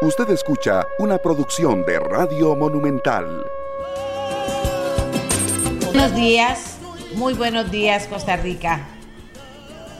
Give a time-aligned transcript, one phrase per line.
[0.00, 3.44] Usted escucha una producción de Radio Monumental.
[5.86, 6.78] Buenos días,
[7.16, 8.86] muy buenos días Costa Rica.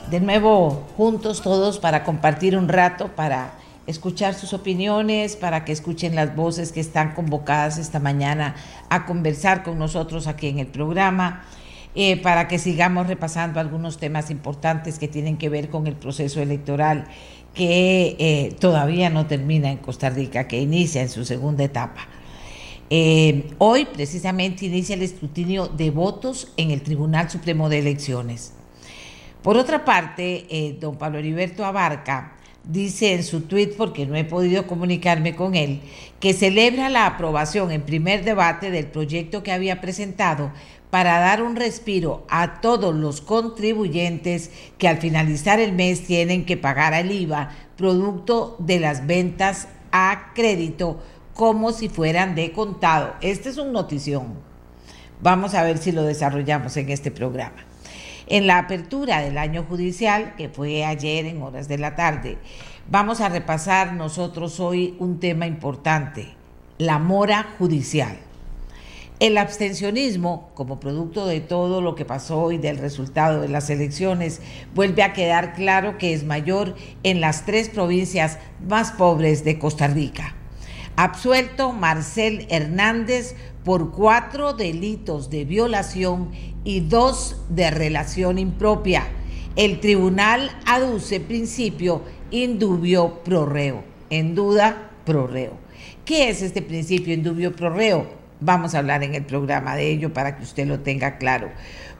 [0.09, 3.51] De nuevo juntos todos para compartir un rato, para
[3.87, 8.55] escuchar sus opiniones, para que escuchen las voces que están convocadas esta mañana
[8.87, 11.43] a conversar con nosotros aquí en el programa.
[11.95, 16.39] Eh, para que sigamos repasando algunos temas importantes que tienen que ver con el proceso
[16.39, 17.05] electoral
[17.55, 22.07] que eh, todavía no termina en Costa Rica, que inicia en su segunda etapa.
[22.91, 28.53] Eh, hoy precisamente inicia el escrutinio de votos en el Tribunal Supremo de Elecciones.
[29.41, 34.67] Por otra parte, don Pablo Heriberto Abarca dice en su tuit, porque no he podido
[34.67, 35.79] comunicarme con él,
[36.19, 40.51] que celebra la aprobación en primer debate del proyecto que había presentado
[40.89, 46.57] para dar un respiro a todos los contribuyentes que al finalizar el mes tienen que
[46.57, 50.99] pagar el IVA producto de las ventas a crédito
[51.33, 53.13] como si fueran de contado.
[53.21, 54.33] Este es un notición.
[55.21, 57.65] Vamos a ver si lo desarrollamos en este programa.
[58.27, 62.37] En la apertura del año judicial, que fue ayer en horas de la tarde,
[62.89, 66.35] vamos a repasar nosotros hoy un tema importante,
[66.77, 68.17] la mora judicial.
[69.19, 74.39] El abstencionismo, como producto de todo lo que pasó y del resultado de las elecciones,
[74.73, 79.87] vuelve a quedar claro que es mayor en las tres provincias más pobres de Costa
[79.87, 80.35] Rica.
[80.95, 86.31] Absuelto Marcel Hernández por cuatro delitos de violación
[86.63, 89.05] y dos de relación impropia.
[89.57, 93.83] El tribunal aduce principio indubio pro reo.
[94.09, 95.57] En duda, pro reo.
[96.05, 98.18] ¿Qué es este principio indubio pro reo?
[98.41, 101.51] Vamos a hablar en el programa de ello para que usted lo tenga claro,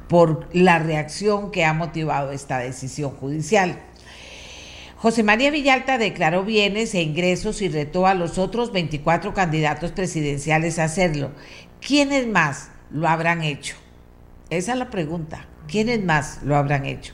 [0.08, 3.80] por la reacción que ha motivado esta decisión judicial.
[4.96, 10.78] José María Villalta declaró bienes e ingresos y retó a los otros 24 candidatos presidenciales
[10.78, 11.32] a hacerlo.
[11.80, 13.76] ¿Quiénes más lo habrán hecho?
[14.50, 15.48] Esa es la pregunta.
[15.68, 17.14] ¿Quiénes más lo habrán hecho?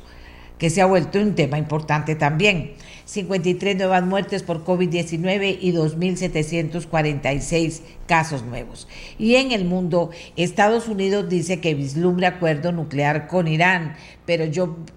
[0.58, 2.74] Que se ha vuelto un tema importante también.
[3.06, 8.88] 53 nuevas muertes por COVID-19 y 2.746 casos nuevos.
[9.18, 13.96] Y en el mundo, Estados Unidos dice que vislumbra acuerdo nuclear con Irán,
[14.26, 14.46] pero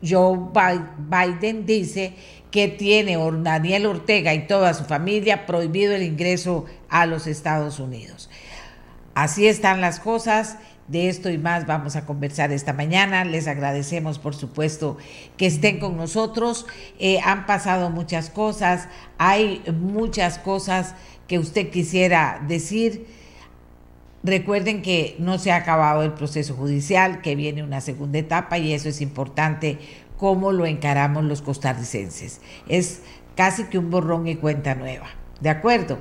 [0.03, 0.39] Joe
[0.99, 2.15] Biden dice
[2.51, 8.31] que tiene Daniel Ortega y toda su familia prohibido el ingreso a los Estados Unidos.
[9.15, 10.57] Así están las cosas
[10.89, 13.25] de esto y más vamos a conversar esta mañana.
[13.25, 14.97] Les agradecemos, por supuesto,
[15.37, 16.67] que estén con nosotros.
[16.99, 18.89] Eh, han pasado muchas cosas,
[19.19, 20.95] hay muchas cosas
[21.27, 23.07] que usted quisiera decir.
[24.25, 28.73] Recuerden que no se ha acabado el proceso judicial, que viene una segunda etapa y
[28.73, 29.79] eso es importante
[30.17, 32.41] cómo lo encaramos los costarricenses.
[32.69, 33.03] Es
[33.37, 35.07] casi que un borrón y cuenta nueva,
[35.41, 35.99] ¿de acuerdo?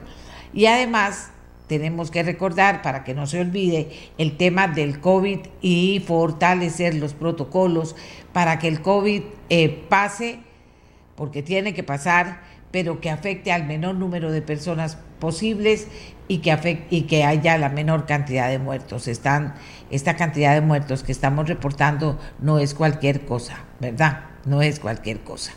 [0.54, 1.30] Y además
[1.68, 7.14] tenemos que recordar, para que no se olvide, el tema del COVID y fortalecer los
[7.14, 7.96] protocolos
[8.34, 10.40] para que el COVID eh, pase,
[11.16, 12.42] porque tiene que pasar,
[12.72, 15.88] pero que afecte al menor número de personas posibles
[16.28, 19.08] y que, y que haya la menor cantidad de muertos.
[19.08, 19.56] Están,
[19.90, 24.26] esta cantidad de muertos que estamos reportando no es cualquier cosa, ¿verdad?
[24.46, 25.54] No es cualquier cosa.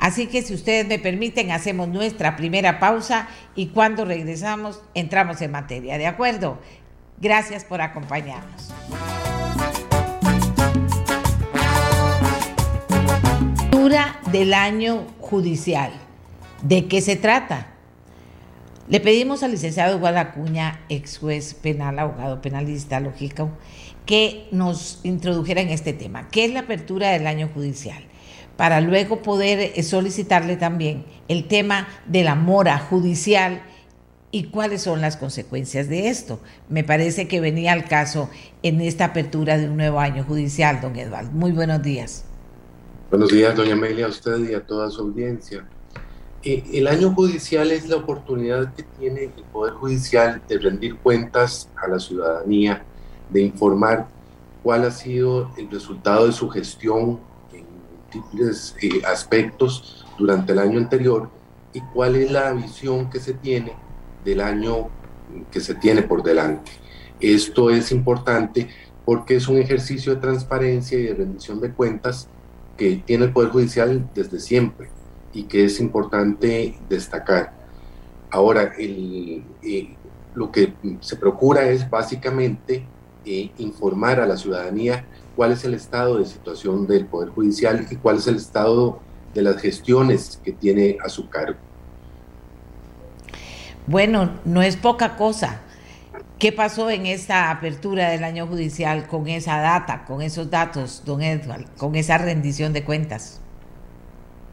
[0.00, 5.50] Así que si ustedes me permiten, hacemos nuestra primera pausa y cuando regresamos entramos en
[5.50, 5.98] materia.
[5.98, 6.58] ¿De acuerdo?
[7.20, 8.72] Gracias por acompañarnos.
[14.32, 15.90] del año judicial.
[16.62, 17.68] ¿De qué se trata?
[18.88, 23.50] Le pedimos al licenciado Guadacuña, ex juez penal, abogado penalista, lógico,
[24.06, 26.28] que nos introdujera en este tema.
[26.28, 28.02] ¿Qué es la apertura del año judicial?
[28.58, 33.62] Para luego poder eh, solicitarle también el tema de la mora judicial
[34.32, 36.40] y cuáles son las consecuencias de esto.
[36.68, 38.28] Me parece que venía al caso
[38.64, 41.30] en esta apertura de un nuevo año judicial, don Eduardo.
[41.30, 42.24] Muy buenos días.
[43.10, 45.64] Buenos días, doña Amelia, a usted y a toda su audiencia.
[46.42, 51.70] Eh, el año judicial es la oportunidad que tiene el Poder Judicial de rendir cuentas
[51.76, 52.84] a la ciudadanía,
[53.30, 54.08] de informar
[54.64, 57.20] cuál ha sido el resultado de su gestión
[58.14, 61.30] múltiples eh, aspectos durante el año anterior
[61.72, 63.72] y cuál es la visión que se tiene
[64.24, 64.88] del año
[65.50, 66.72] que se tiene por delante.
[67.20, 68.68] Esto es importante
[69.04, 72.28] porque es un ejercicio de transparencia y de rendición de cuentas
[72.76, 74.88] que tiene el Poder Judicial desde siempre
[75.32, 77.52] y que es importante destacar.
[78.30, 79.96] Ahora, el, eh,
[80.34, 82.86] lo que se procura es básicamente
[83.24, 85.04] eh, informar a la ciudadanía
[85.38, 88.98] cuál es el estado de situación del Poder Judicial y cuál es el estado
[89.32, 91.56] de las gestiones que tiene a su cargo.
[93.86, 95.60] Bueno, no es poca cosa.
[96.40, 101.22] ¿Qué pasó en esta apertura del año judicial con esa data, con esos datos, don
[101.22, 103.40] Edward, con esa rendición de cuentas?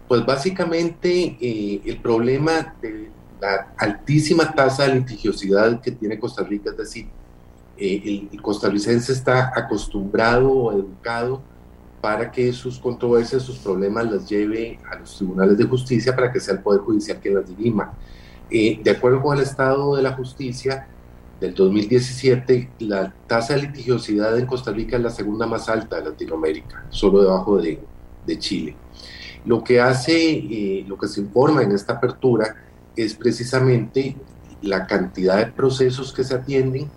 [0.07, 3.09] Pues básicamente eh, el problema de
[3.41, 7.07] la altísima tasa de litigiosidad que tiene Costa Rica, es decir,
[7.77, 11.41] eh, el, costarricense está acostumbrado o educado
[12.01, 16.39] para que sus controversias, sus problemas las lleve a los tribunales de justicia para que
[16.39, 17.93] sea el Poder Judicial quien las dirima.
[18.49, 20.87] Eh, de acuerdo con el estado de la justicia
[21.39, 26.11] del 2017, la tasa de litigiosidad en Costa Rica es la segunda más alta de
[26.11, 27.79] Latinoamérica, solo debajo de,
[28.39, 28.75] Chile.
[29.45, 32.55] Lo que hace, eh, lo que se informa en esta apertura
[32.95, 34.15] es precisamente
[34.61, 36.89] la cantidad de procesos que se atienden,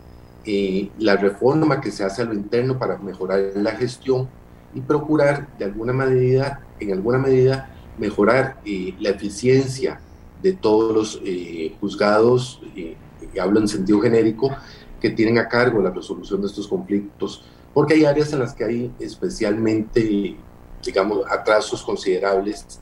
[0.51, 4.31] eh, la reforma que se hace a lo interno para mejorar la gestión
[4.73, 10.01] y procurar de alguna medida, en alguna medida, mejorar eh, la eficiencia
[10.43, 12.97] de todos los eh, juzgados, y
[13.39, 14.51] hablo en sentido genérico,
[14.99, 17.45] que tienen a cargo la resolución de estos conflictos,
[17.75, 20.35] porque hay áreas en las que hay especialmente,
[20.83, 22.81] digamos, atrasos considerables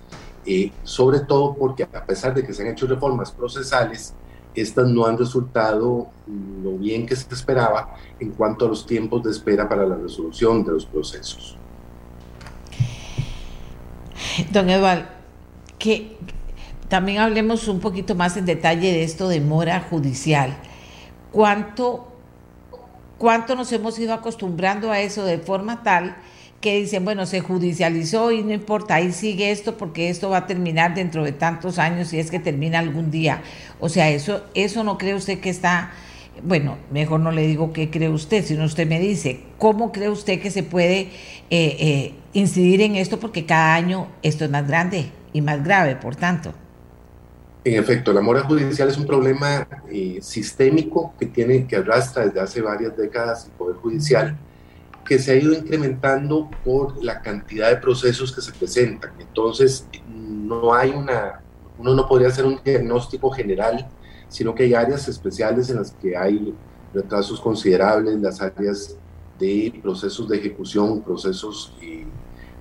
[0.84, 4.14] sobre todo porque a pesar de que se han hecho reformas procesales,
[4.56, 6.08] estas no han resultado
[6.62, 10.64] lo bien que se esperaba en cuanto a los tiempos de espera para la resolución
[10.64, 11.56] de los procesos.
[14.52, 15.04] Don Eduardo,
[15.78, 16.16] que
[16.88, 20.56] también hablemos un poquito más en detalle de esto de mora judicial.
[21.32, 22.12] ¿Cuánto,
[23.18, 26.16] cuánto nos hemos ido acostumbrando a eso de forma tal
[26.66, 30.46] que dicen, bueno, se judicializó y no importa, ahí sigue esto porque esto va a
[30.48, 33.40] terminar dentro de tantos años y es que termina algún día.
[33.78, 35.92] O sea, eso, eso no cree usted que está,
[36.42, 40.40] bueno, mejor no le digo qué cree usted, sino usted me dice, ¿cómo cree usted
[40.40, 41.10] que se puede eh,
[41.50, 43.20] eh, incidir en esto?
[43.20, 46.52] Porque cada año esto es más grande y más grave, por tanto.
[47.62, 52.40] En efecto, la mora judicial es un problema eh, sistémico que tiene que arrastra desde
[52.40, 54.36] hace varias décadas el Poder Judicial
[55.06, 59.12] que se ha ido incrementando por la cantidad de procesos que se presentan.
[59.18, 61.40] Entonces, no hay una,
[61.78, 63.88] uno no podría hacer un diagnóstico general,
[64.28, 66.54] sino que hay áreas especiales en las que hay
[66.92, 68.96] retrasos considerables, las áreas
[69.38, 72.06] de procesos de ejecución, procesos eh,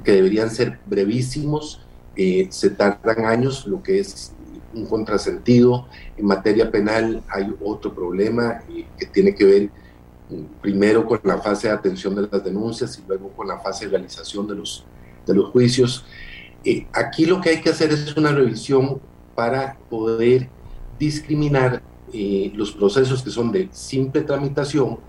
[0.04, 1.82] que deberían ser brevísimos,
[2.16, 4.34] eh, se tardan años, lo que es
[4.74, 5.88] un contrasentido.
[6.18, 9.70] En materia penal hay otro problema eh, que tiene que ver
[10.62, 13.92] primero con la fase de atención de las denuncias y luego con la fase de
[13.92, 14.86] realización de los,
[15.26, 16.06] de los juicios.
[16.64, 19.00] Eh, aquí lo que hay que hacer es una revisión
[19.36, 20.50] para poder
[20.98, 21.84] discriminar
[22.14, 25.00] eh, los procesos que son de simple tramitación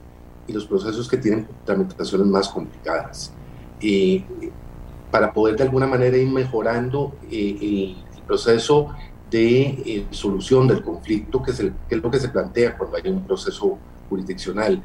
[0.46, 3.32] y los procesos que tienen tramitaciones más complicadas.
[3.80, 4.24] Eh,
[5.10, 7.96] para poder de alguna manera ir mejorando el,
[8.26, 8.88] proceso
[9.30, 13.08] de solución del conflicto, que es, el, que es lo que se plantea cuando hay
[13.08, 14.82] un proceso jurisdiccional.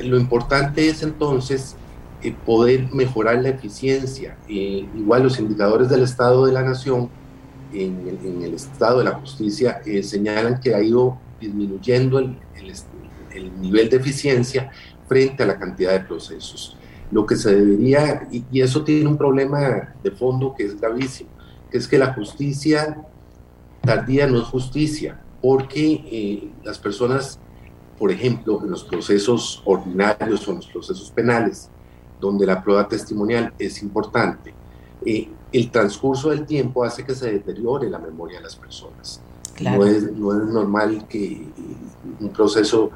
[0.00, 1.76] Lo importante es entonces
[2.22, 4.36] eh, poder mejorar la eficiencia.
[4.48, 7.10] Eh, igual los indicadores del Estado de la Nación
[7.72, 12.38] en el, Estado de la Justicia eh, señalan que ha ido disminuyendo el,
[13.34, 14.70] el, nivel de eficiencia
[15.06, 16.76] frente a la cantidad de procesos.
[17.10, 21.30] Lo que se debería, y, y eso tiene un problema de fondo que es gravísimo,
[21.70, 23.04] que es que la justicia
[23.82, 27.38] tardía no es justicia, porque las personas
[27.98, 31.68] por ejemplo, en los procesos ordinarios o en los procesos penales,
[32.20, 34.54] donde la prueba testimonial es importante,
[35.04, 39.20] eh, el transcurso del tiempo hace que se deteriore la memoria de las personas.
[39.60, 41.46] No, es, no es normal que
[42.20, 42.90] un proceso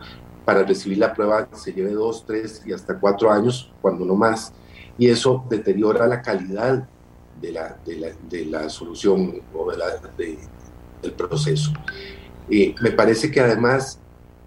[0.45, 4.53] para recibir la prueba se lleve dos, tres y hasta cuatro años, cuando no más,
[4.99, 6.87] y eso deteriora la calidad
[7.41, 9.87] de la, de la, de la solución o de la,
[11.03, 11.73] del proceso.
[12.51, 13.99] Eh, me parece que además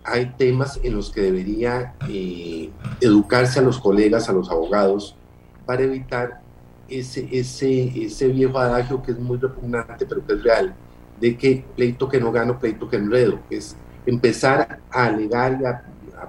[0.04, 2.70] hay temas en los que debería eh,
[3.00, 5.16] educarse a los colegas, a los abogados,
[5.66, 6.42] para evitar
[6.90, 10.76] ese, ese, ese viejo adagio que es muy repugnante, pero que es real,
[11.20, 15.84] de que pleito que no gano, pleito que enredo, es empezar a alegar y a,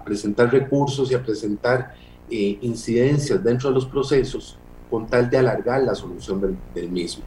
[0.05, 1.95] presentar recursos y a presentar
[2.29, 4.59] eh, incidencias dentro de los procesos
[4.91, 7.23] con tal de alargar la solución del, del mismo.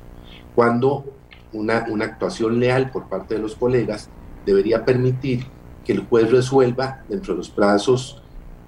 [0.54, 1.06] Cuando
[1.54, 4.10] una, una actuación leal por parte de los colegas
[4.46, 5.46] debería permitir
[5.88, 8.22] que el juez resuelva dentro de los plazos,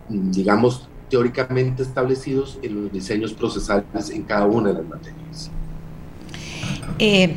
[0.08, 5.52] mm, digamos, teóricamente establecidos en los diseños procesales en cada una de las materias.
[6.98, 7.36] Eh,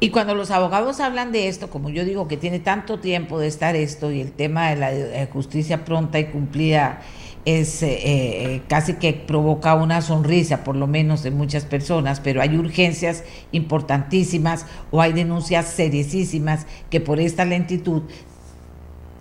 [0.00, 3.46] y cuando los abogados hablan de esto, como yo digo que tiene tanto tiempo de
[3.46, 7.00] estar esto y el tema de la justicia pronta y cumplida
[7.44, 12.40] es eh, eh, casi que provoca una sonrisa, por lo menos de muchas personas, pero
[12.40, 18.02] hay urgencias importantísimas o hay denuncias seriosísimas que por esta lentitud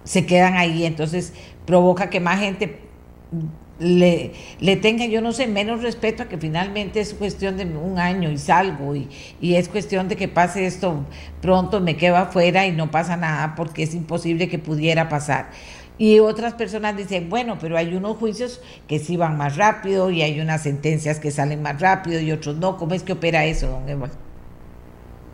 [0.04, 1.34] se quedan ahí, entonces
[1.66, 2.80] provoca que más gente
[3.80, 7.98] le, le tenga, yo no sé, menos respeto a que finalmente es cuestión de un
[8.00, 9.10] año y salgo y,
[9.42, 11.06] y es cuestión de que pase esto
[11.42, 15.50] pronto, me quedo afuera y no pasa nada porque es imposible que pudiera pasar.
[15.98, 20.22] Y otras personas dicen, bueno, pero hay unos juicios que sí van más rápido y
[20.24, 22.78] hay unas sentencias que salen más rápido y otros no.
[22.78, 24.31] ¿Cómo es que opera eso, don Eduardo?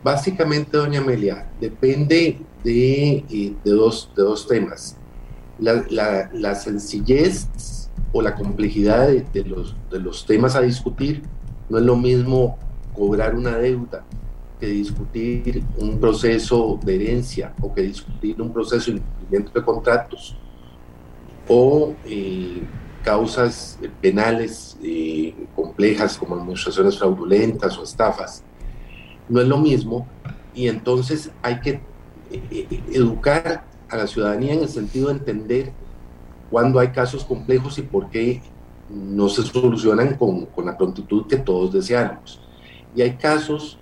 [0.02, 4.96] Básicamente, doña Amelia, depende de, eh, dos, temas.
[5.58, 7.48] La, sencillez
[8.12, 11.22] o la complejidad de, de, los, de los temas a discutir
[11.68, 12.58] no es lo mismo
[12.94, 14.04] cobrar una deuda
[14.58, 20.36] que discutir un proceso de herencia o que discutir un proceso de incumplimiento de contratos
[21.46, 22.62] o eh,
[23.04, 28.42] causas penales eh, complejas como administraciones fraudulentas o estafas.
[29.28, 30.06] No es lo mismo
[30.54, 31.80] y entonces hay que
[32.30, 35.72] eh, educar a la ciudadanía en el sentido de entender
[36.50, 38.42] cuándo hay casos complejos y por qué
[38.90, 42.40] no se solucionan con, con la prontitud que todos deseamos.
[42.94, 43.78] Y hay casos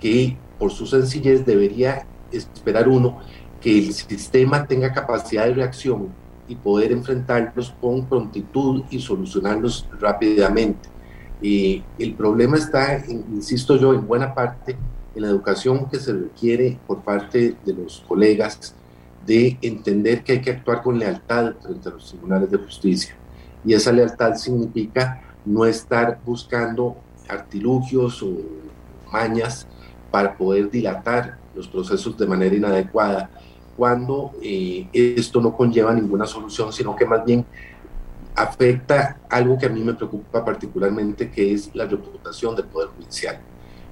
[0.00, 3.18] que por su sencillez debería esperar uno
[3.60, 6.08] que el sistema tenga capacidad de reacción
[6.48, 10.88] y poder enfrentarlos con prontitud y solucionarlos rápidamente.
[11.42, 14.76] El problema está, insisto yo, en buena parte
[15.14, 18.74] en la educación que se requiere por parte de los colegas
[19.26, 23.14] de entender que hay que actuar con lealtad frente a los tribunales de justicia.
[23.64, 26.96] Y esa lealtad significa no estar buscando
[27.28, 28.38] artilugios o
[29.12, 29.66] mañas
[30.10, 33.30] para poder dilatar los procesos de manera inadecuada,
[33.76, 37.44] cuando eh, esto no conlleva ninguna solución, sino que más bien
[38.34, 43.40] afecta algo que a mí me preocupa particularmente, que es la reputación del Poder Judicial.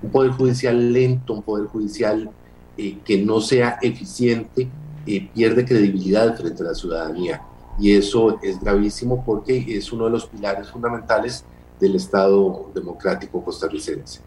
[0.02, 2.30] Un Poder Judicial lento, un Poder Judicial
[2.76, 4.68] eh, que no sea eficiente,
[5.06, 7.42] eh, pierde credibilidad frente a la ciudadanía.
[7.78, 11.44] Y eso es gravísimo porque es uno de los pilares fundamentales
[11.80, 14.20] del Estado democrático costarricense.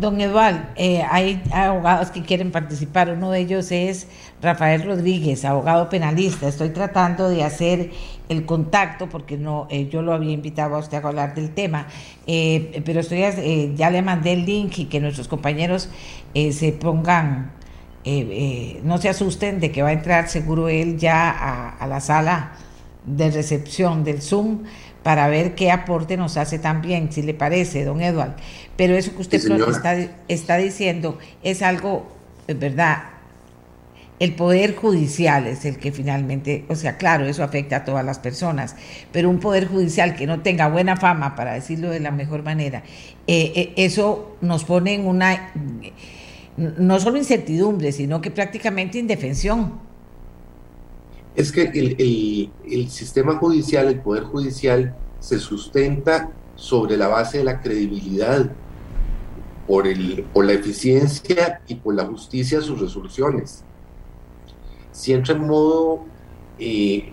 [0.00, 3.10] Don Eduardo, eh, hay abogados que quieren participar.
[3.10, 4.08] Uno de ellos es
[4.40, 6.48] Rafael Rodríguez, abogado penalista.
[6.48, 7.90] Estoy tratando de hacer
[8.30, 11.86] el contacto porque no, eh, yo lo había invitado a usted a hablar del tema,
[12.26, 15.90] eh, pero estoy eh, ya le mandé el link y que nuestros compañeros
[16.32, 17.52] eh, se pongan,
[18.82, 22.52] no se asusten de que va a entrar seguro él ya a, a la sala
[23.04, 24.64] de recepción del Zoom
[25.02, 28.34] para ver qué aporte nos hace también, si le parece, don Eduardo.
[28.76, 29.96] Pero eso que usted Sí, está,
[30.28, 32.06] está diciendo es algo,
[32.46, 33.04] es verdad,
[34.20, 38.18] el poder judicial es el que finalmente, o sea, claro, eso afecta a todas las
[38.18, 38.76] personas,
[39.12, 42.82] pero un poder judicial que no tenga buena fama, para decirlo de la mejor manera,
[43.26, 45.52] eh, eh, eso nos pone en una,
[46.56, 49.89] no solo incertidumbre, sino que prácticamente indefensión.
[51.34, 57.44] Es que el, el, sistema judicial, el poder judicial, se sustenta sobre la base de
[57.44, 58.50] la credibilidad,
[59.66, 63.62] por, el, por la eficiencia y por la justicia de sus resoluciones.
[64.90, 66.04] Si entra en modo
[66.58, 67.12] eh,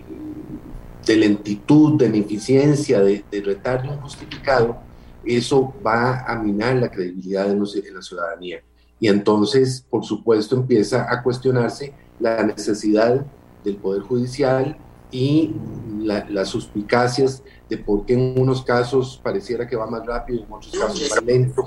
[1.06, 4.78] de lentitud, de ineficiencia, de, de retardo injustificado,
[5.24, 8.60] eso va a minar la credibilidad de, los, de la ciudadanía.
[8.98, 13.24] Y entonces, por supuesto, empieza a cuestionarse la necesidad
[13.68, 14.76] del Poder Judicial
[15.10, 15.54] y
[16.00, 20.42] la, las suspicacias de por qué en unos casos pareciera que va más rápido y
[20.42, 21.64] en otros casos más lento.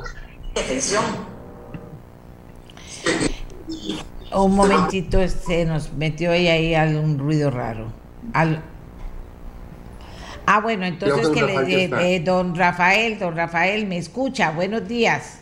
[4.34, 7.88] Un momentito, se nos metió ahí, ahí algún ruido raro.
[8.34, 8.64] Al...
[10.46, 14.52] Ah, bueno, entonces que, que le, eh, eh, don Rafael, don Rafael, me escucha.
[14.52, 15.40] Buenos días.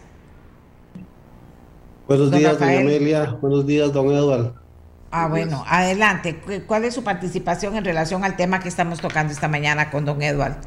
[2.08, 2.84] Buenos don días, Rafael.
[2.84, 3.38] doña Amelia.
[3.42, 4.69] Buenos días, don Eduardo.
[5.12, 6.40] Ah, bueno, adelante.
[6.68, 10.22] ¿Cuál es su participación en relación al tema que estamos tocando esta mañana con don
[10.22, 10.58] Eduardo?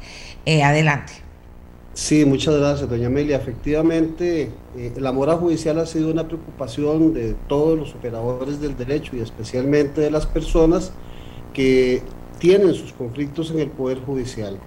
[0.45, 1.13] Eh, adelante.
[1.93, 3.37] Sí, muchas gracias, doña Amelia.
[3.37, 9.15] Efectivamente, eh, la mora judicial ha sido una preocupación de todos los operadores del derecho
[9.15, 10.91] y especialmente de las personas
[11.53, 12.01] que
[12.39, 14.57] tienen sus conflictos en el Poder Judicial.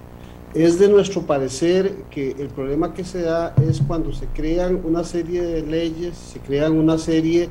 [0.55, 5.03] Es de nuestro parecer que el problema que se da es cuando se crean una
[5.03, 7.49] serie de leyes, se crean una serie de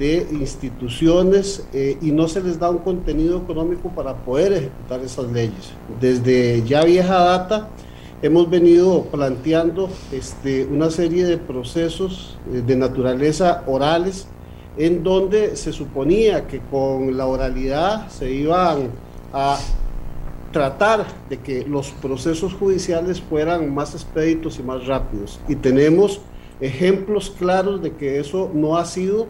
[0.00, 5.72] instituciones eh, y no se les da un contenido económico para poder ejecutar esas leyes.
[6.00, 7.68] Desde ya vieja data
[8.22, 14.26] hemos venido planteando este, una serie de procesos eh, de naturaleza orales
[14.76, 18.88] en donde se suponía que con la oralidad se iban
[19.32, 19.58] a
[20.52, 25.40] tratar de que los procesos judiciales fueran más expeditos y más rápidos.
[25.48, 26.20] Y tenemos
[26.60, 29.26] ejemplos claros de que eso no ha sido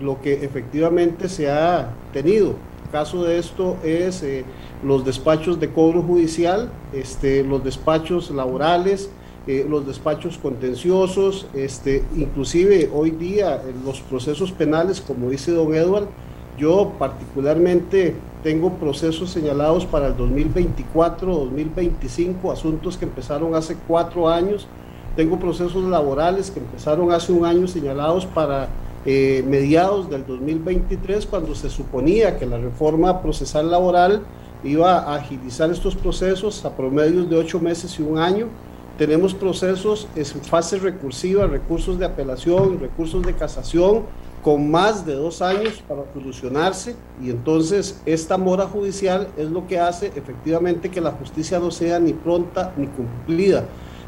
[0.00, 2.54] lo que efectivamente se ha tenido.
[2.92, 4.44] Caso de esto es eh,
[4.84, 9.10] los despachos de cobro judicial, este, los despachos laborales,
[9.46, 16.06] eh, los despachos contenciosos, este, inclusive hoy día los procesos penales, como dice don Edward,
[16.56, 24.68] yo particularmente tengo procesos señalados para el 2024, 2025, asuntos que empezaron hace cuatro años.
[25.16, 28.68] Tengo procesos laborales que empezaron hace un año señalados para
[29.06, 34.22] eh, mediados del 2023, cuando se suponía que la reforma procesal laboral
[34.62, 38.48] iba a agilizar estos procesos a promedios de ocho meses y un año.
[38.96, 44.04] Tenemos procesos en fase recursiva, recursos de apelación, recursos de casación,
[44.44, 49.78] con más de dos años para solucionarse y entonces esta mora judicial es lo que
[49.78, 53.64] hace efectivamente que la justicia no sea ni pronta ni cumplida.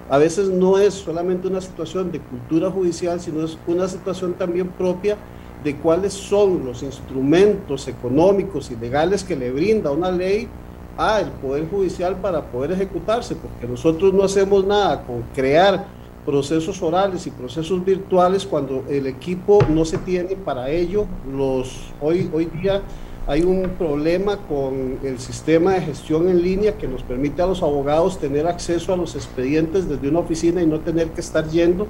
[0.09, 4.69] A veces no es solamente una situación de cultura judicial, sino es una situación también
[4.69, 5.17] propia
[5.65, 10.49] de cuáles son los instrumentos económicos y legales que le brinda una ley
[10.97, 15.85] al Poder Judicial para poder ejecutarse, porque nosotros no hacemos nada con crear
[16.25, 21.07] procesos orales y procesos virtuales cuando el equipo no se tiene para ello.
[21.31, 22.83] Los, hoy, hoy día
[23.29, 27.61] hay un problema con el sistema de gestión en línea que nos permite a los
[27.61, 31.89] abogados tener acceso a los expedientes desde una oficina y no tener que estar yendo.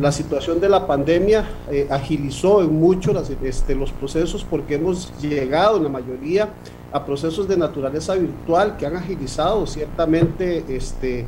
[0.00, 3.12] La situación de la pandemia eh, agilizó en mucho
[3.42, 6.50] este, los procesos porque hemos llegado en la mayoría
[6.92, 11.20] a procesos de naturaleza virtual que han agilizado ciertamente este,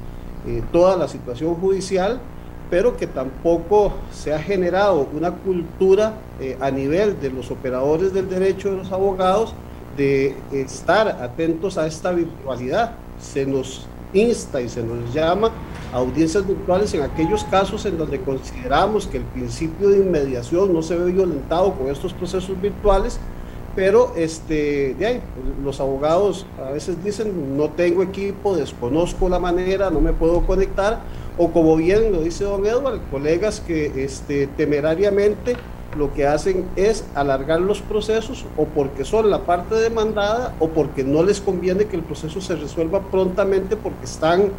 [0.47, 2.21] eh, toda la situación judicial
[2.71, 8.29] pero que tampoco se ha generado una cultura eh, a nivel de los operadores del
[8.29, 9.55] derecho de los abogados
[9.97, 12.93] de estar atentos a esta virtualidad.
[13.21, 15.51] Se nos insta y se nos llama
[15.93, 20.83] a audiencias virtuales en aquellos casos en donde consideramos que el principio de inmediación no
[20.83, 23.19] se ve violentado con estos procesos virtuales,
[23.75, 24.97] pero este,
[25.63, 31.01] los abogados a veces dicen no tengo equipo, desconozco la manera, no me puedo conectar,
[31.39, 35.57] o como bien lo dice don Edward, colegas que este, temerariamente
[35.97, 41.05] lo que hacen es alargar los procesos o porque son la parte demandada o porque
[41.05, 44.51] no les conviene que el proceso se resuelva prontamente porque están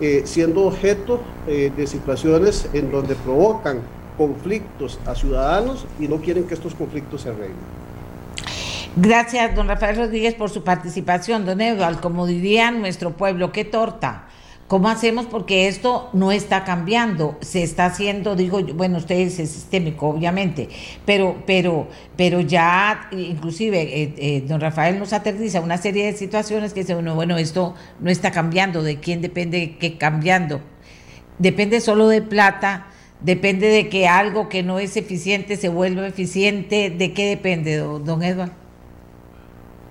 [0.00, 3.80] eh, siendo objeto eh, de situaciones en donde provocan
[4.18, 7.84] conflictos a ciudadanos y no quieren que estos conflictos se arreglen.
[8.96, 11.98] Gracias, don Rafael Rodríguez, por su participación, don Edward.
[12.00, 14.28] Como diría nuestro pueblo, qué torta.
[14.66, 15.26] ¿Cómo hacemos?
[15.26, 20.70] Porque esto no está cambiando, se está haciendo, digo, bueno, ustedes es sistémico, obviamente,
[21.04, 26.72] pero, pero, pero ya, inclusive, eh, eh, don Rafael nos aterriza una serie de situaciones
[26.72, 30.62] que dice uno, bueno, esto no está cambiando, ¿de quién depende qué cambiando?
[31.38, 32.86] Depende solo de plata,
[33.20, 38.02] depende de que algo que no es eficiente se vuelva eficiente, ¿de qué depende, don,
[38.02, 38.63] don Eduardo?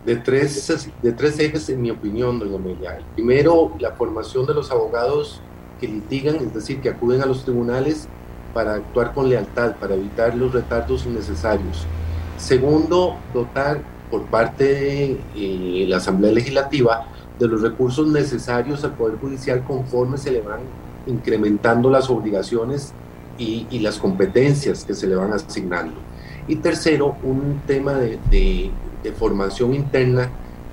[0.06, 2.98] De tres, de tres ejes, en mi opinión, doña Amelia.
[2.98, 5.42] El primero, la formación de los abogados
[5.80, 8.08] que litigan, es decir, que acuden a los tribunales
[8.54, 11.86] para actuar con lealtad, para evitar los retardos innecesarios.
[12.38, 17.08] Segundo, dotar por parte de eh, la Asamblea Legislativa
[17.40, 20.60] de los recursos necesarios al Poder Judicial conforme se le van
[21.08, 22.94] incrementando las obligaciones
[23.38, 25.96] y, las competencias que se le van asignando.
[26.48, 28.20] Y tercero, un tema de
[29.04, 30.30] de formación interna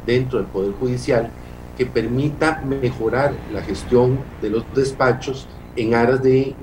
[0.07, 1.31] dentro del Poder Judicial
[1.77, 6.55] que permita mejorar la gestión de los despachos en aras de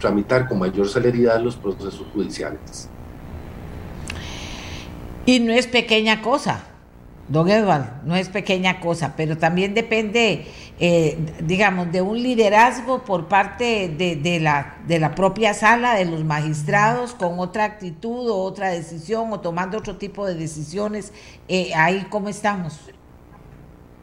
[0.00, 2.88] tramitar con mayor celeridad los procesos judiciales.
[5.26, 6.64] Y no es pequeña cosa.
[7.28, 10.46] Don Eduardo, no es pequeña cosa, pero también depende,
[10.80, 16.24] eh, digamos, de un liderazgo por parte de, la, de la propia sala, de los
[16.24, 21.12] magistrados, con otra actitud o otra decisión o tomando otro tipo de decisiones.
[21.46, 22.80] Eh, ahí, ¿cómo estamos?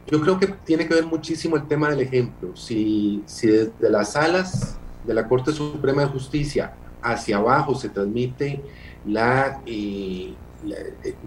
[0.06, 2.56] Yo creo que tiene que ver muchísimo el tema del ejemplo.
[2.56, 8.62] Si, si desde las salas de la Corte Suprema de Justicia hacia abajo se transmite
[9.04, 10.76] la, eh, la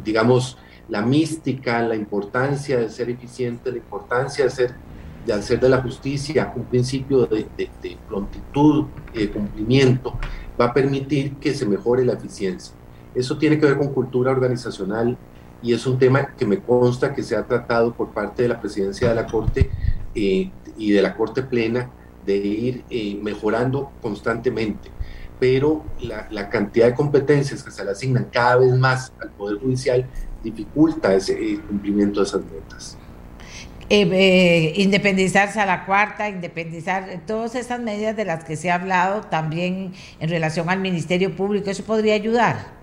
[0.03, 4.75] digamos, la mística, la importancia de ser eficiente, la importancia de, ser,
[5.25, 7.47] de hacer de la justicia un principio de,
[8.07, 10.17] prontitud y de cumplimiento,
[10.59, 12.75] va a permitir que se mejore la eficiencia.
[13.13, 15.17] Eso tiene que ver con cultura organizacional
[15.61, 18.61] y es un tema que me consta que se ha tratado por parte de la
[18.61, 19.71] presidencia de la Corte
[20.13, 21.89] eh, y de la Corte Plena
[22.25, 24.91] de ir eh, mejorando constantemente.
[25.39, 29.59] Pero la, la, cantidad de competencias que se le asignan cada vez más al Poder
[29.59, 30.05] Judicial
[30.43, 32.97] dificulta ese cumplimiento de esas metas.
[33.87, 38.75] Eh, eh, independizarse a la cuarta, independizar, todas estas medidas de las que se ha
[38.75, 42.73] hablado también en relación al Ministerio Público, ¿eso podría ayudar?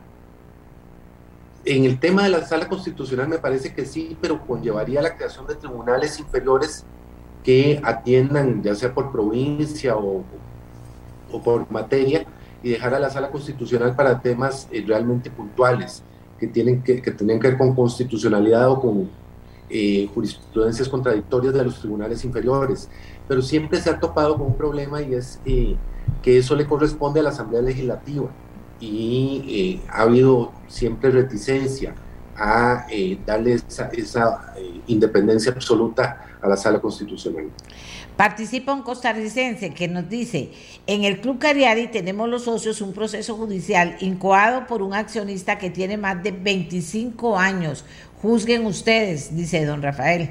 [1.64, 5.44] En el tema de la sala constitucional me parece que sí, pero conllevaría la creación
[5.48, 6.84] de tribunales inferiores
[7.42, 10.22] que atiendan, ya sea por provincia o,
[11.42, 12.24] por materia,
[12.62, 16.04] y dejar a la sala constitucional para temas eh, realmente puntuales
[16.38, 19.21] que tienen que, que que ver con constitucionalidad o con
[19.74, 22.90] eh, jurisprudencias contradictorias de los tribunales inferiores,
[23.26, 25.76] pero siempre se ha topado con un problema y es eh,
[26.20, 28.28] que eso le corresponde a la Asamblea Legislativa
[28.80, 31.94] y eh, ha habido siempre reticencia
[32.36, 32.86] a
[33.24, 34.54] darle esa, esa
[34.86, 37.46] independencia absoluta a la sala constitucional.
[38.16, 40.52] Participa un costarricense que nos dice,
[40.86, 45.70] en el Club Cariari tenemos los socios un proceso judicial incoado por un accionista que
[45.70, 47.86] tiene más de 25 años,
[48.22, 50.30] Juzguen ustedes, dice don Rafael.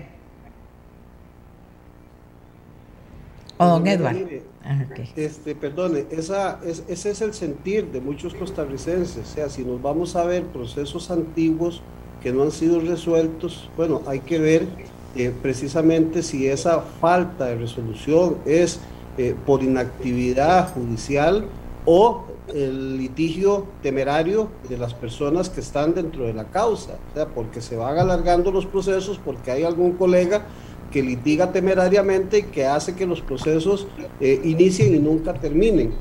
[3.58, 4.42] O don Edward.
[4.64, 9.18] Ah, este, perdone, esa, ese es el sentir de muchos costarricenses.
[9.18, 11.82] O sea, si nos vamos a ver procesos antiguos
[12.24, 14.68] que no han sido resueltos, bueno, hay que ver
[15.16, 18.80] eh, precisamente si esa falta de resolución es
[19.18, 21.46] eh, por inactividad judicial
[21.86, 22.24] o
[22.54, 27.62] el litigio temerario de las personas que están dentro de la causa, o sea, porque
[27.62, 30.46] se van alargando los procesos, porque hay algún colega
[30.92, 33.88] que litiga temerariamente y que hace que los procesos
[34.20, 35.94] eh, inicien y nunca terminen.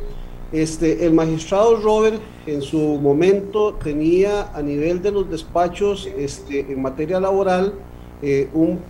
[0.53, 6.83] Este, el magistrado Robert en su momento tenía a nivel de los despachos este, en
[6.83, 7.73] materia laboral
[8.21, 8.81] eh, un,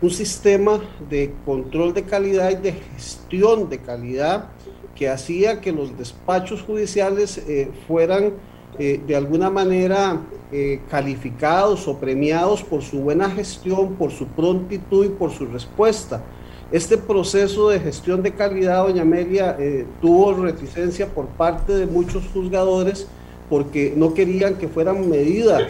[0.00, 4.48] un sistema de control de calidad y de gestión de calidad
[4.94, 8.32] que hacía que los despachos judiciales eh, fueran
[8.78, 15.06] eh, de alguna manera eh, calificados o premiados por su buena gestión, por su prontitud
[15.06, 16.22] y por su respuesta.
[16.70, 19.58] Este proceso de gestión de calidad, doña Amelia,
[20.00, 23.06] tuvo reticencia por parte de muchos juzgadores
[23.50, 25.64] porque no querían que fueran medidas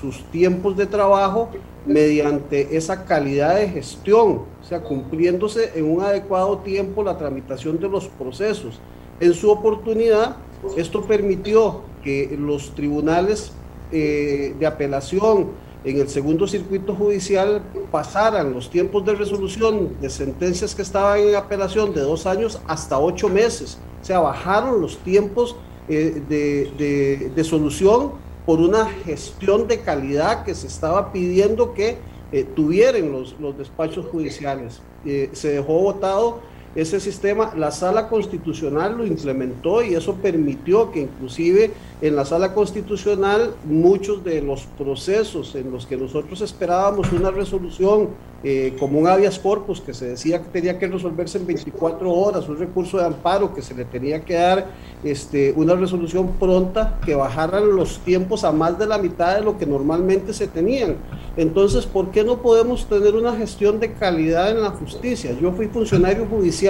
[0.00, 1.50] sus tiempos de trabajo
[1.86, 7.88] mediante esa calidad de gestión, o sea, cumpliéndose en un adecuado tiempo la tramitación de
[7.88, 8.80] los procesos.
[9.20, 10.36] En su oportunidad,
[10.76, 13.52] esto permitió que los tribunales
[13.90, 15.50] eh, de apelación
[15.84, 21.34] en el segundo circuito judicial pasaran los tiempos de resolución de sentencias que estaban en
[21.34, 23.78] apelación de dos años hasta ocho meses.
[24.00, 25.56] O sea, bajaron los tiempos
[25.88, 31.98] eh, de, de solución por una gestión de calidad que se estaba pidiendo que
[32.32, 34.80] eh, tuvieran los, los, despachos judiciales.
[35.04, 36.40] Eh, se dejó votado
[36.74, 42.54] ese sistema, la sala constitucional lo implementó y eso permitió que inclusive en la sala
[42.54, 48.08] constitucional muchos de los procesos en los que nosotros esperábamos una resolución
[48.44, 52.48] eh, como un habeas corpus que se decía que tenía que resolverse en 24 horas,
[52.48, 54.66] un recurso de amparo que se le tenía que dar
[55.04, 59.58] este, una resolución pronta, que bajaran los tiempos a más de la mitad de lo
[59.58, 60.96] que normalmente se tenían.
[61.36, 65.36] Entonces, ¿por qué no podemos tener una gestión de calidad en la justicia?
[65.40, 66.61] Yo fui funcionario judicial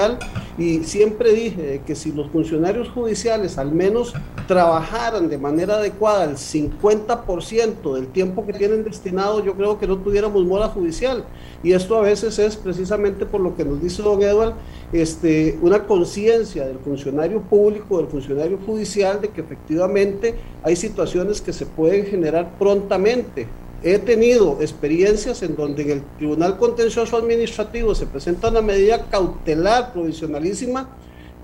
[0.57, 4.15] y siempre dije que si los funcionarios judiciales al menos
[4.47, 9.99] trabajaran de manera adecuada el 50% del tiempo que tienen destinado, yo creo que no
[9.99, 11.25] tuviéramos mora judicial.
[11.63, 14.55] Y esto a veces es precisamente por lo que nos dice don Edward,
[14.93, 21.53] este, una conciencia del funcionario público, del funcionario judicial, de que efectivamente hay situaciones que
[21.53, 23.47] se pueden generar prontamente.
[23.85, 29.93] He tenido experiencias en donde en el Tribunal Contencioso Administrativo se presenta una medida cautelar
[29.93, 30.89] provisionalísima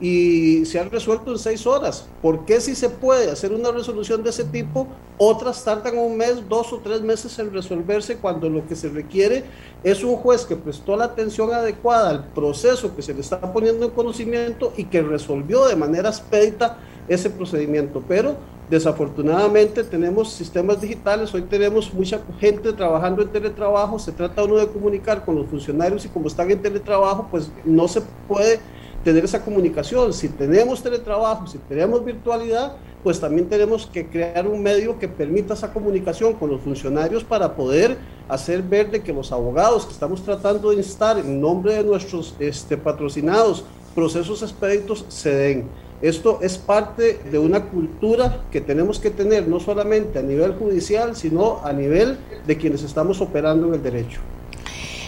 [0.01, 2.07] y se han resuelto en seis horas.
[2.22, 6.48] ¿Por qué si se puede hacer una resolución de ese tipo, otras tardan un mes,
[6.48, 9.42] dos o tres meses en resolverse cuando lo que se requiere
[9.83, 13.85] es un juez que prestó la atención adecuada al proceso que se le está poniendo
[13.85, 18.03] en conocimiento y que resolvió de manera expedita ese procedimiento?
[18.07, 18.37] Pero
[18.71, 24.66] desafortunadamente tenemos sistemas digitales, hoy tenemos mucha gente trabajando en teletrabajo, se trata uno de
[24.68, 28.61] comunicar con los funcionarios y como están en teletrabajo, pues no se puede
[29.05, 30.12] tener esa comunicación.
[30.12, 35.55] Si tenemos teletrabajo, si tenemos virtualidad, pues también tenemos que crear un medio que permita
[35.55, 37.97] esa comunicación con los funcionarios para poder
[38.29, 42.35] hacer ver de que los abogados que estamos tratando de instar en nombre de nuestros
[42.38, 45.68] este, patrocinados procesos expeditos se den.
[46.01, 51.17] Esto es parte de una cultura que tenemos que tener no solamente a nivel judicial,
[51.17, 54.21] sino a nivel de quienes estamos operando en el derecho.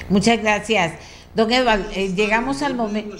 [0.09, 0.95] Muchas gracias.
[1.33, 3.17] Don Eduardo, eh, llegamos al momento...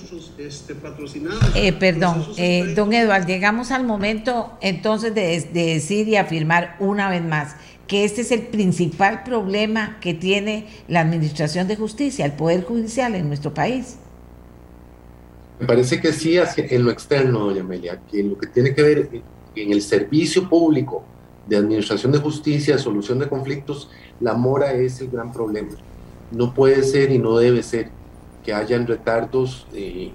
[1.55, 7.23] Eh, perdón, eh, don Eduardo, llegamos al momento entonces de, decir y afirmar una vez
[7.23, 7.55] más
[7.87, 13.15] que este es el principal problema que tiene la Administración de Justicia, el Poder Judicial
[13.15, 13.97] en nuestro país.
[15.61, 19.23] Me parece que sí, en lo externo, doña Amelia, que lo que tiene que ver
[19.55, 21.05] en el servicio público
[21.47, 25.73] de administración de justicia, solución de conflictos, la mora es el gran problema.
[26.33, 27.91] No puede ser y no debe ser
[28.43, 30.13] que hayan retardos eh,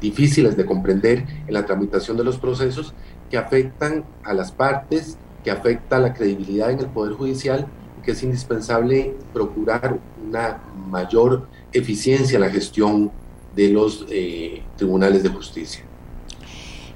[0.00, 2.94] difíciles de comprender en la tramitación de los procesos
[3.30, 7.66] que afectan a las partes, que afecta a la credibilidad en el Poder Judicial
[8.04, 9.98] que es indispensable procurar
[10.28, 13.10] una mayor eficiencia en la gestión
[13.54, 15.84] de los eh, tribunales de justicia.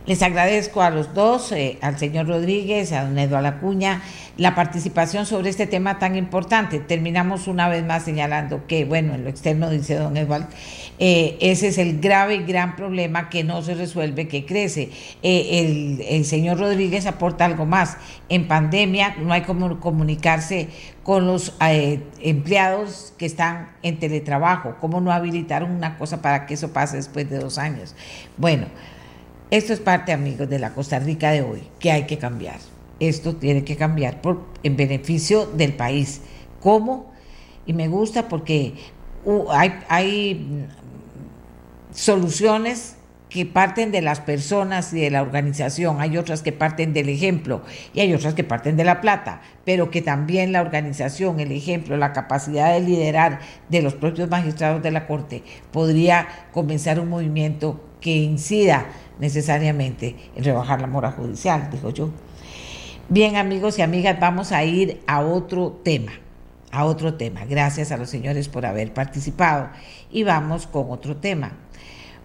[0.08, 4.00] Les agradezco a los dos, eh, al señor Rodríguez, a don Eduardo Acuña,
[4.38, 6.78] la participación sobre este tema tan importante.
[6.78, 10.46] Terminamos una vez más señalando que, bueno, en lo externo, dice don Eduardo,
[10.98, 14.88] eh, ese es el grave y gran problema que no se resuelve, que crece.
[15.22, 17.98] Eh, el, señor Rodríguez aporta algo más.
[18.30, 20.70] En pandemia no hay como comunicarse
[21.02, 24.76] con los empleados que están en teletrabajo.
[24.80, 27.94] ¿Cómo no habilitar una cosa para que eso pase después de dos años?
[28.38, 28.68] Bueno.
[29.50, 32.58] Esto es parte, amigos, de la Costa Rica de hoy, que hay que cambiar.
[33.00, 34.20] Esto tiene que cambiar
[34.62, 36.20] en beneficio del país.
[36.60, 37.10] ¿Cómo?
[37.64, 38.74] Y me gusta porque
[39.50, 40.66] hay, hay
[41.92, 42.96] soluciones
[43.30, 47.62] que parten de las personas y de la organización, hay otras que parten del ejemplo
[47.92, 51.96] y hay otras que parten de la plata, pero que también la organización, el ejemplo,
[51.96, 57.87] la capacidad de liderar de los propios magistrados de la Corte podría comenzar un movimiento
[58.00, 58.86] que incida
[59.18, 62.10] necesariamente en rebajar la mora judicial, dijo yo.
[63.08, 66.12] Bien, amigos y amigas, vamos a ir a otro tema,
[66.70, 67.44] a otro tema.
[67.46, 69.70] Gracias a los señores por haber participado.
[70.10, 71.52] Y vamos con otro tema.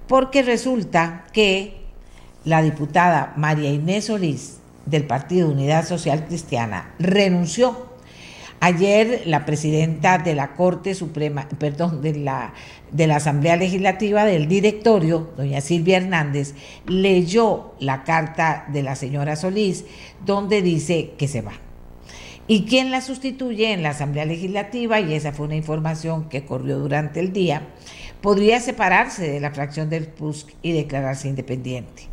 [0.07, 1.83] Porque resulta que
[2.43, 7.92] la diputada María Inés Solís del Partido Unidad Social Cristiana renunció
[8.65, 12.53] Ayer la presidenta de la Corte Suprema, perdón, de la,
[13.13, 16.53] Asamblea Legislativa del directorio, doña Silvia Hernández,
[16.87, 19.83] leyó la carta de la señora Solís
[20.25, 21.51] donde dice que se va.
[22.47, 25.01] ¿Y quién la sustituye en la Asamblea Legislativa?
[25.01, 27.67] Y esa fue una información que corrió durante el día.
[28.21, 32.03] Podría separarse de la fracción del PUSC y declararse independiente.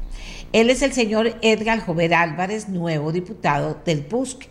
[0.52, 4.48] Él es el señor Edgar Jover Álvarez, nuevo diputado del PUSC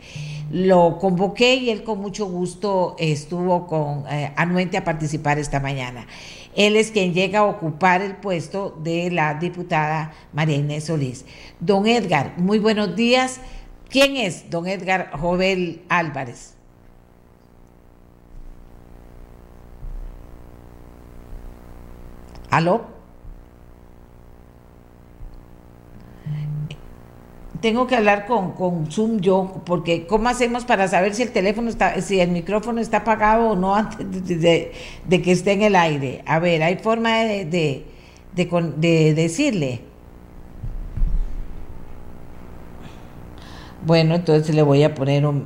[0.51, 6.07] lo convoqué y él con mucho gusto estuvo con eh, anuente a participar esta mañana.
[6.55, 11.25] Él es quien llega a ocupar el puesto de la diputada María Inés Solís.
[11.59, 13.39] Don Edgar, muy buenos días.
[13.89, 16.55] ¿Quién es don Edgar Jovel Álvarez?
[22.49, 22.98] ¿Aló?
[27.62, 31.69] Tengo que hablar con, con Zoom yo, porque ¿cómo hacemos para saber si el teléfono
[31.69, 34.72] está, si el micrófono está apagado o no antes de,
[35.10, 36.24] que esté en el aire?
[36.26, 37.86] A ver, ¿hay forma de, de,
[38.78, 39.82] de, decirle?
[43.86, 45.45] Bueno, entonces le voy a poner un...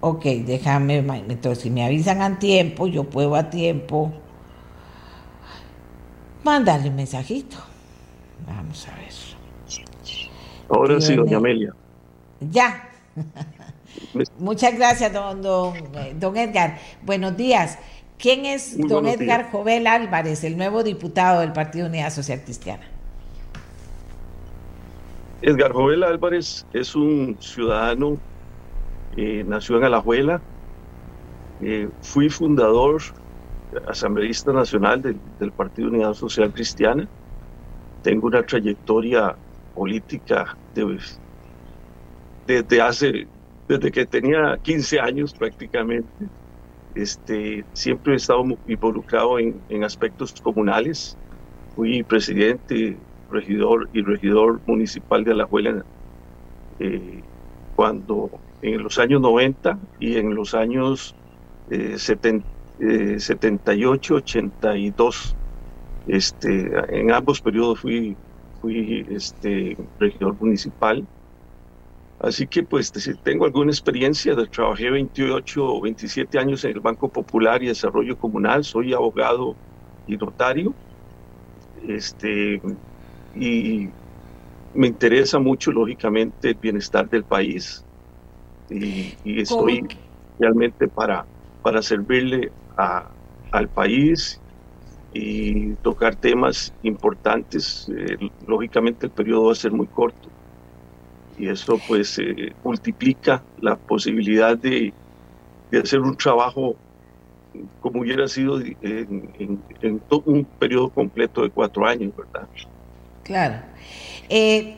[0.00, 4.12] Ok, déjame, entonces si me avisan a tiempo, yo puedo a tiempo
[6.42, 7.56] mandarle un mensajito.
[8.46, 9.33] Vamos a ver.
[10.68, 11.74] Ahora sí, doña Amelia.
[12.40, 12.88] Ya.
[14.38, 16.78] Muchas gracias, don, don, Edgar.
[17.02, 17.78] Buenos días.
[18.18, 22.84] ¿Quién es don Edgar Jovel Álvarez, el nuevo diputado del Partido Unidad Social Cristiana?
[25.42, 28.16] Edgar Jovel Álvarez es un ciudadano,
[29.16, 30.40] eh, nació en Alajuela,
[31.60, 33.02] eh, fui fundador,
[33.88, 37.06] asambleísta nacional del Partido Unidad Social Cristiana,
[38.02, 39.36] tengo una trayectoria
[39.74, 40.56] política
[42.46, 43.26] desde hace,
[43.68, 46.08] desde que tenía 15 años prácticamente.
[46.94, 51.16] Este, siempre he estado involucrado en, en aspectos comunales.
[51.74, 52.98] Fui presidente,
[53.30, 55.84] regidor y regidor municipal de Alajuela
[56.78, 57.22] eh,
[57.74, 58.30] cuando
[58.62, 61.14] en los años 90 y en los años
[61.70, 65.36] eh, 78, 82.
[66.06, 68.16] Eh, este, en ambos periodos fui
[68.64, 71.06] fui este, regidor municipal.
[72.18, 72.90] Así que pues
[73.22, 78.64] tengo alguna experiencia, trabajé 28 o 27 años en el Banco Popular y Desarrollo Comunal,
[78.64, 79.54] soy abogado
[80.06, 80.72] y notario.
[81.86, 82.62] Este,
[83.34, 83.88] y
[84.72, 87.84] me interesa mucho, lógicamente, el bienestar del país.
[88.70, 89.86] Y, estoy
[90.38, 91.26] realmente para,
[91.62, 93.10] para servirle a,
[93.52, 94.40] al país
[95.14, 97.88] y tocar temas importantes.
[97.96, 100.28] Eh, lógicamente el periodo va a ser muy corto
[101.38, 104.92] y eso pues eh, multiplica la posibilidad de,
[105.70, 106.76] de, hacer un trabajo
[107.80, 112.48] como hubiera sido en, en, un periodo completo de cuatro años, ¿verdad?
[113.22, 113.62] Claro.
[114.28, 114.76] Eh,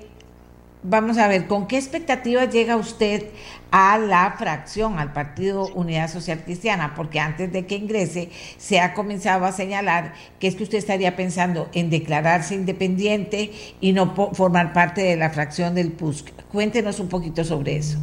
[0.83, 3.31] vamos a ver, ¿con qué expectativas llega usted
[3.71, 6.95] a la fracción, al Partido Unidad Social Cristiana?
[6.95, 11.17] Porque antes de que ingrese se ha comenzado a señalar que es que usted estaría
[11.17, 16.33] pensando en declararse independiente y no formar parte de la fracción del PUSC.
[16.51, 17.99] Cuéntenos un poquito sobre eso.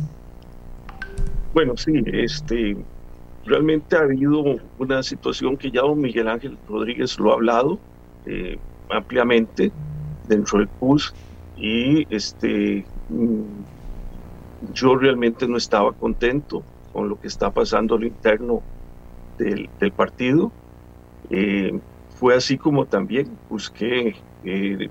[1.54, 2.76] Bueno, sí, este,
[3.46, 7.80] realmente ha habido una situación que ya don Miguel Ángel Rodríguez lo ha hablado
[8.26, 8.58] eh,
[8.90, 9.72] ampliamente
[10.28, 11.14] dentro del PUSC
[11.58, 13.44] y este, mm,
[14.72, 18.62] yo realmente no estaba contento con lo que está pasando a lo interno
[19.38, 20.52] del, partido.
[21.30, 21.80] Eh,
[22.16, 24.90] fue así como también busqué eh,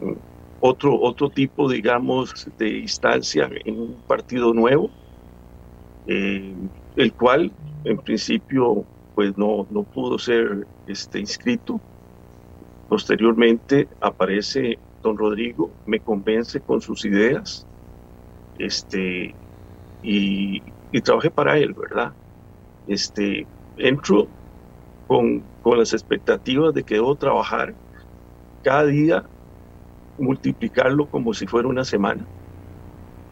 [0.61, 4.91] otro, otro tipo, digamos, de instancia en un partido nuevo,
[6.07, 6.55] eh,
[6.97, 7.53] el cual
[7.85, 11.81] en principio pues no, no pudo ser este, inscrito.
[12.89, 17.67] Posteriormente aparece don Rodrigo me convence con sus ideas
[18.59, 19.35] este,
[20.03, 22.17] y, y trabajé para él, ¿verdad?
[22.87, 24.33] Este, entro
[25.07, 27.77] con, con las expectativas de que debo trabajar
[28.63, 29.31] cada día,
[30.17, 32.29] multiplicarlo como si fuera una semana.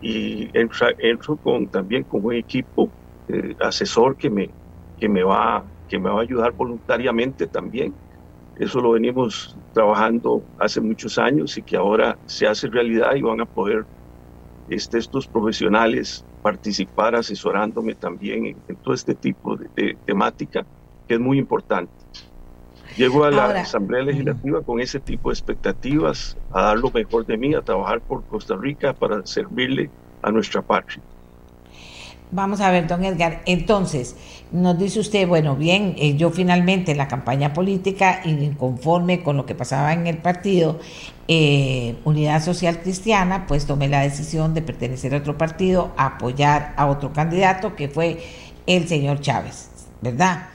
[0.01, 2.95] Y entro, entro con, también con un equipo
[3.29, 4.55] eh, asesor que me,
[4.97, 7.99] que, me va, que me va a ayudar voluntariamente también
[8.57, 13.41] eso lo venimos trabajando hace muchos años y que ahora se hace realidad y van
[13.41, 13.89] a poder
[14.67, 20.65] este, estos profesionales participar asesorándome también en, todo este tipo de, temática
[21.07, 21.93] que es muy importante.
[22.97, 27.37] Llego a la Asamblea Legislativa con ese tipo de expectativas, a dar lo mejor de
[27.37, 29.91] mí, a trabajar por Costa Rica para servirle
[30.23, 31.03] a nuestra patria.
[32.33, 34.15] Vamos a ver, don Edgar, entonces,
[34.53, 39.37] nos dice usted, bueno, bien, eh, yo finalmente en la campaña política, y conforme con
[39.37, 40.79] lo que pasaba en el partido
[41.27, 46.87] eh, Unidad Social Cristiana, pues tomé la decisión de pertenecer a otro partido, apoyar a
[46.87, 48.23] otro candidato, que fue
[48.67, 49.69] el señor Chávez,
[50.01, 50.51] ¿verdad?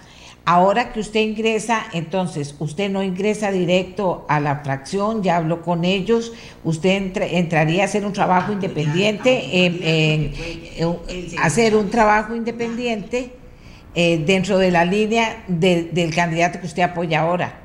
[0.47, 5.83] Ahora que usted ingresa, entonces usted no ingresa directo a la fracción, ya habló con
[5.83, 10.31] ellos, usted entraría a hacer un trabajo independiente, en,
[11.41, 13.33] hacer un trabajo independiente
[13.95, 17.61] eh, dentro de la línea del candidato que usted apoya ahora.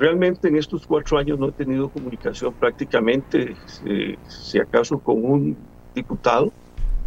[0.00, 3.54] Realmente en estos cuatro años no he tenido comunicación prácticamente,
[3.86, 5.56] eh, si acaso con un
[5.94, 6.52] diputado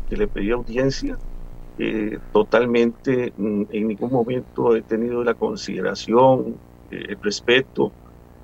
[0.10, 1.18] que le pedía audiencia,
[1.78, 7.94] eh, totalmente, mm, en ningún momento he tenido la consideración, eh, el respeto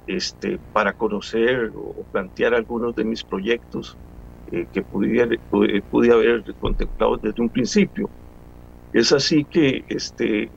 [0.08, 3.98] este, para conocer o plantear algunos de mis proyectos
[4.52, 8.10] eh, que pudiera, pude, haber contemplado desde un principio.
[8.92, 10.52] Es así que este,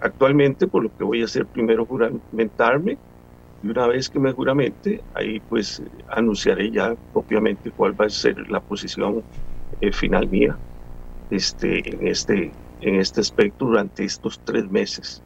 [0.00, 2.98] actualmente, por lo que voy a hacer primero, juramentarme,
[3.62, 8.48] y una vez que me juramente, ahí pues anunciaré ya propiamente cuál va a ser
[8.50, 9.24] la posición
[9.92, 10.60] final mía
[11.30, 15.22] este, en, este, en este aspecto durante estos tres meses.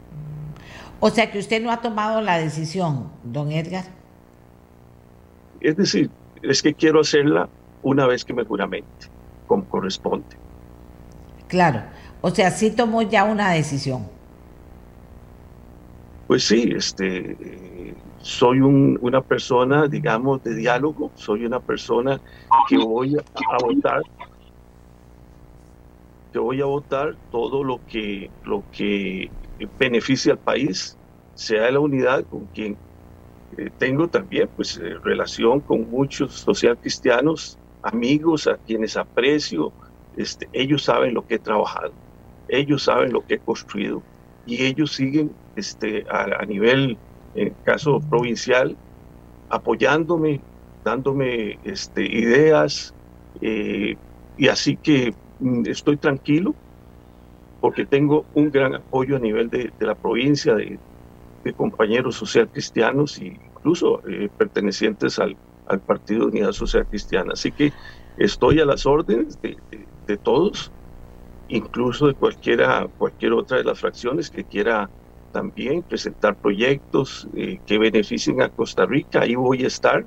[0.99, 3.85] O sea que usted no ha tomado la decisión, don Edgar.
[5.59, 6.09] Es decir,
[6.41, 7.49] es que quiero hacerla
[7.83, 9.07] una vez que me juramente,
[9.47, 10.37] como corresponde.
[11.47, 11.81] Claro,
[12.21, 14.07] o sea, sí tomó ya una decisión.
[16.27, 17.35] Pues sí, este,
[18.21, 22.21] soy una persona, digamos, de diálogo, soy una persona
[22.69, 24.01] que voy a votar
[26.31, 29.29] que voy a votar todo lo que, lo que
[29.77, 30.97] beneficie al país,
[31.33, 32.77] sea la unidad con quien
[33.57, 39.73] eh, tengo también pues eh, relación con muchos social cristianos, amigos a quienes aprecio,
[40.15, 41.93] este, ellos saben lo que he trabajado,
[42.47, 44.03] ellos saben lo que he construido
[44.45, 46.97] y ellos siguen este, a, nivel,
[47.35, 48.77] en caso provincial,
[49.49, 50.41] apoyándome,
[50.83, 52.93] dándome este, ideas,
[53.41, 53.95] eh,
[54.37, 55.13] y así que
[55.65, 56.53] estoy tranquilo
[57.59, 60.79] porque tengo un gran apoyo a nivel de, la provincia, de,
[61.55, 65.35] compañeros social cristianos e incluso eh, pertenecientes al,
[65.67, 67.33] al, Partido de Unidad Social Cristiana.
[67.33, 67.71] Así que
[68.17, 70.71] estoy a las órdenes de, todos,
[71.47, 74.89] incluso de cualquiera, cualquier otra de las fracciones que quiera
[75.31, 79.21] también presentar proyectos eh, que beneficien a Costa Rica.
[79.21, 80.05] Ahí voy a estar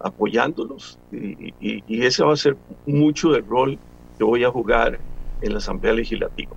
[0.00, 3.78] apoyándolos y, y ese va a ser mucho del rol
[4.18, 4.98] yo voy a jugar
[5.40, 6.52] en la Asamblea Legislativa.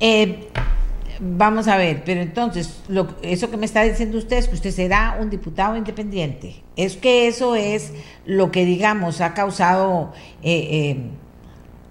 [0.00, 0.48] Eh,
[1.20, 4.70] vamos a ver, pero entonces, lo, eso que me está diciendo usted es que usted
[4.70, 6.62] será un diputado independiente.
[6.76, 7.92] Es que eso es
[8.24, 10.12] lo que, digamos, ha causado
[10.42, 10.96] eh, eh,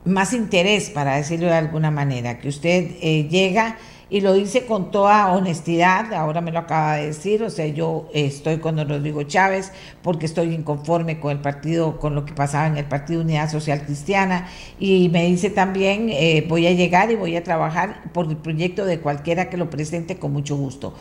[0.06, 3.78] más interés, para decirlo de alguna manera, que usted llega
[4.10, 8.08] y lo dice con toda honestidad, ahora me lo acaba de decir, o sea, yo
[8.14, 12.68] estoy con don Rodrigo Chávez porque estoy inconforme con el partido, con lo que pasaba
[12.68, 14.47] en el Partido Unidad Social Cristiana,
[14.80, 18.86] y me dice también, eh, voy a llegar y voy a trabajar por el proyecto
[18.86, 20.93] de cualquiera que lo presente con mucho gusto.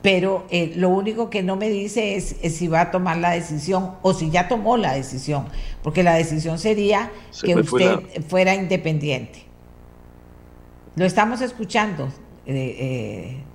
[0.00, 3.92] Pero eh, lo único que no me dice es, si va a tomar la decisión
[4.02, 5.46] o si ya tomó la decisión,
[5.82, 7.10] porque la decisión sería
[7.40, 9.44] que usted fuera independiente.
[10.96, 12.08] Lo estamos escuchando,
[12.44, 13.46] eh, eh,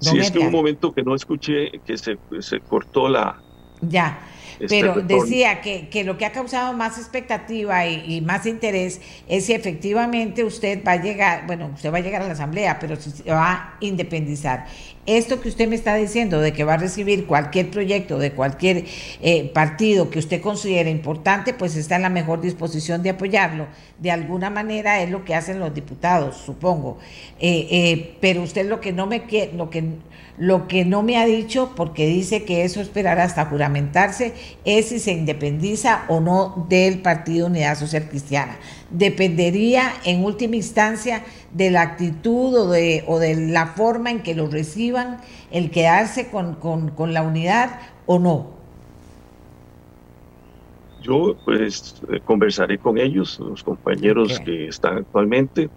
[0.00, 3.42] sí, es que un momento que no escuché que se, se cortó la...
[3.80, 4.26] Ya,
[4.68, 9.52] pero decía que, que, lo que ha causado más expectativa y, más interés es si
[9.52, 13.10] efectivamente usted va a llegar, bueno, usted va a llegar a la asamblea, pero si
[13.10, 14.66] se va a independizar.
[15.06, 18.84] Esto que usted me está diciendo de que va a recibir cualquier proyecto de cualquier
[19.20, 23.66] eh, partido que usted considere importante, pues está en la mejor disposición de apoyarlo.
[23.98, 26.98] De alguna manera es lo que hacen los diputados, supongo.
[27.38, 29.24] Eh, eh, pero usted lo que no me
[29.54, 29.84] lo que
[30.36, 34.98] lo que no me ha dicho, porque dice que eso esperará hasta juramentarse, es si
[34.98, 38.56] se independiza o no del Partido Unidad Social Cristiana.
[38.90, 44.34] Dependería en última instancia de la actitud o de, o de la forma en que
[44.34, 45.18] lo reciban,
[45.52, 48.54] el quedarse con, la unidad o no.
[51.02, 55.68] Yo pues conversaré con ellos, los compañeros que están actualmente,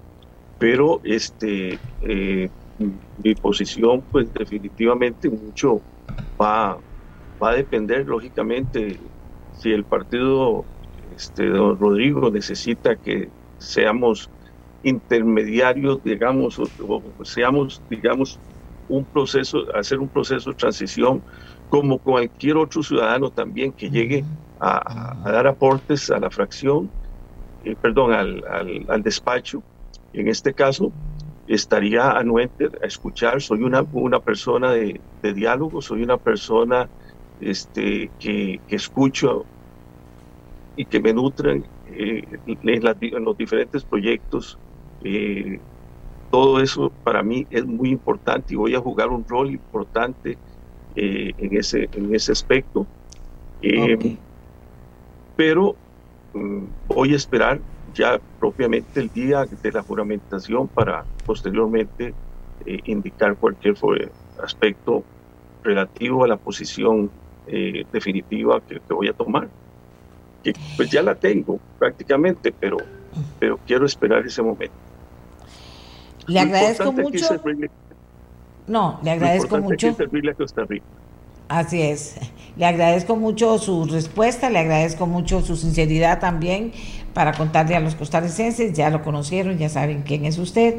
[0.57, 5.83] pero este eh, mi posición pues definitivamente mucho
[6.39, 6.79] va,
[7.41, 8.99] va a depender lógicamente
[9.51, 10.67] si el partido
[11.11, 14.31] este, don Rodrigo necesita que seamos
[14.83, 16.71] intermediarios, digamos, o,
[17.23, 18.41] seamos, digamos,
[18.87, 21.23] un proceso, hacer un proceso de transición
[21.67, 24.27] como cualquier otro ciudadano también que llegue
[24.59, 26.93] a, dar aportes a la fracción,
[27.63, 29.65] eh, perdón, al, al, al despacho.
[30.13, 30.93] En este caso,
[31.47, 33.41] estaría anuente a escuchar.
[33.41, 36.89] Soy una, una persona de, diálogo, soy una persona
[37.39, 39.45] este, que, escucho
[40.75, 44.57] y que me nutren eh, en, los diferentes proyectos.
[45.03, 45.59] Eh,
[46.29, 50.37] todo eso para mí es muy importante y voy a jugar un rol importante
[50.95, 52.85] eh, en, ese, en ese aspecto.
[55.35, 55.75] Pero
[56.33, 57.61] mm, voy a esperar
[57.97, 62.13] ya propiamente el día de la juramentación para posteriormente
[62.65, 63.75] eh, indicar cualquier
[64.41, 65.03] aspecto
[65.63, 67.09] relativo a la posición
[67.47, 69.49] eh, definitiva que, voy a tomar.
[70.43, 72.77] Que pues ya la tengo prácticamente, pero,
[73.39, 74.75] pero quiero esperar ese momento.
[76.27, 77.41] Le agradezco mucho.
[78.67, 79.95] no, le agradezco mucho.
[81.49, 82.17] Así es.
[82.57, 86.73] Le agradezco mucho su respuesta, le agradezco mucho su sinceridad también
[87.13, 90.75] para contarle a los costarricenses, ya lo conocieron, ya saben quién es usted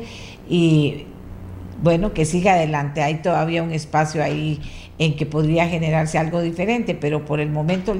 [0.49, 1.07] y
[1.83, 3.03] bueno, que siga adelante.
[3.03, 4.61] Hay todavía un espacio ahí
[4.99, 7.95] en que podría generarse algo diferente, pero por el momento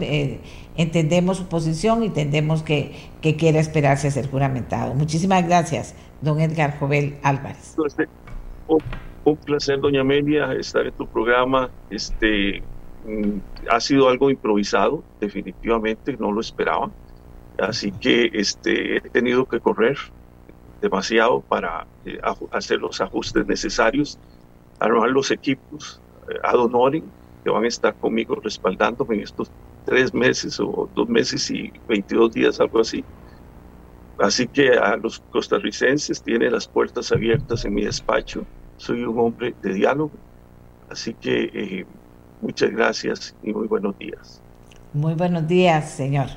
[0.77, 4.95] entendemos su posición y entendemos que, que quiere esperarse a ser juramentado.
[4.95, 7.77] Muchísimas gracias, don Edgar Jovel Álvarez.
[9.25, 11.71] Un placer, doña Amelia, estar en tu programa.
[11.91, 12.63] Este,
[13.07, 13.39] mm,
[13.71, 16.91] ha sido algo improvisado, definitivamente, no lo esperaba.
[17.59, 19.99] Así que este, he tenido que correr
[20.81, 22.21] demasiado para eh,
[22.53, 24.19] hacer los ajustes necesarios,
[24.79, 27.03] armar los equipos eh, ad honorem
[27.43, 29.51] que van a estar conmigo respaldándome en estos
[29.85, 33.05] tres meses o dos meses y 22 días, algo así.
[34.19, 38.45] Así que a los costarricenses tiene las puertas abiertas en mi despacho.
[38.77, 40.13] Soy un hombre de diálogo.
[40.91, 41.87] Así que eh,
[42.41, 44.41] muchas gracias y muy buenos días.
[44.93, 46.29] Muy buenos días, señor.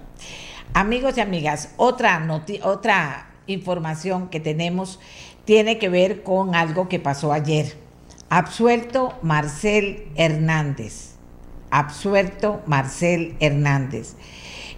[0.73, 2.25] Amigos y amigas, otra,
[2.63, 5.01] otra información que tenemos
[5.43, 7.75] tiene que ver con algo que pasó ayer.
[8.29, 11.15] Absuelto Marcel Hernández.
[11.71, 14.15] Absuelto Marcel Hernández.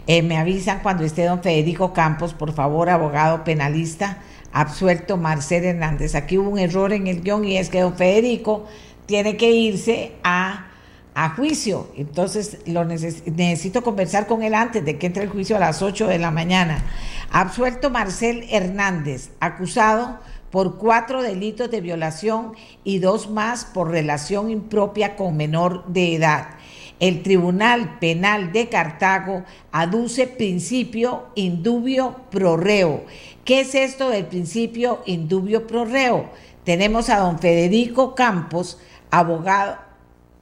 [0.07, 4.17] Eh, me avisan cuando esté don Federico Campos, por favor, abogado penalista,
[4.51, 6.15] absuelto Marcel Hernández.
[6.15, 8.65] Aquí hubo un error en el guion y es que don Federico
[9.05, 10.72] tiene que irse a
[11.15, 11.87] a juicio.
[11.95, 16.07] Entonces lo necesito conversar con él antes de que entre el juicio a las 8
[16.07, 16.83] de la mañana.
[17.31, 20.19] Absuelto Marcel Hernández, acusado
[20.51, 22.53] por cuatro delitos de violación
[22.83, 26.49] y dos más por relación impropia con menor de edad.
[26.99, 33.03] el Tribunal Penal de Cartago aduce principio indubio pro reo.
[33.43, 36.29] ¿Qué es esto del principio indubio pro reo?
[36.63, 38.77] Tenemos a don Federico Campos,
[39.11, 39.77] abogado,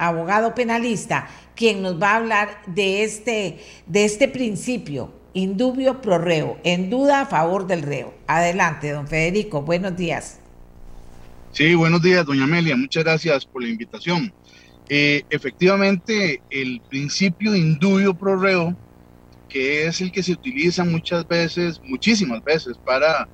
[0.02, 6.58] abogado penalista, quien nos va a hablar de este, de este principio, indubio pro reo,
[6.64, 8.14] en duda a favor del reo.
[8.26, 10.40] Adelante, don Federico, buenos días.
[11.52, 14.34] Sí, buenos días, doña Amelia, muchas gracias por la invitación.
[14.90, 18.76] Eh, efectivamente, el principio indubio pro reo,
[19.48, 23.30] que es el que se utiliza muchas veces, muchísimas veces, para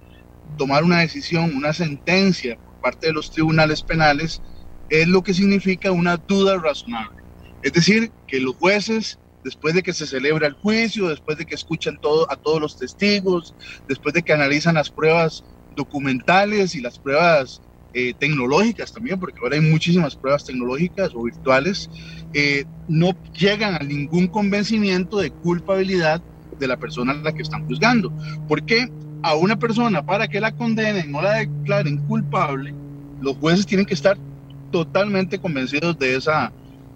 [0.57, 4.41] tomar una decisión, una sentencia por parte de los tribunales penales,
[4.89, 7.23] es lo que significa una duda razonable.
[7.61, 11.55] Es decir, que los jueces, después de que se celebra el juicio, después de que
[11.55, 13.55] escuchan todo, a todos los testigos,
[13.87, 15.43] después de que analizan las pruebas
[15.75, 17.61] documentales y las pruebas
[17.93, 21.89] eh, tecnológicas también, porque ahora hay muchísimas pruebas tecnológicas o virtuales,
[22.33, 26.21] eh, no llegan a ningún convencimiento de culpabilidad
[26.59, 28.11] de la persona a la que están juzgando.
[28.47, 28.87] Porque
[29.23, 32.73] a una persona, para que la condenen o la declaren culpable,
[33.19, 34.17] los jueces tienen que estar
[34.69, 36.53] totalmente convencidos de esa,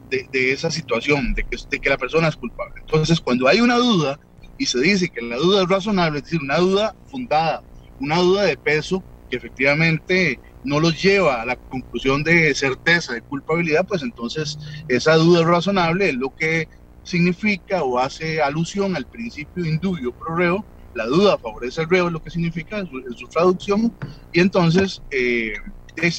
[0.09, 2.74] de, esa situación, de que, de la persona es culpable.
[2.82, 4.19] Entonces, cuando hay una duda
[4.57, 7.63] y se dice que la duda es razonable, es decir, una duda fundada,
[7.99, 13.22] una duda de peso que efectivamente no los lleva a la conclusión de certeza, de
[13.22, 14.57] culpabilidad, pues entonces
[14.88, 16.67] esa duda razonable es lo que
[17.03, 22.13] significa o hace alusión al principio indubio pro reo, la duda favorece al reo, es
[22.13, 23.97] lo que significa en su, traducción,
[24.32, 25.53] y entonces eh,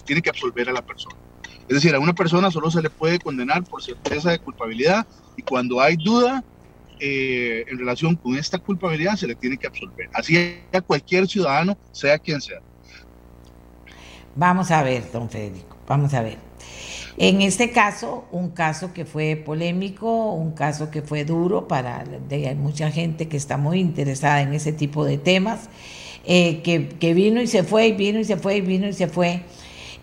[0.04, 1.21] tiene que absolver a la persona.
[1.72, 5.06] Es decir, a una persona solo se le puede condenar por certeza de culpabilidad
[5.38, 6.44] y cuando hay duda
[7.00, 10.10] eh, en relación con esta culpabilidad se le tiene que absolver.
[10.12, 12.60] Así a cualquier ciudadano, sea quien sea.
[14.36, 16.36] Vamos a ver, don Federico, vamos a ver.
[17.16, 22.54] En este caso, un caso que fue polémico, un caso que fue duro para hay
[22.54, 25.70] mucha gente que está muy interesada en ese tipo de temas,
[26.26, 28.92] eh, que, que, vino y se fue, y vino y se fue, y vino y
[28.92, 29.42] se fue.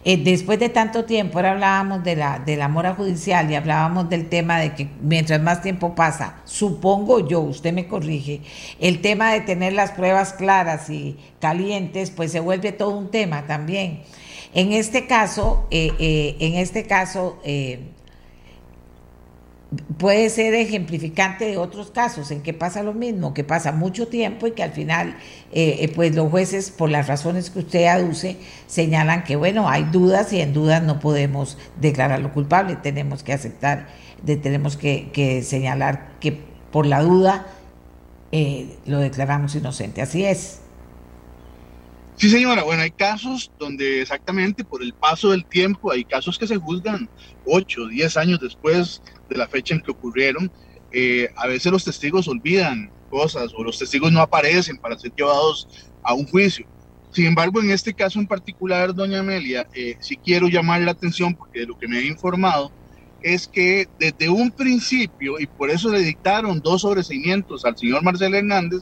[0.05, 4.09] Eh, después de tanto tiempo, ahora hablábamos de la, de la mora judicial y hablábamos
[4.09, 8.41] del tema de que mientras más tiempo pasa, supongo yo, usted me corrige,
[8.79, 13.45] el tema de tener las pruebas claras y calientes, pues se vuelve todo un tema
[13.45, 14.01] también.
[14.53, 17.39] En este caso, eh, eh, en este caso,
[19.99, 24.47] puede ser ejemplificante de otros casos en que pasa lo mismo, que pasa mucho tiempo
[24.47, 25.15] y que al final,
[25.51, 29.83] eh, eh, pues los jueces, por las razones que usted aduce, señalan que, bueno, hay
[29.83, 33.87] dudas y en dudas no podemos declararlo culpable, tenemos que aceptar,
[34.25, 36.39] tenemos que, señalar que
[36.71, 37.47] por la duda
[38.31, 40.01] eh, lo declaramos inocente.
[40.01, 40.61] Así es.
[42.19, 42.63] Sí, señora.
[42.63, 47.09] Bueno, hay casos donde exactamente por el paso del tiempo, hay casos que se juzgan
[47.45, 50.51] 8, 10 años después de la fecha en que ocurrieron.
[50.91, 55.69] Eh, a veces los testigos olvidan cosas o los testigos no aparecen para ser llevados
[56.03, 56.67] a un juicio.
[57.09, 61.35] Sin embargo, en este caso en particular, doña Amelia, eh, sí quiero llamar la atención
[61.35, 62.73] porque de lo que me he informado
[63.21, 68.35] es que desde un principio, y por eso le dictaron dos sobreseimientos al señor Marcelo
[68.37, 68.81] Hernández,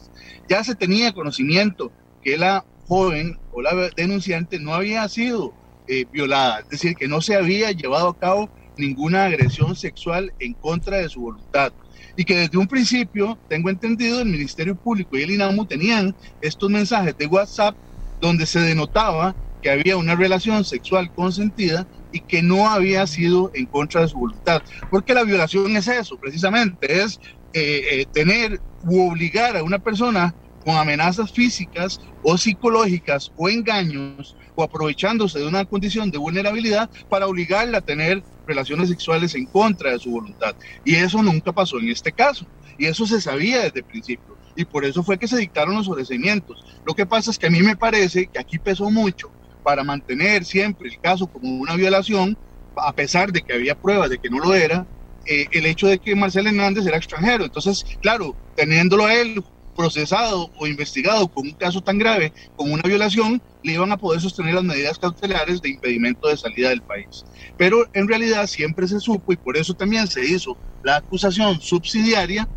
[0.49, 5.53] ya se tenía conocimiento que la joven o la denunciante no había sido
[5.87, 10.53] eh, violada, es decir, que no se había llevado a cabo ninguna agresión sexual en
[10.53, 11.73] contra de su voluntad.
[12.15, 16.69] Y que desde un principio, tengo entendido, el Ministerio Público y el INAMU tenían estos
[16.69, 17.75] mensajes de WhatsApp
[18.19, 23.65] donde se denotaba que había una relación sexual consentida y que no había sido en
[23.65, 24.61] contra de su voluntad.
[24.89, 27.19] Porque la violación es eso, precisamente, es
[27.53, 30.35] eh, eh, tener u obligar a una persona
[30.67, 37.25] con amenazas físicas o psicológicas o engaños o aprovechándose de una condición de vulnerabilidad para
[37.25, 40.57] obligarla a tener relaciones sexuales en contra de su voluntad.
[40.83, 42.45] Y eso nunca pasó en este caso.
[42.77, 44.35] Y eso se sabía desde el principio.
[44.57, 46.61] Y por eso fue que se dictaron los sobreseimientos.
[46.85, 49.31] Lo que pasa es que a mí me parece que aquí pesó mucho
[49.63, 52.37] para mantener siempre el caso como una violación,
[52.75, 54.85] a pesar de que había pruebas de que no lo era,
[55.27, 57.45] eh, el hecho de que Marcelo Hernández era extranjero.
[57.45, 59.41] Entonces, claro, teniéndolo a él
[59.77, 64.19] procesado o investigado con un caso tan grave como una violación, le iban a poder
[64.19, 67.23] sostener las medidas cautelares de impedimento de salida del país.
[67.57, 72.49] Pero en realidad siempre se supo y por eso también se hizo la acusación subsidiaria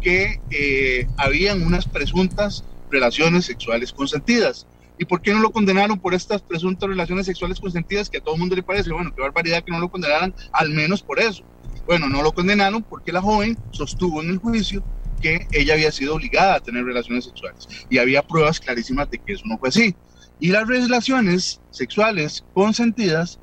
[0.00, 4.66] que eh, habían unas presuntas relaciones sexuales consentidas.
[4.98, 8.36] ¿Y por qué no lo condenaron por estas presuntas relaciones sexuales consentidas que a todo
[8.36, 8.92] mundo le parece?
[8.92, 11.44] Bueno, qué barbaridad que no lo condenaran, al menos por eso.
[11.86, 14.84] Bueno, no lo condenaron porque la joven sostuvo en el juicio
[15.22, 17.66] que ella había sido obligada a tener relaciones sexuales.
[17.88, 19.96] Y había pruebas clarísimas de que eso no fue así.
[20.38, 23.38] Y las relaciones sexuales consentidas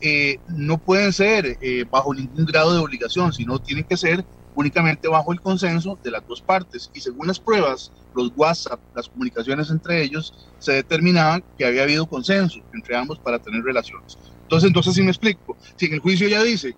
[0.00, 4.24] eh, no pueden ser eh, bajo ningún grado de obligación, sino tienen que ser
[4.54, 6.90] únicamente bajo el consenso de las dos partes.
[6.94, 12.06] Y según las pruebas, los WhatsApp, las comunicaciones entre ellos, se determinaban que había habido
[12.06, 14.16] consenso entre ambos para tener relaciones.
[14.42, 16.76] Entonces, entonces si me explico, si en el juicio ya dice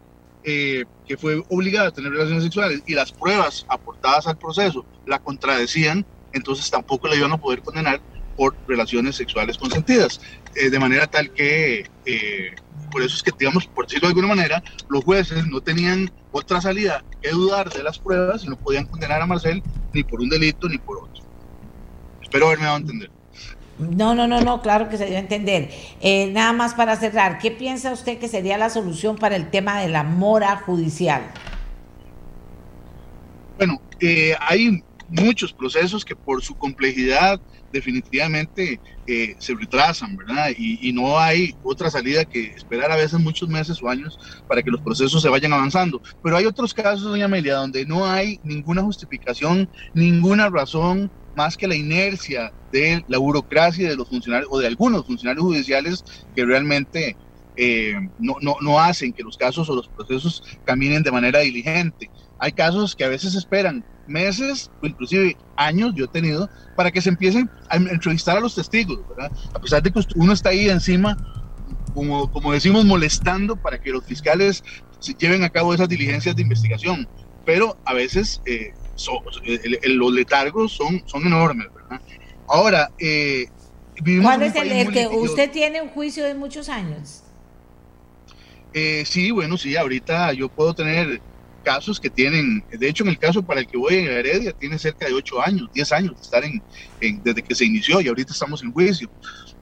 [0.49, 5.19] eh, que fue obligada a tener relaciones sexuales y las pruebas aportadas al proceso la
[5.19, 8.01] contradecían, entonces tampoco la iban a poder condenar
[8.37, 10.21] por relaciones sexuales consentidas.
[10.55, 12.55] Eh, de manera tal que, eh,
[12.93, 16.61] por eso es que, digamos, por decirlo de alguna manera, los jueces no tenían otra
[16.61, 20.29] salida que dudar de las pruebas y no podían condenar a Marcel ni por un
[20.29, 21.25] delito ni por otro.
[22.23, 23.16] Espero haberme dado a entender.
[23.79, 25.71] No, no, no, no, claro que se a entender.
[26.01, 29.81] Eh, nada más para cerrar, ¿qué piensa usted que sería la solución para el tema
[29.81, 31.31] de la mora judicial?
[33.59, 33.81] Bueno,
[34.41, 37.41] hay muchos procesos que por su complejidad
[37.73, 40.51] definitivamente eh, se retrasan, ¿verdad?
[40.57, 44.19] Y, no hay otra salida que esperar a veces muchos meses o años
[44.49, 46.01] para que los procesos se vayan avanzando.
[46.23, 51.69] Pero hay otros casos, doña Amelia, donde no hay ninguna justificación, ninguna razón más que
[51.69, 57.17] la inercia de la burocracia de los funcionarios o de algunos funcionarios judiciales que realmente
[57.57, 62.11] eh, no, no, no hacen que los casos o los procesos caminen de manera diligente.
[62.39, 67.01] Hay casos que a veces esperan meses o inclusive años yo he tenido para que
[67.01, 69.31] se empiecen a entrevistar a los testigos, ¿verdad?
[69.55, 71.17] A pesar de que uno está ahí encima,
[71.95, 74.63] como, como decimos, molestando para que los fiscales
[75.19, 77.09] lleven a cabo esas diligencias de investigación.
[77.45, 78.75] Pero a veces eh,
[79.89, 82.01] los letargos son, son enormes, ¿verdad?
[82.49, 83.47] Ahora, eh,
[84.23, 87.23] ¿cuál es el, que usted tiene un juicio de muchos años?
[88.73, 91.21] Eh, sí, bueno, sí, ahorita yo puedo tener
[91.65, 94.79] casos que tienen, de hecho en el caso para el que voy en Heredia, tiene
[94.79, 96.63] cerca de 8 años, 10 años de estar en,
[97.25, 99.11] desde que se inició y ahorita estamos en juicio.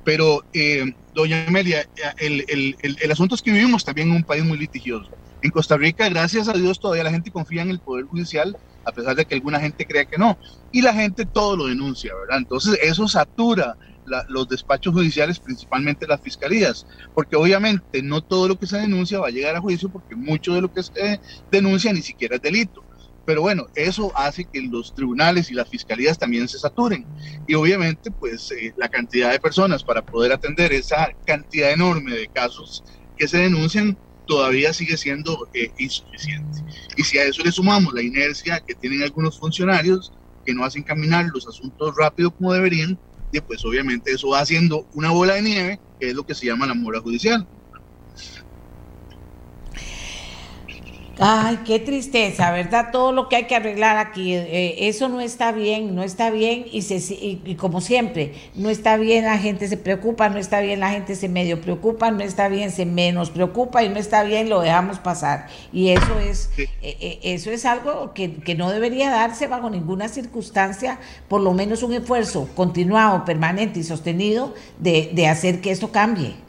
[0.05, 4.45] Pero, eh, doña Amelia, el, el, el, asunto es que vivimos también en un país
[4.45, 5.11] muy litigioso.
[5.41, 8.55] En Costa Rica, gracias a Dios, todavía la gente confía en el Poder Judicial,
[8.85, 10.39] a pesar de que alguna gente crea que no.
[10.70, 12.39] Y la gente todo lo denuncia, ¿verdad?
[12.39, 13.76] Entonces, eso satura
[14.28, 19.28] los despachos judiciales, principalmente las fiscalías, porque obviamente no todo lo que se denuncia va
[19.28, 21.20] a llegar a juicio porque mucho de lo que se
[21.51, 22.85] denuncia ni siquiera es delito.
[23.26, 27.07] Pero bueno, eso hace que los tribunales y las fiscalías también se saturen.
[27.47, 32.28] Y obviamente, pues eh, la cantidad de personas para poder atender esa cantidad enorme de
[32.28, 32.85] casos
[33.16, 36.62] que se denuncian todavía sigue siendo eh, insuficiente.
[36.97, 40.12] Y si a eso le sumamos la inercia que tienen algunos funcionarios
[40.45, 42.99] que no hacen caminar los asuntos rápido como deberían,
[43.43, 46.66] pues obviamente eso va haciendo una bola de nieve, que es lo que se llama
[46.66, 47.49] la mora judicial.
[51.21, 52.89] Ay, qué tristeza, ¿verdad?
[52.91, 56.67] Todo lo que hay que arreglar aquí, eh, eso no está bien, no está bien
[56.73, 60.81] y, se, y, como siempre, no está bien, la gente se preocupa, no está bien,
[60.81, 64.49] la gente se medio preocupa, no está bien, se menos preocupa y no está bien,
[64.49, 65.47] lo dejamos pasar.
[65.73, 70.09] Y eso es, eh, eh, eso es algo que, que no debería darse bajo ninguna
[70.09, 70.99] circunstancia,
[71.29, 76.43] por lo menos un esfuerzo continuado, permanente y sostenido de, de hacer que esto cambie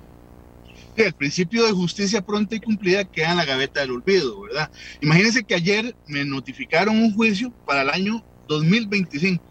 [1.03, 4.71] el principio de justicia pronta y cumplida queda en la gaveta del olvido, ¿verdad?
[5.01, 9.43] Imagínense que ayer me notificaron un juicio para el año 2025,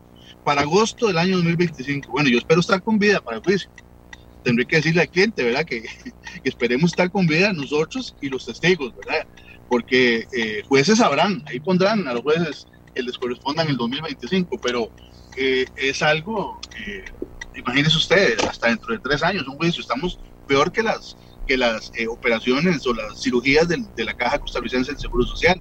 [0.45, 2.11] para agosto del año 2025.
[2.11, 3.71] Bueno, yo espero estar con vida para el juicio.
[4.43, 5.65] Tendré que decirle al cliente, ¿verdad?
[5.65, 5.85] Que,
[6.45, 9.27] esperemos estar con vida nosotros y los testigos, ¿verdad?
[9.69, 14.91] Porque eh, jueces sabrán, ahí pondrán a los jueces que les correspondan el 2025, pero
[15.37, 17.05] eh, es algo, que,
[17.59, 21.17] imagínense ustedes, hasta dentro de tres años, un juicio, estamos peor que las
[21.47, 25.61] que las eh, operaciones o las cirugías de, la Caja Costarricense del Seguro Social.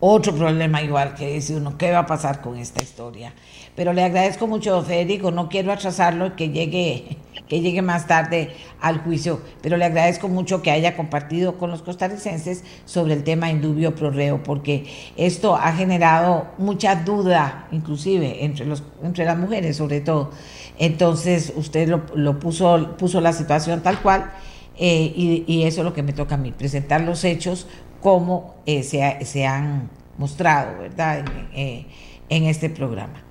[0.00, 3.32] Otro problema igual que dice uno, ¿qué va a pasar con esta historia?
[3.76, 7.18] Pero le agradezco mucho, Federico, no quiero atrasarlo que llegue,
[7.48, 11.82] que llegue más tarde al juicio, pero le agradezco mucho que haya compartido con los
[11.82, 14.86] costarricenses sobre el tema indubio pro reo, porque
[15.16, 20.32] esto ha generado mucha duda, inclusive entre, los, entre las mujeres sobre todo.
[20.78, 24.32] Entonces usted lo, puso, puso la situación tal cual
[24.76, 27.66] eh, y, eso es lo que me toca a mí, presentar los hechos
[28.00, 31.24] como eh, se, han mostrado, ¿verdad?
[31.54, 31.86] Eh,
[32.28, 33.22] en, este programa.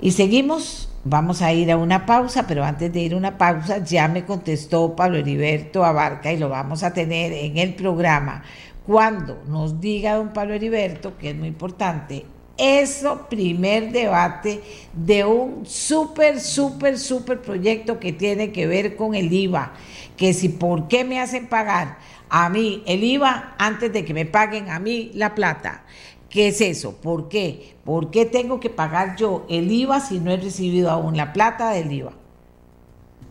[0.00, 3.82] Y seguimos, vamos a ir a una pausa, pero antes de ir a una pausa
[3.82, 8.44] ya me contestó Pablo Heriberto Abarca y lo vamos a tener en el programa
[8.86, 12.24] cuando nos diga don Pablo Heriberto, que es muy importante,
[12.58, 14.60] eso primer debate
[14.92, 19.72] de un súper, súper, súper proyecto que tiene que ver con el IVA,
[20.16, 21.98] que si por qué me hacen pagar
[22.28, 25.84] a mí el IVA antes de que me paguen a mí la plata.
[26.28, 26.96] ¿Qué es eso?
[26.96, 27.76] ¿Por qué?
[27.84, 31.70] ¿Por qué tengo que pagar yo el IVA si no he recibido aún la plata
[31.70, 32.12] del IVA?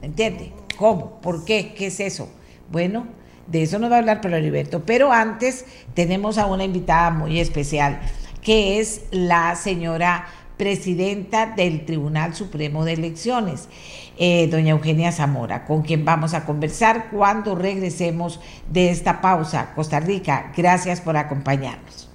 [0.01, 0.51] ¿Entiende?
[0.77, 1.21] ¿Cómo?
[1.21, 1.73] ¿Por qué?
[1.75, 2.29] ¿Qué es eso?
[2.71, 3.05] Bueno,
[3.47, 4.83] de eso nos va a hablar Pedro Heriberto.
[4.83, 8.01] Pero antes tenemos a una invitada muy especial,
[8.47, 10.25] que es la señora
[10.55, 13.67] presidenta del Tribunal Supremo de Elecciones,
[14.17, 18.39] eh, doña Eugenia Zamora, con quien vamos a conversar cuando regresemos
[18.71, 19.73] de esta pausa.
[19.75, 22.07] Costa Rica, gracias por acompañarnos.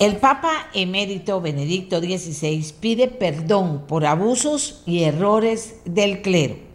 [0.00, 6.65] El Papa emérito Benedicto XVI pide perdón por abusos y errores del clero.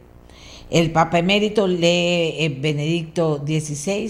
[0.71, 4.09] El Papa emérito lee eh, Benedicto XVI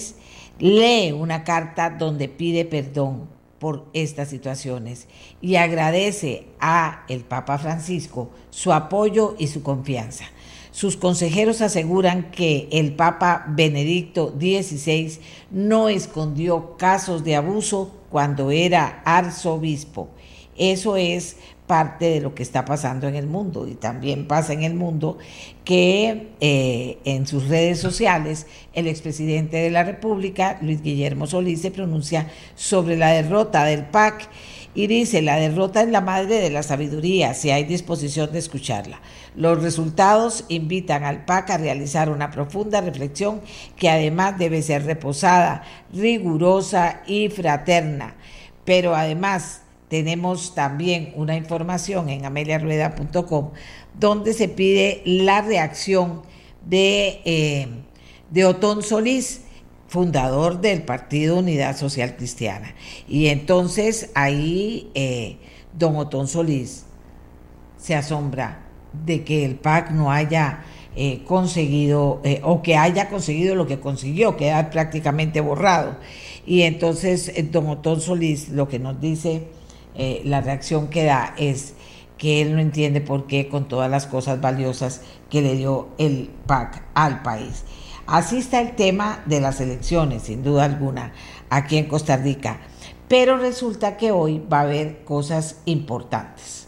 [0.59, 5.07] lee una carta donde pide perdón por estas situaciones
[5.41, 10.25] y agradece a el Papa Francisco su apoyo y su confianza.
[10.69, 19.01] Sus consejeros aseguran que el Papa Benedicto XVI no escondió casos de abuso cuando era
[19.03, 20.09] arzobispo.
[20.57, 21.37] Eso es
[21.71, 25.19] parte de lo que está pasando en el mundo y también pasa en el mundo
[25.63, 31.71] que eh, en sus redes sociales el expresidente de la República, Luis Guillermo Solís, se
[31.71, 34.27] pronuncia sobre la derrota del PAC
[34.75, 38.99] y dice, la derrota es la madre de la sabiduría, si hay disposición de escucharla.
[39.37, 43.39] Los resultados invitan al PAC a realizar una profunda reflexión
[43.77, 45.63] que además debe ser reposada,
[45.93, 48.15] rigurosa y fraterna.
[48.65, 49.61] Pero además
[49.91, 53.49] tenemos también una información en ameliarueda.com
[53.99, 56.21] donde se pide la reacción
[56.65, 57.67] de, eh,
[58.29, 59.41] de Otón Solís
[59.89, 62.73] fundador del Partido Unidad Social Cristiana.
[63.05, 65.35] Y entonces ahí eh,
[65.77, 66.85] don Otón Solís
[67.75, 68.63] se asombra
[68.93, 70.63] de que el PAC no haya
[70.95, 75.97] eh, conseguido o que haya conseguido lo que consiguió, queda prácticamente borrado.
[76.45, 79.49] Y entonces don Otón Solís lo que nos dice,
[79.95, 81.73] la reacción que da es
[82.17, 86.29] que él no entiende por qué con todas las cosas valiosas que le dio el
[86.45, 87.63] PAC al país.
[88.05, 91.13] Así está el tema de las elecciones, sin duda alguna,
[91.49, 92.59] aquí en Costa Rica.
[93.07, 96.67] Pero resulta que hoy va a haber cosas importantes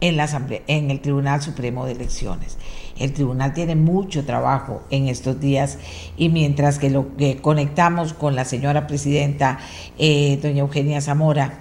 [0.00, 2.58] en, la Asamblea, en el Tribunal Supremo de Elecciones.
[2.98, 5.78] El tribunal tiene mucho trabajo en estos días
[6.16, 9.60] y mientras que lo que conectamos con la señora presidenta,
[9.98, 11.60] eh, doña Eugenia Zamora,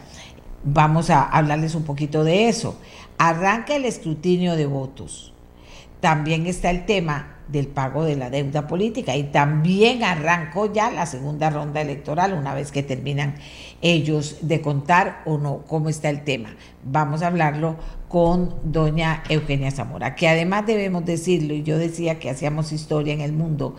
[0.68, 2.78] vamos a hablarles un poquito de eso.
[3.18, 5.34] Arranca el escrutinio de votos.
[6.02, 11.06] También está el tema del pago de la deuda política y también arrancó ya la
[11.06, 13.36] segunda ronda electoral una vez que terminan
[13.82, 16.56] ellos de contar o no cómo está el tema.
[16.84, 17.78] Vamos a hablarlo
[18.10, 23.22] con doña Eugenia Zamora, que además debemos decirlo, y yo decía que hacíamos historia en
[23.22, 23.76] el mundo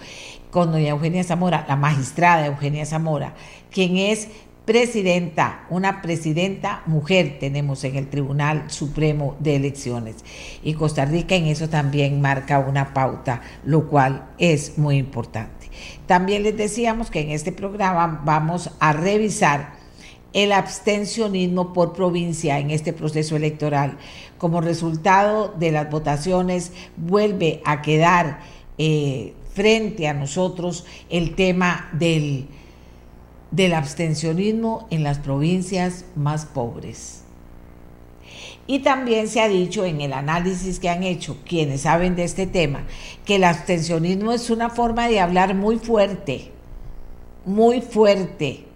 [0.51, 3.35] con doña Eugenia Zamora, la magistrada Eugenia Zamora,
[3.71, 4.29] quien es
[4.69, 10.17] presidenta, una presidenta mujer tenemos en el Tribunal Supremo de Elecciones.
[10.63, 15.71] Y Costa Rica en eso también marca una pauta, lo cual es muy importante.
[16.07, 19.73] También les decíamos que en este programa vamos a revisar
[20.35, 23.97] el abstencionismo por provincia en este proceso electoral.
[24.37, 28.41] Como resultado de las votaciones vuelve a quedar
[28.77, 32.49] eh, frente a nosotros el tema del
[33.51, 37.25] del abstencionismo en las provincias más pobres.
[38.67, 42.47] Y también se ha dicho en el análisis que han hecho quienes saben de este
[42.47, 42.83] tema,
[43.25, 46.53] que el abstencionismo es una forma de hablar muy fuerte,
[47.47, 48.67] muy fuerte.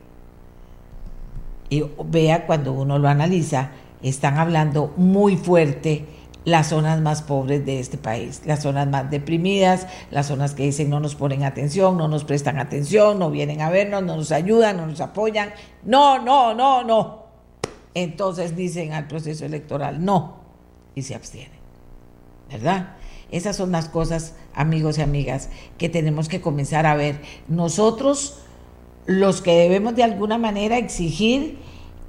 [1.69, 6.07] Y vea cuando uno lo analiza, están hablando muy fuerte
[6.45, 10.91] las zonas más pobres de este país, las zonas más deprimidas, las zonas que dicen
[10.91, 14.77] no nos ponen atención, no nos prestan atención, no vienen a vernos, no nos ayudan,
[14.77, 15.51] no nos apoyan.
[15.85, 17.23] No, no, no, no.
[17.95, 20.37] Entonces dicen al proceso electoral no
[20.95, 21.61] y se abstienen.
[22.51, 22.97] ¿Verdad?
[23.31, 27.21] Esas son las cosas, amigos y amigas, que tenemos que comenzar a ver.
[27.49, 28.41] Nosotros,
[29.07, 31.59] los que debemos de alguna manera exigir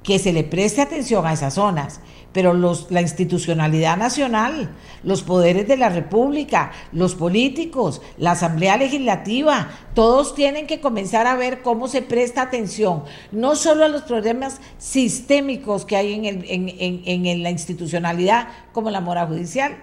[0.04, 2.00] que se le preste atención a esas zonas,
[2.32, 9.70] pero los, la institucionalidad nacional, los poderes de la República, los políticos, la Asamblea Legislativa,
[9.94, 14.60] todos tienen que comenzar a ver cómo se presta atención, no solo a los problemas
[14.78, 19.76] sistémicos que hay en, en la institucionalidad como la mora judicial,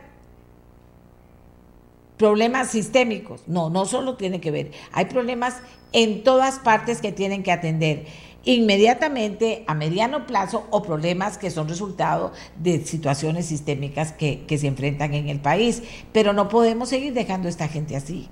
[2.17, 3.41] problemas sistémicos.
[3.47, 4.72] No, no solo tiene que ver.
[4.91, 5.55] Hay problemas
[5.91, 8.05] en todas partes que tienen que atender
[8.43, 15.13] inmediatamente a mediano plazo o problemas que son resultado de situaciones sistémicas que, se enfrentan
[15.13, 15.83] en el país.
[16.11, 18.27] Pero no podemos seguir dejando a esta gente así.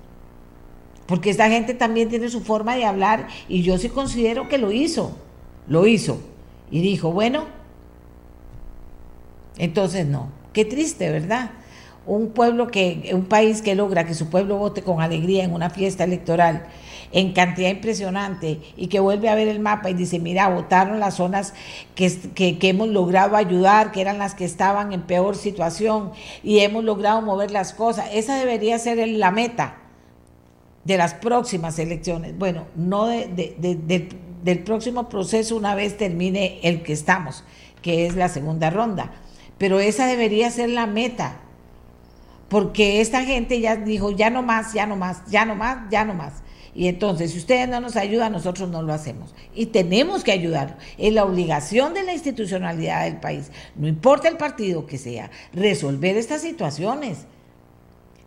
[1.06, 4.72] Porque esta gente también tiene su forma de hablar y yo sí considero que lo
[4.72, 5.16] hizo,
[5.66, 6.20] lo hizo.
[6.70, 7.46] Y dijo, bueno,
[9.58, 10.30] Entonces, no.
[10.54, 11.50] Qué triste, ¿verdad?
[12.06, 15.68] Un pueblo que, un país que logra que su pueblo vote con alegría en una
[15.68, 16.66] fiesta electoral
[17.12, 21.14] en cantidad impresionante y que vuelve a ver el mapa y dice, mira, votaron las
[21.14, 21.54] zonas
[21.94, 26.84] que, que, hemos logrado ayudar, que eran las que estaban en peor situación y hemos
[26.84, 28.08] logrado mover las cosas.
[28.12, 29.76] Esa debería ser la meta
[30.84, 32.38] de las próximas elecciones.
[32.38, 37.44] Bueno, no del próximo proceso una vez termine el que estamos,
[37.82, 39.12] que es la segunda ronda.
[39.58, 41.40] Pero esa debería ser la meta.
[42.48, 46.04] Porque esta gente ya dijo, ya no más, ya no más, ya no más, ya
[46.04, 46.32] no más.
[46.80, 49.34] Y entonces, si ustedes no nos ayudan, nosotros no lo hacemos.
[49.54, 50.78] Y tenemos que ayudar.
[50.96, 56.16] Es la obligación de la institucionalidad del país, no importa el partido que sea, resolver
[56.16, 57.26] estas situaciones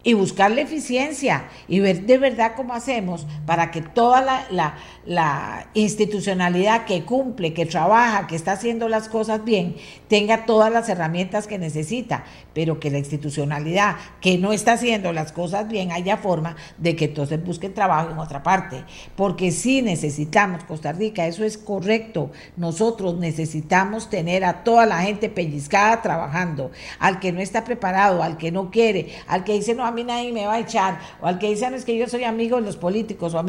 [0.04, 4.76] y buscar la eficiencia y ver de verdad cómo hacemos para que toda la,
[5.06, 9.78] la, institucionalidad que cumple, que trabaja, que está haciendo las cosas bien,
[10.10, 15.32] tenga todas las herramientas que necesita, pero que la institucionalidad que no está haciendo las
[15.32, 18.84] cosas bien haya forma de que entonces busquen trabajo en otra parte.
[19.16, 25.30] Porque si necesitamos, Costa Rica, eso es correcto, nosotros necesitamos tener a toda la gente
[25.30, 29.84] pellizcada trabajando, al que no está preparado, al que no quiere, al que dice no,
[29.93, 32.58] mí nadie me va a echar, o al que dicen es que yo soy amigo
[32.58, 33.43] de los políticos, o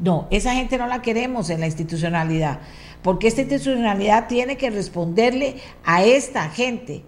[0.00, 2.60] no, esa gente no la queremos en la institucionalidad,
[3.02, 7.02] porque esta institucionalidad tiene que responderle a esta gente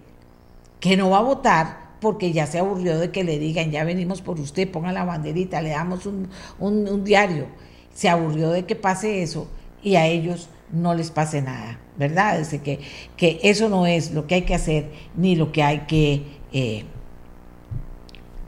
[0.81, 4.21] que no va a votar porque ya se aburrió de que le digan, ya venimos
[4.21, 6.27] por usted, ponga la banderita, le damos un,
[6.59, 7.45] un diario.
[7.93, 9.47] Se aburrió de que pase eso
[9.81, 12.37] y a ellos no les pase nada, ¿verdad?
[12.37, 12.79] Desde que,
[13.15, 16.23] que eso no es lo que hay que hacer ni lo que hay que
[16.53, 16.85] eh,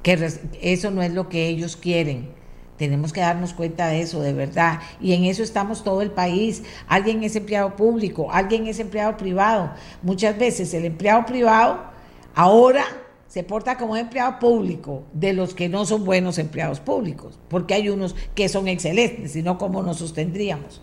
[0.02, 0.30] que
[0.62, 2.30] eso no es lo que ellos quieren.
[2.78, 4.80] Tenemos que darnos cuenta de eso, de verdad.
[5.00, 6.64] Y en eso estamos todo el país.
[6.88, 9.72] Alguien es empleado público, alguien es empleado privado.
[10.02, 11.93] Muchas veces el empleado privado
[12.36, 12.86] ahora
[13.28, 17.90] se porta como empleado público de los que no son buenos empleados públicos, porque hay
[17.90, 20.82] unos que son excelentes, sino cómo nos sostendríamos.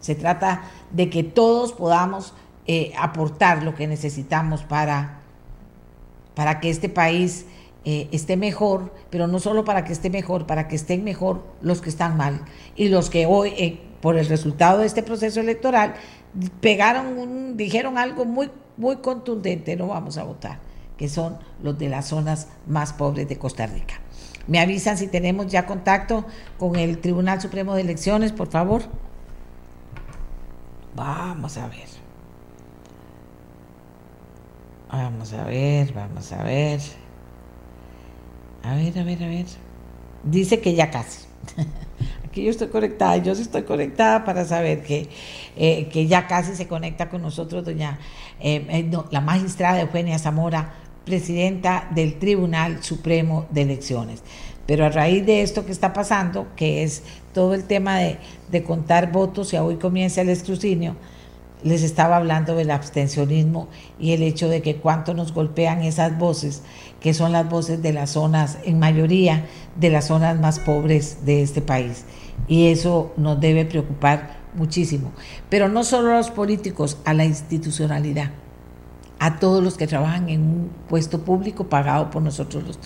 [0.00, 2.34] Se trata de que todos podamos
[2.66, 5.20] eh, aportar lo que necesitamos para,
[6.34, 7.46] para que este país
[7.84, 11.82] eh, esté mejor, pero no solo para que esté mejor, para que estén mejor los
[11.82, 12.40] que están mal
[12.74, 15.94] y los que hoy, eh, por el resultado de este proceso electoral,
[16.62, 20.58] pegaron, dijeron algo muy, muy contundente, no vamos a votar,
[20.98, 23.94] que son los de las zonas más pobres de Costa Rica.
[24.46, 26.24] Me avisan si tenemos ya contacto
[26.58, 28.82] con el Tribunal Supremo de Elecciones, por favor.
[30.94, 31.88] Vamos a ver.
[34.90, 36.80] Vamos a ver, vamos a ver.
[38.62, 39.46] A ver, a ver, a ver.
[40.22, 41.26] Dice que ya casi.
[42.24, 45.08] Aquí yo estoy conectada, yo sí estoy conectada para saber que,
[45.56, 47.98] eh, que ya casi se conecta con nosotros doña
[48.40, 50.74] eh, eh, la magistrada Eugenia Zamora,
[51.04, 54.22] presidenta del Tribunal Supremo de Elecciones.
[54.66, 57.02] Pero a raíz de esto que está pasando, que es
[57.32, 58.18] todo el tema de,
[58.50, 60.96] de contar votos y hoy comienza el escrutinio,
[61.62, 66.62] les estaba hablando del abstencionismo y el hecho de que cuánto nos golpean esas voces,
[67.00, 69.46] que son las voces de las zonas, en mayoría,
[69.76, 72.04] de las zonas más pobres de este país.
[72.48, 75.12] Y eso nos debe preocupar muchísimo.
[75.48, 78.30] Pero no solo a los políticos, a la institucionalidad,
[79.24, 82.78] a todos los que trabajan en un puesto público pagado por nosotros los,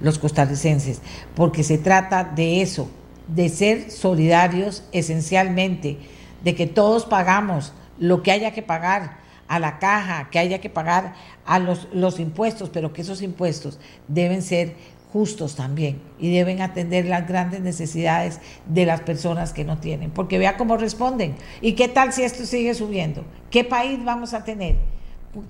[0.00, 1.02] los costarricenses,
[1.36, 2.88] porque se trata de eso,
[3.26, 5.98] de ser solidarios esencialmente,
[6.42, 10.70] de que todos pagamos lo que haya que pagar a la caja, que haya que
[10.70, 11.12] pagar
[11.44, 14.74] a los, los impuestos, pero que esos impuestos deben ser
[15.12, 20.38] justos también y deben atender las grandes necesidades de las personas que no tienen, porque
[20.38, 21.36] vea cómo responden.
[21.60, 23.26] ¿Y qué tal si esto sigue subiendo?
[23.50, 24.97] ¿Qué país vamos a tener?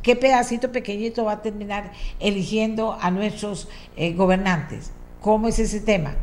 [0.03, 4.91] ¿Qué pedacito pequeñito va a terminar eligiendo a nuestros eh, gobernantes?
[5.21, 6.15] ¿Cómo es ese tema?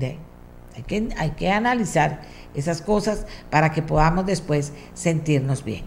[0.00, 2.22] hay, que, hay que analizar
[2.54, 5.84] esas cosas para que podamos después sentirnos bien.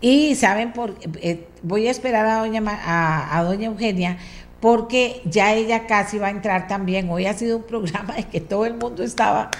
[0.00, 4.18] Y saben, por, eh, voy a esperar a doña, a, doña Eugenia
[4.60, 7.10] porque ya ella casi va a entrar también.
[7.10, 9.50] Hoy ha sido un programa de que todo el mundo estaba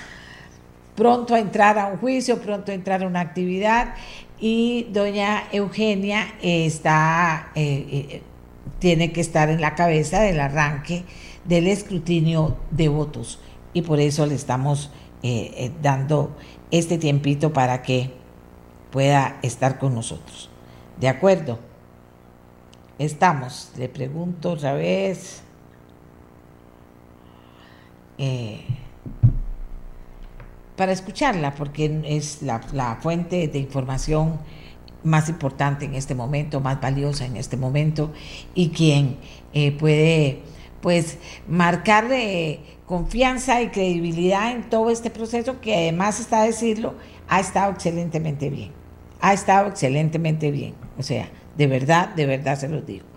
[0.94, 3.94] pronto a entrar a un juicio, pronto a entrar a una actividad
[4.43, 8.22] y doña Eugenia está, eh, eh,
[8.80, 11.05] tiene que estar en la cabeza del arranque
[11.45, 13.38] del escrutinio de votos
[13.72, 14.90] y por eso le estamos
[15.22, 16.36] eh, dando
[16.72, 18.11] este tiempito para que
[18.90, 20.51] pueda estar con nosotros.
[20.99, 21.61] ¿De acuerdo?
[22.99, 25.43] Estamos, le pregunto otra vez.
[28.18, 28.64] Eh,
[30.76, 34.38] para escucharla, porque es la, fuente de información
[35.04, 38.12] más importante en este momento, más valiosa en este momento
[38.54, 39.16] y quien
[39.52, 40.40] eh, puede
[40.80, 41.18] pues
[41.48, 46.94] marcarle confianza y credibilidad en todo este proceso que además está a decirlo,
[47.28, 48.70] ha estado excelentemente bien.
[49.20, 50.74] Ha estado excelentemente bien.
[50.98, 53.11] O sea, de verdad, de verdad se los digo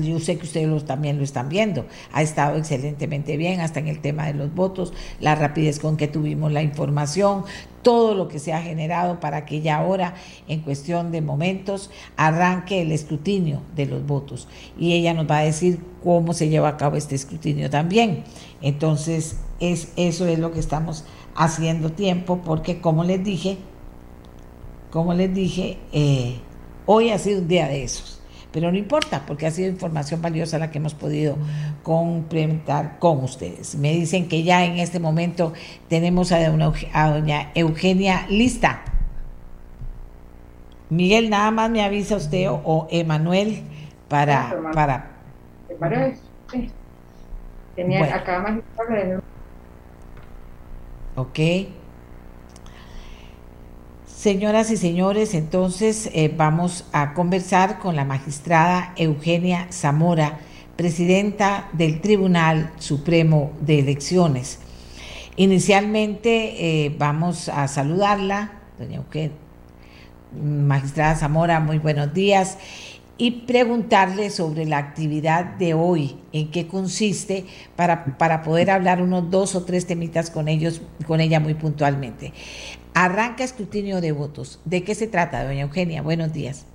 [0.00, 4.00] yo sé que ustedes también lo están viendo, ha estado excelentemente bien, hasta en el
[4.00, 7.44] tema de los votos, la rapidez con que tuvimos la información,
[7.82, 10.14] todo lo que se ha generado para que ya ahora,
[10.48, 14.48] en cuestión de momentos, arranque el escrutinio de los votos.
[14.78, 18.24] Y ella nos va a decir cómo se lleva a cabo este escrutinio también.
[18.62, 21.04] Entonces, es, eso es lo que estamos
[21.34, 23.58] haciendo tiempo, porque como les dije,
[24.90, 26.36] como les dije, eh,
[26.86, 28.17] hoy ha sido un día de esos
[28.52, 31.36] pero no importa, porque ha sido información valiosa la que hemos podido
[31.82, 33.74] complementar con ustedes.
[33.74, 35.52] Me dicen que ya en este momento
[35.88, 36.48] tenemos a,
[37.10, 38.82] doña Eugenia lista.
[40.88, 43.62] Miguel, nada más me avisa usted o, Emanuel
[44.08, 44.56] para...
[44.72, 45.10] para...
[46.50, 46.70] Sí.
[47.76, 48.58] Tenía acá más
[51.14, 51.38] Ok.
[54.18, 60.40] Señoras y señores, entonces eh, vamos a conversar con la magistrada Eugenia Zamora,
[60.74, 64.58] presidenta del Tribunal Supremo de Elecciones.
[65.36, 69.36] Inicialmente eh, vamos a saludarla, doña Eugenia.
[70.42, 72.58] Magistrada Zamora, muy buenos días
[73.18, 77.44] y preguntarle sobre la actividad de hoy, en qué consiste,
[77.76, 82.32] para, para poder hablar unos dos o tres temitas con ellos, con ella muy puntualmente.
[83.00, 84.60] Arranca escrutinio de votos.
[84.64, 86.02] ¿De qué se trata, doña Eugenia?
[86.02, 86.66] Buenos días.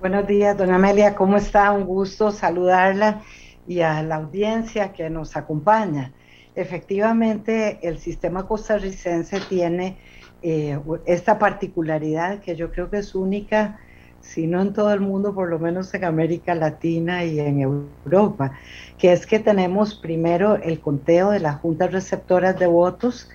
[0.00, 1.14] Buenos días, doña Amelia.
[1.14, 1.70] ¿Cómo está?
[1.72, 3.20] Un gusto saludarla
[3.68, 6.14] y a la audiencia que nos acompaña.
[6.54, 9.98] Efectivamente, el sistema costarricense tiene
[10.40, 13.80] eh, esta particularidad que yo creo que es única,
[14.22, 18.52] si no en todo el mundo, por lo menos en América Latina y en Europa,
[18.96, 23.28] que es que tenemos primero el conteo de las juntas receptoras de votos,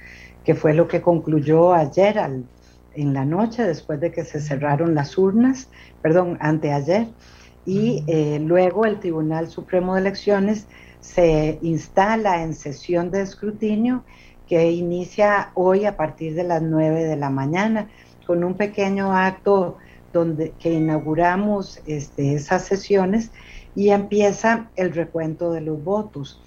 [0.45, 2.17] que fue lo que concluyó ayer
[2.93, 5.69] en la noche, después de que se cerraron las urnas,
[6.01, 7.07] perdón, anteayer,
[7.65, 10.67] y eh, luego el Tribunal Supremo de Elecciones
[11.01, 14.03] se instala en sesión de escrutinio
[14.47, 17.89] que inicia hoy a partir de las 9 de la mañana,
[18.27, 19.77] con un pequeño acto
[20.13, 23.31] donde que inauguramos este, esas sesiones
[23.75, 26.41] y empieza el recuento de los votos.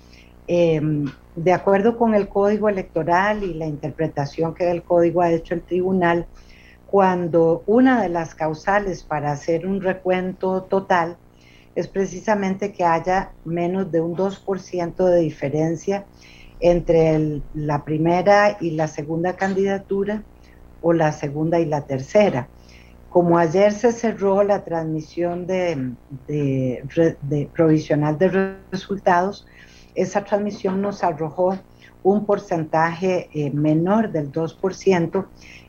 [0.47, 1.07] Em,
[1.39, 5.63] de acuerdo con el código electoral y la interpretación que del código ha hecho el
[5.63, 6.27] tribunal,
[6.87, 11.17] cuando una de las causales para hacer un recuento total
[11.75, 16.07] es precisamente que haya menos de un 2% de diferencia
[16.61, 20.25] entre la primera y la segunda candidatura
[20.81, 22.49] o la segunda y la tercera.
[23.11, 25.47] Como ayer se cerró la transmisión
[27.55, 29.47] provisional de resultados,
[29.99, 31.59] esa transmisión nos arrojó
[32.05, 35.27] un porcentaje eh, menor del 2%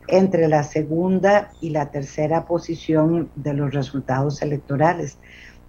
[0.07, 5.17] entre la segunda y la tercera posición de los resultados electorales.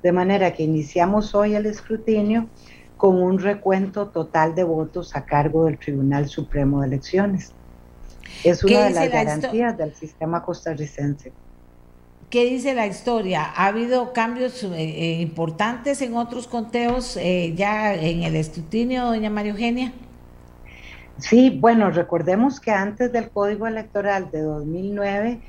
[0.02, 2.48] De manera que iniciamos hoy el escrutinio
[2.96, 7.52] con un recuento total de votos a cargo del Tribunal Supremo de Elecciones.
[8.44, 11.32] Es una de las garantías del sistema costarricense.
[12.30, 13.42] ¿Qué dice la historia?
[13.42, 19.28] ¿Ha habido cambios eh, eh, importantes en otros conteos eh, ya en el escrutinio, doña
[19.30, 19.92] María Eugenia?
[21.18, 25.40] Sí, bueno, recordemos que antes del Código Electoral de 2009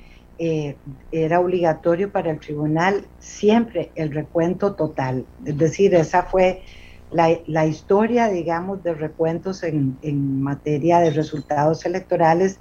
[1.12, 5.24] era obligatorio para el tribunal siempre el recuento total.
[5.46, 6.64] Es decir, esa fue
[7.12, 12.60] la, historia, digamos, de recuentos en, en materia de resultados electorales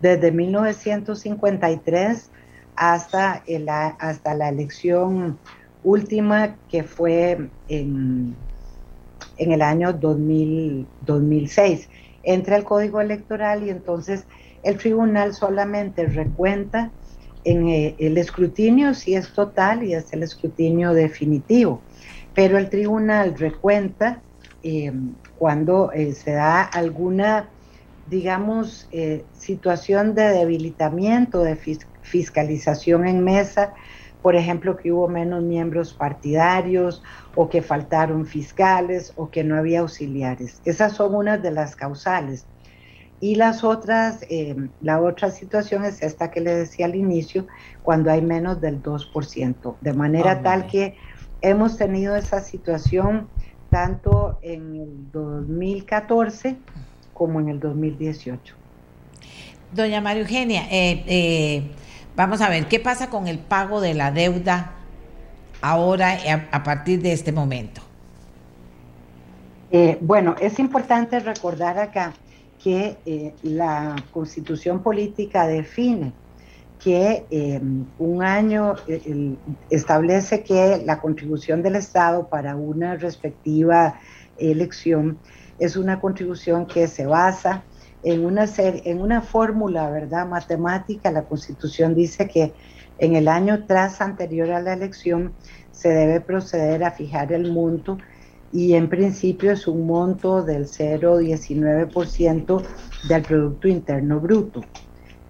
[0.00, 2.30] desde 1953
[2.80, 5.38] hasta, el, hasta la elección
[5.84, 8.34] última que fue en,
[9.36, 11.90] en el año 2000, 2006.
[12.22, 14.24] Entra el código electoral y entonces
[14.62, 16.90] el tribunal solamente recuenta
[17.44, 21.82] en eh, el escrutinio si es total y es el escrutinio definitivo,
[22.34, 24.22] pero el tribunal recuenta
[24.62, 24.90] eh,
[25.36, 27.50] cuando eh, se da alguna,
[28.06, 28.88] digamos,
[29.32, 31.56] situación de debilitamiento, de
[32.10, 33.72] fiscalización en mesa,
[34.22, 37.02] por ejemplo, que hubo menos miembros partidarios
[37.34, 40.60] o que faltaron fiscales o que no había auxiliares.
[40.64, 42.46] Esas son unas de las causales.
[43.18, 47.46] Y las otras, eh, la otra situación es esta que le decía al inicio,
[47.82, 50.96] cuando hay menos del 2%, de manera ah, tal que
[51.42, 53.28] hemos tenido esa situación
[53.70, 56.56] tanto en el 2014
[57.12, 58.54] como en el 2018.
[59.72, 61.70] Doña María Eugenia, eh, eh
[62.16, 64.72] Vamos a ver, ¿qué pasa con el pago de la deuda
[65.60, 66.18] ahora
[66.50, 67.80] a, partir de este momento?
[69.70, 72.12] Eh, bueno, es importante recordar acá
[72.62, 76.12] que eh, la constitución política define
[76.82, 77.26] que
[77.98, 79.36] un año eh,
[79.68, 84.00] establece que la contribución del Estado para una respectiva
[84.38, 85.18] elección
[85.58, 87.62] es una contribución que se basa
[88.02, 90.26] en una, en una fórmula, ¿verdad?
[90.26, 92.52] Matemática, la Constitución dice que
[92.98, 95.32] en el año tras anterior a la elección
[95.72, 97.98] se debe proceder a fijar el monto
[98.52, 102.62] y en principio es un monto del 0,19%
[103.08, 104.60] del Producto Interno Bruto.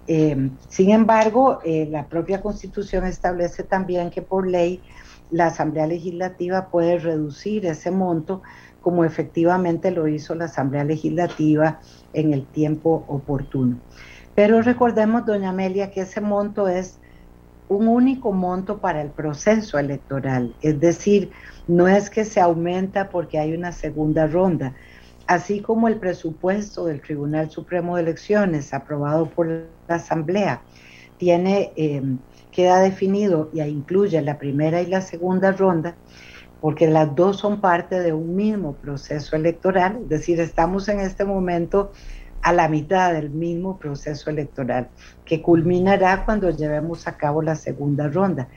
[0.07, 4.81] Eh, sin embargo, eh, la propia Constitución establece también que por ley
[5.29, 8.41] la Asamblea Legislativa puede reducir ese monto
[8.81, 11.79] como efectivamente lo hizo la Asamblea Legislativa
[12.13, 13.77] en el tiempo oportuno.
[14.35, 16.99] Pero recordemos, doña Amelia, que ese monto es
[17.67, 21.31] un único monto para el proceso electoral, es decir,
[21.67, 24.73] no es que se aumenta porque hay una segunda ronda,
[25.27, 30.61] así como el presupuesto del Tribunal Supremo de Elecciones aprobado por la Asamblea
[31.21, 32.01] tiene, eh,
[32.51, 35.95] queda definido y incluye la primera y la segunda ronda,
[36.61, 41.25] porque las dos son parte de un mismo proceso electoral, es decir, estamos en este
[41.25, 41.91] momento
[42.43, 44.87] a la mitad del mismo proceso electoral,
[45.25, 48.47] que culminará cuando llevemos a cabo la segunda ronda.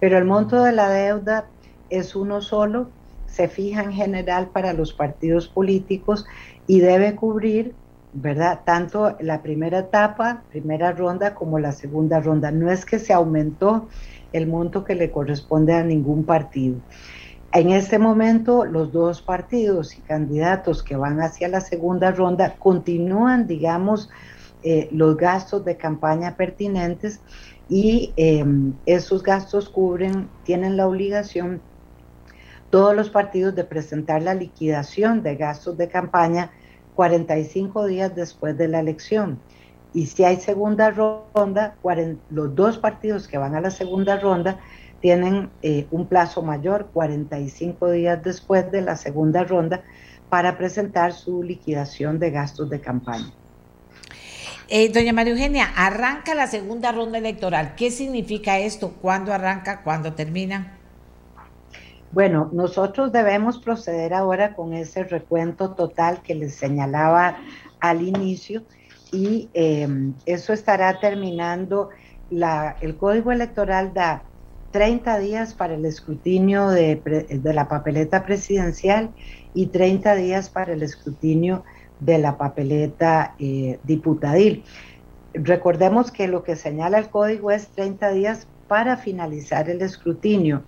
[0.00, 1.46] Pero el monto de la deuda
[1.90, 2.90] es uno solo,
[3.26, 6.26] se fija en general para los partidos políticos
[6.66, 7.74] y debe cubrir,
[8.12, 8.60] ¿verdad?
[8.64, 12.50] Tanto la primera etapa, primera ronda, como la segunda ronda.
[12.50, 13.88] No es que se aumentó
[14.32, 16.76] el monto que le corresponde a ningún partido.
[17.52, 23.46] En este momento, los dos partidos y candidatos que van hacia la segunda ronda continúan,
[23.46, 24.10] digamos,
[24.62, 27.20] eh, los gastos de campaña pertinentes
[27.68, 31.62] y em, esos gastos cubren, tienen la obligación
[32.70, 36.50] todos los partidos de presentar la liquidación de gastos de campaña
[36.96, 39.38] 45 días después de la elección.
[39.94, 41.76] Y si hay segunda ronda,
[42.30, 44.58] los dos partidos que van a la segunda ronda
[45.00, 49.82] tienen eh, un plazo mayor, 45 días después de la segunda ronda,
[50.28, 53.32] para presentar su liquidación de gastos de campaña.
[54.70, 57.74] Eh, doña María Eugenia, arranca la segunda ronda electoral.
[57.74, 58.92] ¿Qué significa esto?
[59.00, 59.82] ¿Cuándo arranca?
[59.82, 60.78] ¿Cuándo termina?
[62.12, 67.38] Bueno, nosotros debemos proceder ahora con ese recuento total que les señalaba
[67.80, 68.62] al inicio
[69.10, 71.90] y em, eso estará terminando.
[72.30, 74.22] La, el Código Electoral da
[74.70, 77.00] 30 días para el escrutinio de,
[77.42, 79.10] la papeleta presidencial
[79.54, 81.64] y 30 días para el escrutinio
[82.00, 84.64] de la papeleta eh, diputadil.
[85.32, 90.62] Recordemos que lo que señala el código es 30 días para finalizar el escrutinio,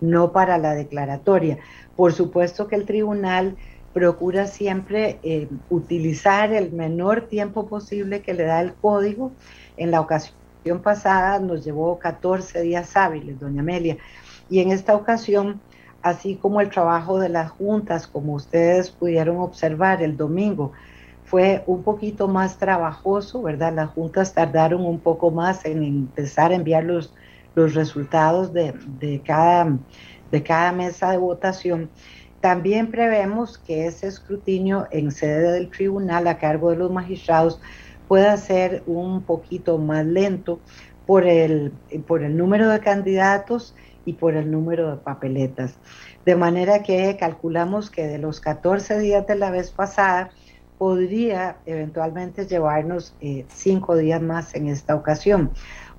[0.00, 1.58] no para la declaratoria.
[1.96, 3.56] Por supuesto que el tribunal
[3.92, 9.30] procura siempre eh, utilizar el menor tiempo posible que le da el código.
[9.76, 10.43] En la ocasión
[10.82, 13.98] pasada nos llevó 14 días hábiles, doña Amelia,
[14.48, 15.60] y en esta ocasión,
[16.02, 20.72] así como el trabajo de las juntas, como ustedes pudieron observar el domingo,
[21.24, 23.72] fue un poquito más trabajoso, ¿verdad?
[23.74, 27.14] Las juntas tardaron un poco más en empezar a enviar los,
[27.54, 29.78] los resultados de, de, cada,
[30.30, 31.90] de cada mesa de votación.
[32.40, 37.58] También prevemos que ese escrutinio en sede del tribunal a cargo de los magistrados
[38.14, 40.60] pueda ser un poquito más lento
[41.04, 41.72] por el,
[42.06, 45.80] por el número de candidatos y por el número de papeletas.
[46.24, 50.30] De manera que calculamos que de los 14 días de la vez pasada,
[50.78, 55.50] podría eventualmente llevarnos eh, cinco días más en esta ocasión.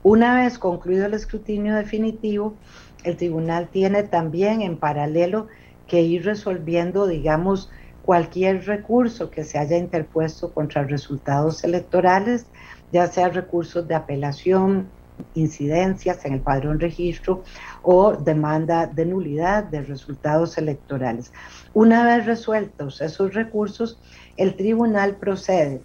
[0.02, 2.56] Una vez concluido el escrutinio definitivo,
[3.04, 5.48] el tribunal tiene también en paralelo
[5.86, 7.70] que ir resolviendo, digamos,
[8.06, 12.46] cualquier recurso que se haya interpuesto contra resultados electorales,
[12.92, 14.88] ya sea recursos de apelación,
[15.34, 17.44] incidencias en el padrón registro
[17.82, 21.32] o demanda de nulidad de resultados electorales.
[21.74, 23.98] Una vez resueltos esos recursos,
[24.38, 25.82] el tribunal procede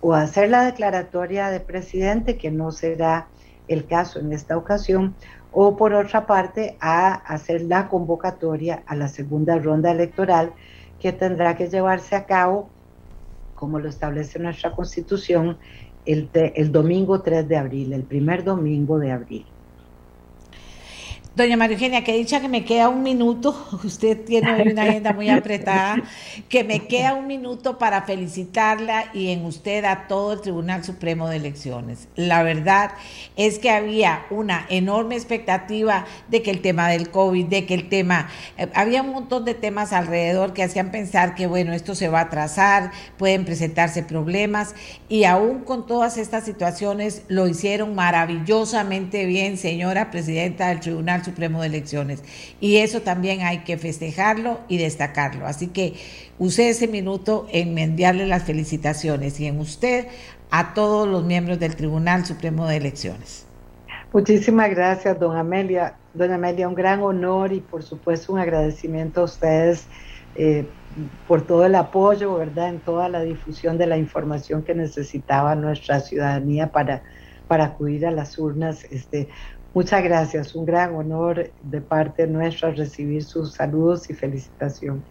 [0.00, 3.28] o a hacer la declaratoria de presidente, que no será
[3.68, 5.14] el caso en esta ocasión,
[5.52, 10.52] o por otra parte a hacer la convocatoria a la segunda ronda electoral
[11.00, 12.74] que tendrá que llevarse a cabo,
[13.54, 15.58] como lo establece nuestra constitución,
[16.04, 19.54] el, el domingo 3 de abril, el primer domingo de abril.
[21.36, 23.54] Doña María Eugenia, que dicha que me queda un minuto,
[23.84, 26.02] usted tiene una agenda muy apretada,
[26.48, 31.28] que me queda un minuto para felicitarla y en usted a todo el Tribunal Supremo
[31.28, 32.08] de Elecciones.
[32.16, 32.90] La verdad
[33.36, 37.88] es que había una enorme expectativa de que el tema del COVID, de que el
[37.88, 38.28] tema,
[38.58, 42.18] eh, había un montón de temas alrededor que hacían pensar que, bueno, esto se va
[42.18, 44.74] a atrasar, pueden presentarse problemas
[45.08, 51.29] y aún con todas estas situaciones lo hicieron maravillosamente bien, señora presidenta del Tribunal Supremo
[51.34, 52.22] de Elecciones.
[52.60, 55.46] Y eso también hay que festejarlo y destacarlo.
[55.46, 55.94] Así que
[56.38, 60.06] use ese minuto en enviarle las felicitaciones y en usted
[60.50, 63.46] a todos los miembros del Tribunal Supremo de Elecciones.
[64.12, 65.94] Muchísimas gracias, don Amelia.
[66.14, 69.86] Don Amelia, un gran honor y por supuesto un agradecimiento a ustedes
[70.34, 70.66] eh,
[71.28, 72.70] por todo el apoyo, ¿verdad?
[72.70, 77.02] En toda la difusión de la información que necesitaba nuestra ciudadanía para,
[77.46, 78.84] para acudir a las urnas.
[78.90, 79.28] Este,
[79.72, 85.04] Muchas gracias, un gran honor de parte nuestra recibir sus saludos y felicitación.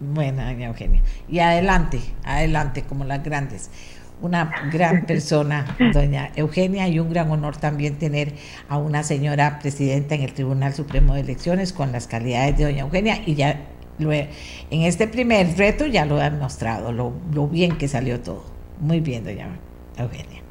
[0.00, 1.02] Bueno, doña Eugenia.
[1.28, 3.70] Y adelante, adelante, como las grandes.
[4.22, 8.34] Una gran persona, doña Eugenia, y un gran honor también tener
[8.68, 12.80] a una señora presidenta en el Tribunal Supremo de Elecciones con las calidades de doña
[12.80, 13.22] Eugenia.
[13.24, 13.68] Y ya
[14.00, 18.44] en este primer reto ya lo han mostrado, lo, lo bien que salió todo.
[18.80, 19.48] Muy bien, doña
[19.96, 20.42] Eugenia.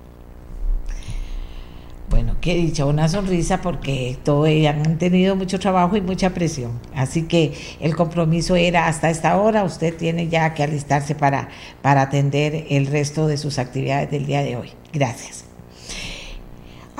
[2.09, 6.79] Bueno, qué dicha, una sonrisa porque todo han tenido mucho trabajo y mucha presión.
[6.95, 11.49] Así que el compromiso era hasta esta hora, usted tiene ya que alistarse para,
[11.83, 14.71] para atender el resto de sus actividades del día de hoy.
[14.91, 15.45] Gracias.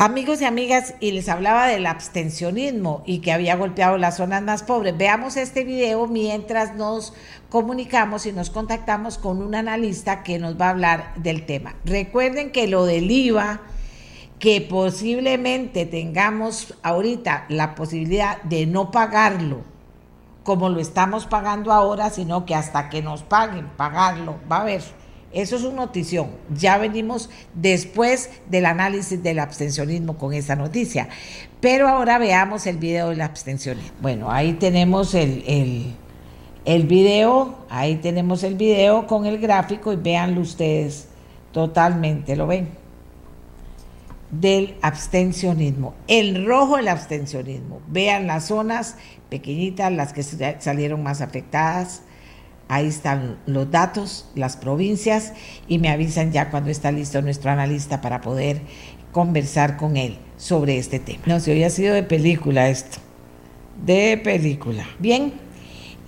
[0.01, 4.63] Amigos y amigas, y les hablaba del abstencionismo y que había golpeado las zonas más
[4.63, 4.95] pobres.
[4.95, 7.13] Veamos este video mientras nos
[7.49, 11.75] comunicamos y nos contactamos con un analista que nos va a hablar del tema.
[11.83, 13.59] Recuerden que lo del IVA
[14.39, 19.63] que posiblemente tengamos ahorita la posibilidad de no pagarlo
[20.43, 24.81] como lo estamos pagando ahora, sino que hasta que nos paguen, pagarlo, va a haber.
[25.31, 26.31] Eso es una notición.
[26.55, 31.09] Ya venimos después del análisis del abstencionismo con esa noticia.
[31.59, 33.91] Pero ahora veamos el video del abstencionismo.
[34.01, 35.93] Bueno, ahí tenemos el, el,
[36.65, 41.09] el video, ahí tenemos el video con el gráfico y véanlo ustedes
[41.51, 42.78] totalmente, ¿lo ven?
[44.31, 45.95] Del abstencionismo.
[46.07, 47.81] El rojo el abstencionismo.
[47.87, 48.95] Vean las zonas
[49.29, 52.01] pequeñitas, las que salieron más afectadas.
[52.67, 55.33] Ahí están los datos, las provincias,
[55.67, 58.61] y me avisan ya cuando está listo nuestro analista para poder
[59.11, 61.23] conversar con él sobre este tema.
[61.25, 62.99] No sé, hoy ha sido de película esto.
[63.83, 64.85] De película.
[64.99, 65.33] Bien,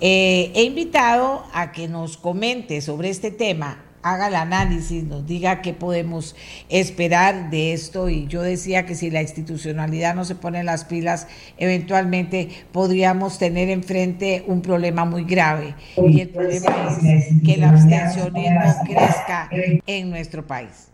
[0.00, 5.62] eh, he invitado a que nos comente sobre este tema haga el análisis, nos diga
[5.62, 6.34] qué podemos
[6.68, 8.08] esperar de esto.
[8.08, 13.68] Y yo decía que si la institucionalidad no se pone las pilas, eventualmente podríamos tener
[13.70, 15.74] enfrente un problema muy grave.
[15.96, 19.48] Y el problema es que el abstencionismo crezca
[19.86, 20.88] en nuestro país.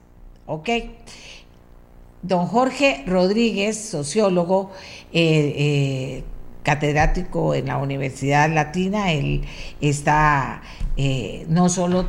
[0.46, 0.68] ¿Ok?
[2.22, 4.72] Don Jorge Rodríguez, sociólogo,
[5.12, 6.24] eh, eh,
[6.62, 9.42] catedrático en la Universidad Latina, él
[9.80, 10.60] está
[10.96, 12.06] eh, no solo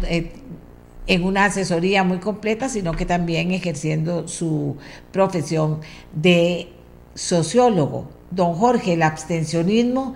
[1.09, 4.77] en una asesoría muy completa, sino que también ejerciendo su
[5.11, 5.79] profesión
[6.13, 6.69] de
[7.15, 8.07] sociólogo.
[8.29, 10.13] Don Jorge, el abstencionismo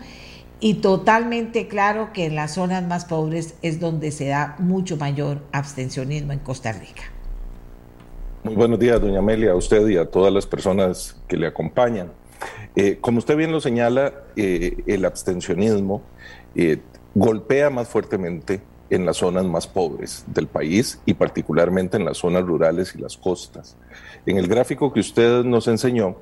[0.60, 5.41] y totalmente claro que en las zonas más pobres es donde se da mucho mayor
[5.52, 7.02] abstencionismo en Costa Rica.
[8.44, 12.11] Muy buenos días, doña Amelia, a usted y a todas las personas que le acompañan.
[12.76, 16.03] Eh, como usted bien lo señala, eh, el abstencionismo
[16.53, 16.78] eh,
[17.15, 18.61] golpea más fuertemente
[18.95, 23.18] en las zonas más pobres del país y particularmente en las zonas rurales y las
[23.18, 23.76] costas.
[24.26, 26.15] En el gráfico que usted nos enseñó,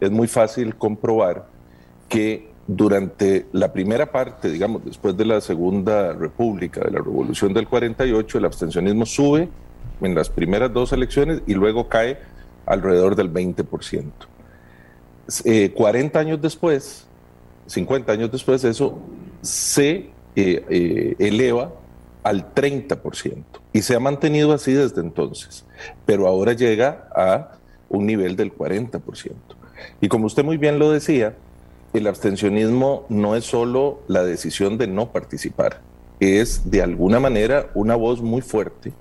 [0.00, 1.46] es muy fácil comprobar
[2.08, 7.66] que durante la primera parte, digamos, después de la Segunda República, de la Revolución del
[7.66, 9.48] 48, el abstencionismo sube
[10.00, 12.18] en las primeras dos elecciones y luego cae
[12.66, 14.10] alrededor del 20%.
[15.74, 17.06] 40 eh, años después,
[17.66, 18.98] 50 años después, eso
[19.40, 21.72] se eh, eh, eleva
[22.22, 25.64] al 30% y se ha mantenido así desde entonces,
[26.06, 27.58] pero ahora llega a
[27.88, 29.00] un nivel del 40%.
[30.00, 31.34] Y como usted muy bien lo decía,
[31.92, 35.80] el abstencionismo no es solo la decisión de no participar,
[36.20, 38.92] es de alguna manera una voz muy fuerte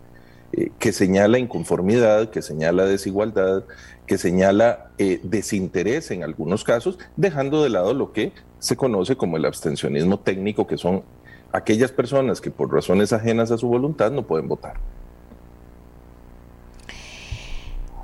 [0.53, 3.63] eh, que señala inconformidad, que señala desigualdad,
[4.05, 9.37] que señala eh, desinterés en algunos casos, dejando de lado lo que se conoce como
[9.37, 11.03] el abstencionismo técnico, que son
[11.51, 14.75] aquellas personas que por razones ajenas a su voluntad no pueden votar.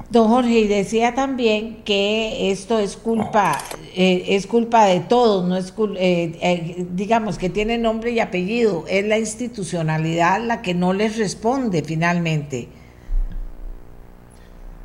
[0.09, 3.57] Don Jorge, y decía también que esto es culpa,
[3.93, 8.85] eh, es culpa de todos, no es eh, eh, digamos que tiene nombre y apellido,
[8.87, 12.69] es la institucionalidad la que no les responde finalmente.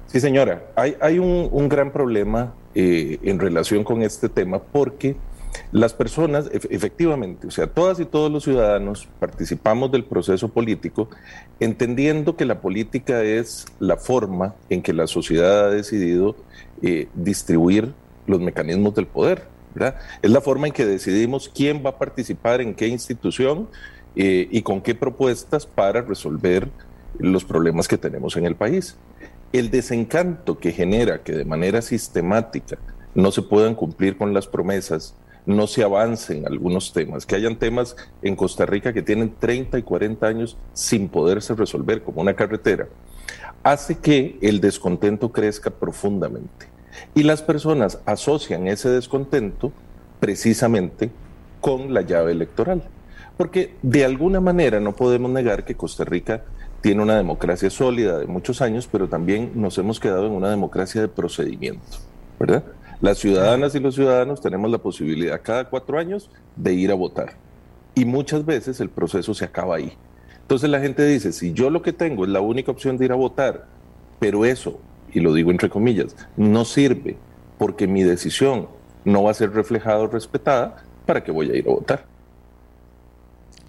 [0.08, 5.14] Sí, señora, hay, hay un, un gran problema en relación con este tema porque
[5.70, 11.08] las personas, efectivamente, o sea, todas y todos los ciudadanos participamos del proceso político
[11.60, 16.36] entendiendo que la política es la forma en que la sociedad ha decidido
[16.82, 17.92] eh, distribuir
[18.26, 19.46] los mecanismos del poder.
[20.20, 23.68] Es la forma en que decidimos quién va a participar en qué institución
[24.16, 26.68] eh, y con qué propuestas para resolver
[27.18, 28.96] los problemas que tenemos en el país.
[29.52, 32.78] El desencanto que genera que de manera sistemática
[33.14, 35.14] no se puedan cumplir con las promesas
[35.46, 39.78] no se avance en algunos temas, que hayan temas en Costa Rica que tienen 30
[39.78, 42.88] y 40 años sin poderse resolver, como una carretera,
[43.62, 46.66] hace que el descontento crezca profundamente.
[47.14, 49.72] Y las personas asocian ese descontento
[50.20, 51.10] precisamente
[51.60, 52.82] con la llave electoral.
[53.36, 56.44] Porque de alguna manera no podemos negar que Costa Rica
[56.82, 61.00] tiene una democracia sólida de muchos años, pero también nos hemos quedado en una democracia
[61.00, 61.98] de procedimiento,
[62.38, 62.64] ¿verdad?
[63.02, 67.32] Las ciudadanas y los ciudadanos tenemos la posibilidad cada cuatro años de ir a votar.
[67.96, 69.92] Y muchas veces el proceso se acaba ahí.
[70.42, 73.12] Entonces la gente dice, si yo lo que tengo es la única opción de ir
[73.12, 73.66] a votar,
[74.20, 74.78] pero eso,
[75.12, 77.16] y lo digo entre comillas, no sirve
[77.58, 78.68] porque mi decisión
[79.04, 82.04] no va a ser reflejada o respetada, ¿para qué voy a ir a votar?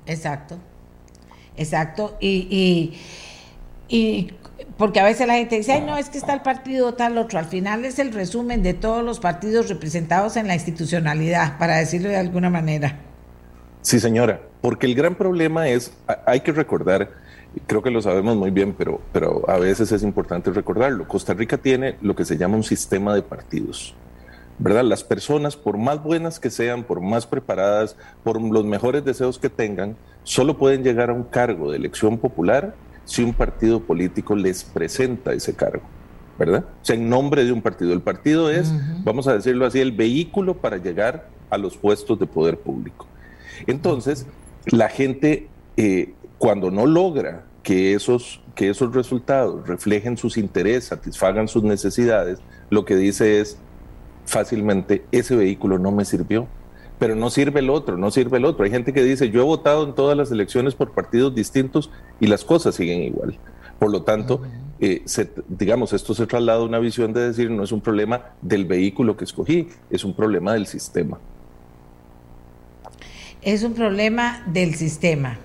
[0.05, 0.57] Exacto,
[1.57, 2.17] exacto.
[2.19, 2.93] Y,
[3.89, 4.31] y,
[4.77, 7.39] porque a veces la gente dice, ay, no, es que está el partido tal otro.
[7.39, 12.09] Al final es el resumen de todos los partidos representados en la institucionalidad, para decirlo
[12.09, 12.99] de alguna manera.
[13.81, 15.93] Sí, señora, porque el gran problema es,
[16.25, 17.11] hay que recordar,
[17.67, 21.07] creo que lo sabemos muy bien, pero, pero a veces es importante recordarlo.
[21.07, 23.95] Costa Rica tiene lo que se llama un sistema de partidos.
[24.59, 24.83] ¿verdad?
[24.83, 29.49] Las personas, por más buenas que sean, por más preparadas, por los mejores deseos que
[29.49, 32.75] tengan, solo pueden llegar a un cargo de elección popular
[33.05, 35.83] si un partido político les presenta ese cargo,
[36.37, 36.65] ¿verdad?
[36.81, 37.93] O sea, en nombre de un partido.
[37.93, 38.73] El partido es,
[39.03, 43.07] vamos a decirlo así, el vehículo para llegar a los puestos de poder público.
[43.67, 44.25] Entonces,
[44.65, 45.47] la gente,
[45.77, 52.39] eh, cuando no logra que esos, que esos resultados reflejen sus intereses, satisfagan sus necesidades,
[52.69, 53.57] lo que dice es
[54.25, 56.47] fácilmente, ese vehículo no me sirvió
[57.03, 58.63] pero no sirve el otro, no sirve el otro.
[58.63, 62.27] Hay gente que dice, yo he votado en todas las elecciones por partidos distintos y
[62.27, 63.37] las cosas siguen igual.
[63.77, 64.41] Por lo tanto,
[64.79, 65.03] eh,
[65.49, 69.17] digamos, esto se traslada a una visión de decir, no es un problema del vehículo
[69.17, 71.19] que escogí, es un problema del sistema.
[73.41, 75.39] Es un problema del sistema.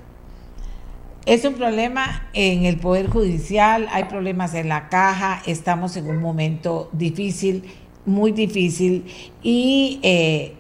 [1.27, 6.19] Es un problema en el Poder Judicial, hay problemas en la caja, estamos en un
[6.19, 7.65] momento difícil,
[8.07, 9.07] muy difícil,
[9.43, 10.55] y eh,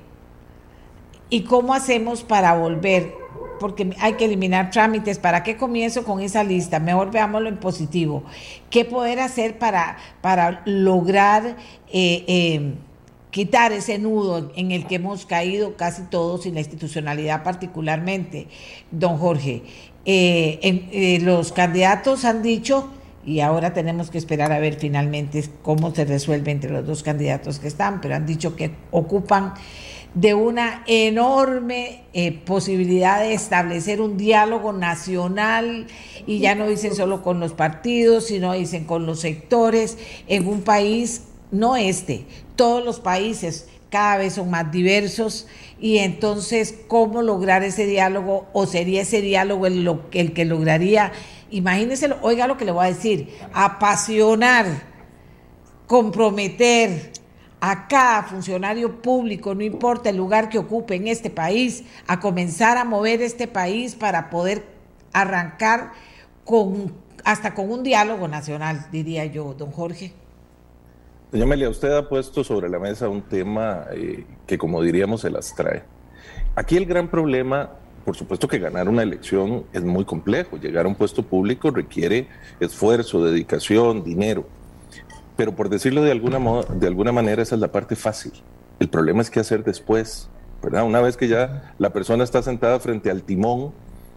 [1.30, 3.14] ¿Y cómo hacemos para volver?
[3.60, 5.18] Porque hay que eliminar trámites.
[5.18, 6.80] ¿Para qué comienzo con esa lista?
[6.80, 8.22] Mejor veámoslo en positivo.
[8.70, 11.56] ¿Qué poder hacer para, para lograr
[11.92, 12.74] eh, eh,
[13.30, 18.46] quitar ese nudo en el que hemos caído casi todos y la institucionalidad particularmente?
[18.90, 19.62] Don Jorge,
[20.06, 22.88] eh, los candidatos han dicho
[23.26, 27.58] y ahora tenemos que esperar a ver finalmente cómo se resuelve entre los dos candidatos
[27.58, 29.52] que están, pero han dicho que ocupan
[30.14, 35.86] de una enorme eh, posibilidad de establecer un diálogo nacional
[36.26, 40.62] y ya no dicen solo con los partidos, sino dicen con los sectores en un
[40.62, 42.24] país, no este,
[42.56, 45.46] todos los países cada vez son más diversos
[45.80, 51.12] y entonces cómo lograr ese diálogo o sería ese diálogo el, el que lograría,
[51.50, 54.66] imagínense, oiga lo que le voy a decir, apasionar,
[55.86, 57.12] comprometer,
[57.60, 62.78] a cada funcionario público, no importa el lugar que ocupe en este país, a comenzar
[62.78, 64.64] a mover este país para poder
[65.12, 65.92] arrancar
[66.44, 66.92] con
[67.24, 70.12] hasta con un diálogo nacional, diría yo, don Jorge.
[71.30, 75.30] Doña Amelia, usted ha puesto sobre la mesa un tema eh, que, como diríamos, se
[75.30, 75.82] las trae.
[76.54, 77.70] Aquí el gran problema,
[78.04, 80.56] por supuesto que ganar una elección es muy complejo.
[80.56, 82.28] Llegar a un puesto público requiere
[82.60, 84.46] esfuerzo, dedicación, dinero
[85.38, 86.40] pero por decirlo de alguna,
[86.74, 88.32] de alguna manera, esa es la parte fácil.
[88.80, 90.28] El problema es qué hacer después,
[90.60, 90.82] ¿verdad?
[90.84, 93.72] Una vez que ya la persona está sentada frente al timón,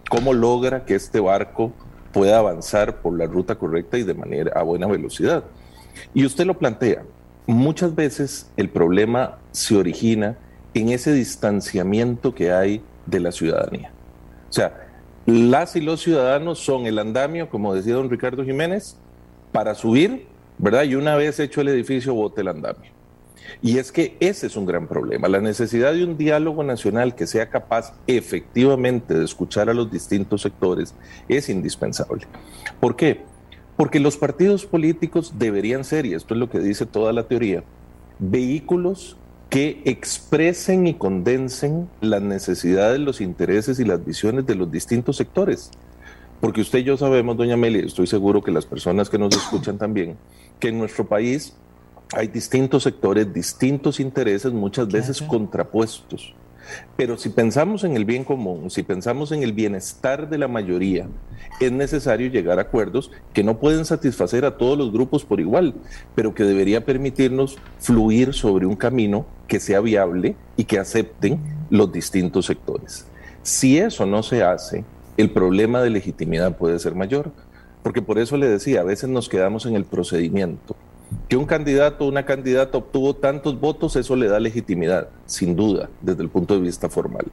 [0.10, 1.74] ¿cómo logra que este barco
[2.12, 5.44] pueda avanzar por la ruta correcta y de manera a buena velocidad?
[6.12, 7.04] Y usted lo plantea,
[7.46, 10.40] muchas veces el problema se origina
[10.74, 13.92] en ese distanciamiento que hay de la ciudadanía.
[14.50, 14.88] O sea,
[15.28, 18.98] las y los ciudadanos son el andamio, como decía don Ricardo Jiménez,
[19.52, 20.31] para subir
[20.62, 20.84] ¿verdad?
[20.84, 22.92] Y una vez hecho el edificio, bote el andamio.
[23.62, 27.28] Y es que ese es un gran problema, la necesidad de un diálogo nacional que
[27.28, 30.94] sea capaz efectivamente de escuchar a los distintos sectores
[31.28, 32.26] es indispensable.
[32.80, 33.22] ¿Por qué?
[33.76, 37.64] Porque los partidos políticos deberían ser, y esto es lo que dice toda la teoría,
[38.20, 39.18] vehículos
[39.50, 45.72] que expresen y condensen las necesidades, los intereses y las visiones de los distintos sectores.
[46.40, 49.78] Porque usted y yo sabemos, doña Amelia, estoy seguro que las personas que nos escuchan
[49.78, 50.18] también,
[50.62, 51.54] que en nuestro país
[52.14, 56.34] hay distintos sectores, distintos intereses, muchas veces contrapuestos.
[56.96, 61.08] Pero si pensamos en el bien común, si pensamos en el bienestar de la mayoría,
[61.60, 65.74] es necesario llegar a acuerdos que no pueden satisfacer a todos los grupos por igual,
[66.16, 71.40] pero que debería permitirnos fluir sobre un camino que sea viable y que acepten
[71.70, 73.06] los distintos sectores.
[73.42, 74.86] Si eso no se hace,
[75.18, 77.32] el problema de legitimidad puede ser mayor,
[77.84, 80.76] porque por eso le decía, a veces nos quedamos en el procedimiento
[81.28, 85.90] que un candidato o una candidata obtuvo tantos votos, eso le da legitimidad, sin duda,
[86.02, 87.26] desde el punto de vista formal.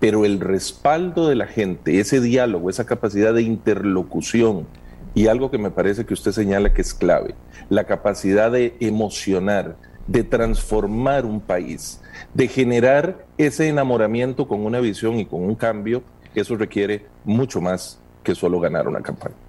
[0.00, 4.66] Pero el respaldo de la gente, ese diálogo, esa capacidad de interlocución,
[5.14, 7.34] y algo que me parece que usted señala que es clave,
[7.70, 9.76] la capacidad de emocionar,
[10.06, 12.00] de transformar un país,
[12.34, 16.02] de generar ese enamoramiento con una visión y con un cambio,
[16.34, 19.47] eso requiere mucho más que solo ganar una campaña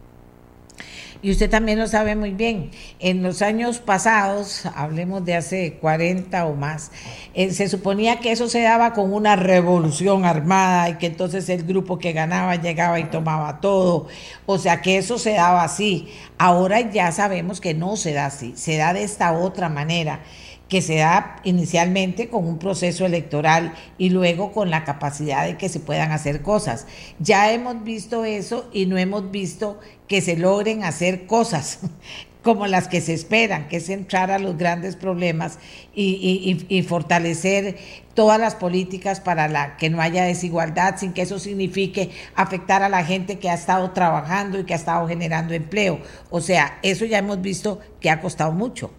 [1.22, 6.46] y usted también lo sabe muy bien, en los años pasados, hablemos de hace 40
[6.46, 6.92] o más,
[7.34, 11.64] eh, se suponía que eso se daba con una revolución armada y que entonces el
[11.64, 14.08] grupo que ganaba llegaba y tomaba todo,
[14.46, 16.08] o sea que eso se daba así.
[16.38, 20.22] Ahora ya sabemos que no se da así, se da de esta otra manera
[20.70, 25.68] que se da inicialmente con un proceso electoral y luego con la capacidad de que
[25.68, 26.86] se puedan hacer cosas.
[27.20, 31.80] Ya hemos visto eso y no hemos visto que se logren hacer cosas
[32.44, 35.60] como las que se esperan, que es entrar a los grandes problemas
[35.94, 37.78] y, fortalecer
[38.14, 43.04] todas las políticas para que no haya desigualdad, sin que eso signifique afectar a la
[43.04, 46.00] gente que ha estado trabajando y que ha estado generando empleo.
[46.30, 48.92] O sea, eso ya hemos visto que ha costado mucho.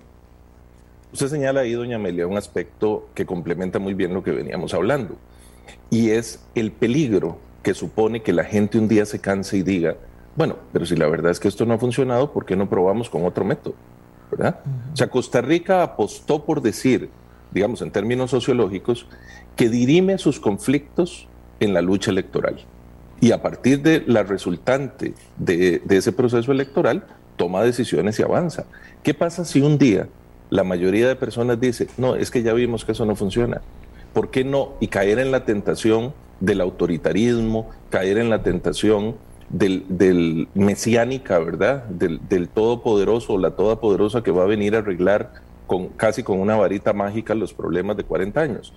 [1.12, 5.16] Usted señala ahí, doña Amelia, un aspecto que complementa muy bien lo que veníamos hablando,
[5.90, 9.96] y es el peligro que supone que la gente un día se canse y diga,
[10.36, 13.10] bueno, pero si la verdad es que esto no ha funcionado, ¿por qué no probamos
[13.10, 13.74] con otro método?
[14.30, 14.60] ¿Verdad?
[14.92, 17.10] O sea, Costa Rica apostó por decir,
[17.50, 19.06] digamos en términos sociológicos,
[19.56, 21.26] que dirime sus conflictos
[21.58, 22.60] en la lucha electoral.
[23.20, 27.04] Y a partir de la resultante de, de ese proceso electoral,
[27.36, 28.64] toma decisiones y avanza.
[29.02, 30.08] ¿Qué pasa si un día
[30.50, 33.62] la mayoría de personas dice, no, es que ya vimos que eso no funciona?
[34.12, 34.74] ¿Por qué no?
[34.80, 39.16] Y caer en la tentación del autoritarismo, caer en la tentación
[39.48, 41.84] del, mesiánica, ¿verdad?
[41.84, 45.32] Del, del, todopoderoso la todopoderosa que va a venir a arreglar
[45.66, 48.72] con, casi con una varita mágica los problemas de 40 años.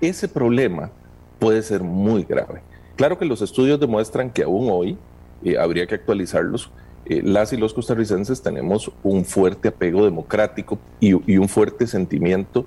[0.00, 0.90] Ese problema
[1.38, 2.62] puede ser muy grave.
[2.96, 4.98] Claro que los estudios demuestran que aún hoy,
[5.44, 6.70] eh, habría que actualizarlos,
[7.08, 12.66] eh, las y los costarricenses tenemos un fuerte apego democrático y, un fuerte sentimiento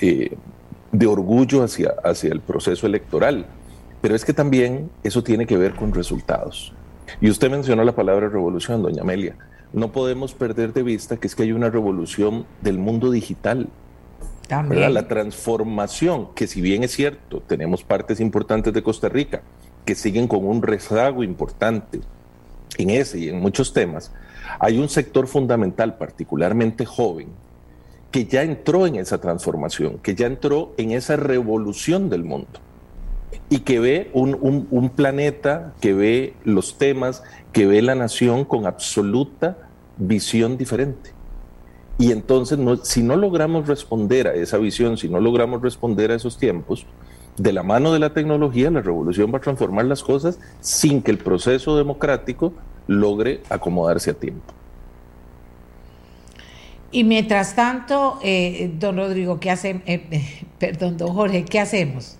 [0.00, 0.34] eh,
[0.92, 3.46] de orgullo hacia, hacia el proceso electoral.
[4.00, 6.72] Pero es que también eso tiene que ver con resultados.
[7.20, 9.36] Y usted mencionó la palabra revolución, doña Amelia.
[9.72, 13.68] No podemos perder de vista que es que hay una revolución del mundo digital.
[14.48, 14.92] También.
[14.92, 19.42] La transformación, que si bien es cierto, tenemos partes importantes de Costa Rica
[19.84, 22.00] que siguen con un rezago importante
[22.78, 24.12] en ese y en muchos temas,
[24.58, 27.28] hay un sector fundamental, particularmente joven,
[28.10, 32.60] que ya entró en esa transformación, que ya entró en esa revolución del mundo
[33.48, 37.22] y que ve un, planeta, que ve los temas,
[37.52, 39.58] que ve la nación con absoluta
[39.96, 41.10] visión diferente.
[41.98, 46.38] Y entonces, si no logramos responder a esa visión, si no logramos responder a esos
[46.38, 46.86] tiempos,
[47.36, 51.10] de la mano de la tecnología, la revolución va a transformar las cosas sin que
[51.10, 52.52] el proceso democrático
[52.86, 54.52] logre acomodarse a tiempo.
[56.90, 59.82] Y mientras tanto, eh, don Rodrigo, ¿qué hacemos?
[59.86, 62.18] Eh, perdón, don Jorge, ¿qué hacemos?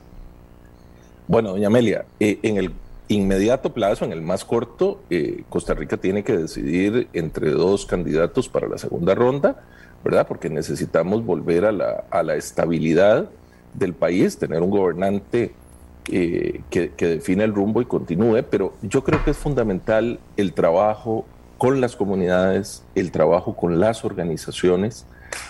[1.28, 2.72] Bueno, doña Amelia, eh, en el
[3.08, 8.48] inmediato plazo, en el más corto, eh, Costa Rica tiene que decidir entre dos candidatos
[8.48, 9.62] para la segunda ronda,
[10.04, 10.26] ¿verdad?
[10.26, 13.28] Porque necesitamos volver a la, estabilidad
[13.74, 15.54] del país, tener un gobernante
[16.10, 20.52] eh, que, que define el rumbo y continúe, pero yo creo que es fundamental el
[20.52, 21.24] trabajo
[21.58, 25.06] con las comunidades, el trabajo con las organizaciones,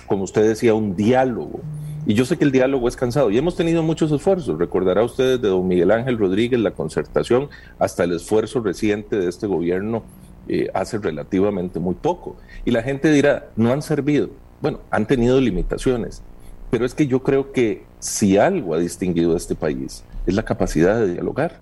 [0.06, 1.60] como usted decía, un diálogo
[2.04, 4.58] y yo sé que el diálogo es cansado y hemos tenido muchos esfuerzos.
[4.58, 9.46] Recordará usted de don Miguel Ángel Rodríguez la concertación hasta el esfuerzo reciente de este
[9.46, 10.02] gobierno
[10.48, 12.36] eh, hace relativamente muy poco.
[12.64, 14.30] Y la gente dirá, no han servido.
[14.60, 16.22] Bueno, han tenido limitaciones,
[16.70, 20.42] pero es que yo creo que si algo ha distinguido a este país es la
[20.42, 21.60] capacidad de dialogar.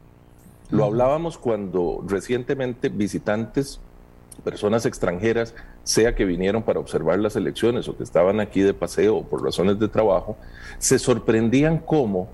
[0.70, 3.78] Lo hablábamos cuando recientemente visitantes,
[4.42, 5.54] personas extranjeras,
[5.84, 9.44] sea que vinieron para observar las elecciones o que estaban aquí de paseo o por
[9.44, 10.38] razones de trabajo,
[10.78, 12.30] se sorprendían cómo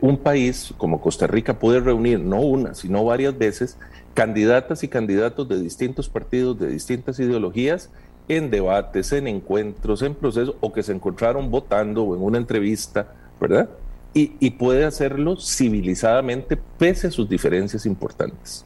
[0.00, 3.76] un país como Costa Rica puede reunir no una, sino varias veces
[4.14, 7.90] candidatas y candidatos de distintos partidos, de distintas ideologías,
[8.28, 13.12] en debates, en encuentros, en procesos, o que se encontraron votando o en una entrevista,
[13.40, 13.68] ¿verdad?
[14.16, 18.64] Y, puede hacerlo civilizadamente pese a sus diferencias importantes.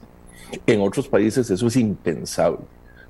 [0.66, 2.60] En otros países eso es impensable.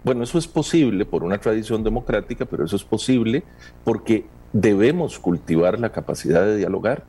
[0.05, 3.43] Bueno, eso es posible por una tradición democrática, pero eso es posible
[3.83, 7.05] porque debemos cultivar la capacidad de dialogar.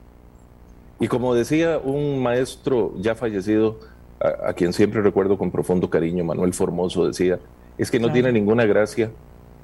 [1.00, 3.80] Y como decía un maestro ya fallecido,
[4.20, 7.40] a, quien siempre recuerdo con profundo cariño, Manuel Formoso, decía,
[7.78, 9.12] es que no tiene ninguna gracia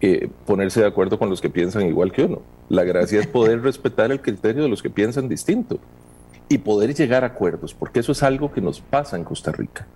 [0.02, 2.42] eh, ponerse de acuerdo con los que piensan igual que uno.
[2.70, 5.80] La gracia es poder respetar el criterio de los que piensan distinto
[6.50, 9.88] y poder llegar a acuerdos, porque eso es algo que nos pasa en Costa Rica.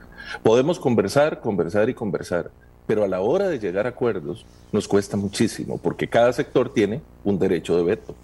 [0.43, 2.51] Podemos conversar, conversar y conversar,
[2.87, 7.01] pero a la hora de llegar a acuerdos nos cuesta muchísimo, porque cada sector tiene
[7.23, 8.15] un derecho de veto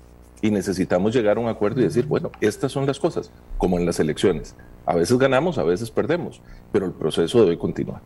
[0.42, 3.86] y necesitamos llegar a un acuerdo y decir, bueno, estas son las cosas, como en
[3.86, 4.56] las elecciones.
[4.86, 6.42] A veces ganamos, a veces perdemos,
[6.72, 8.02] pero el proceso debe continuar.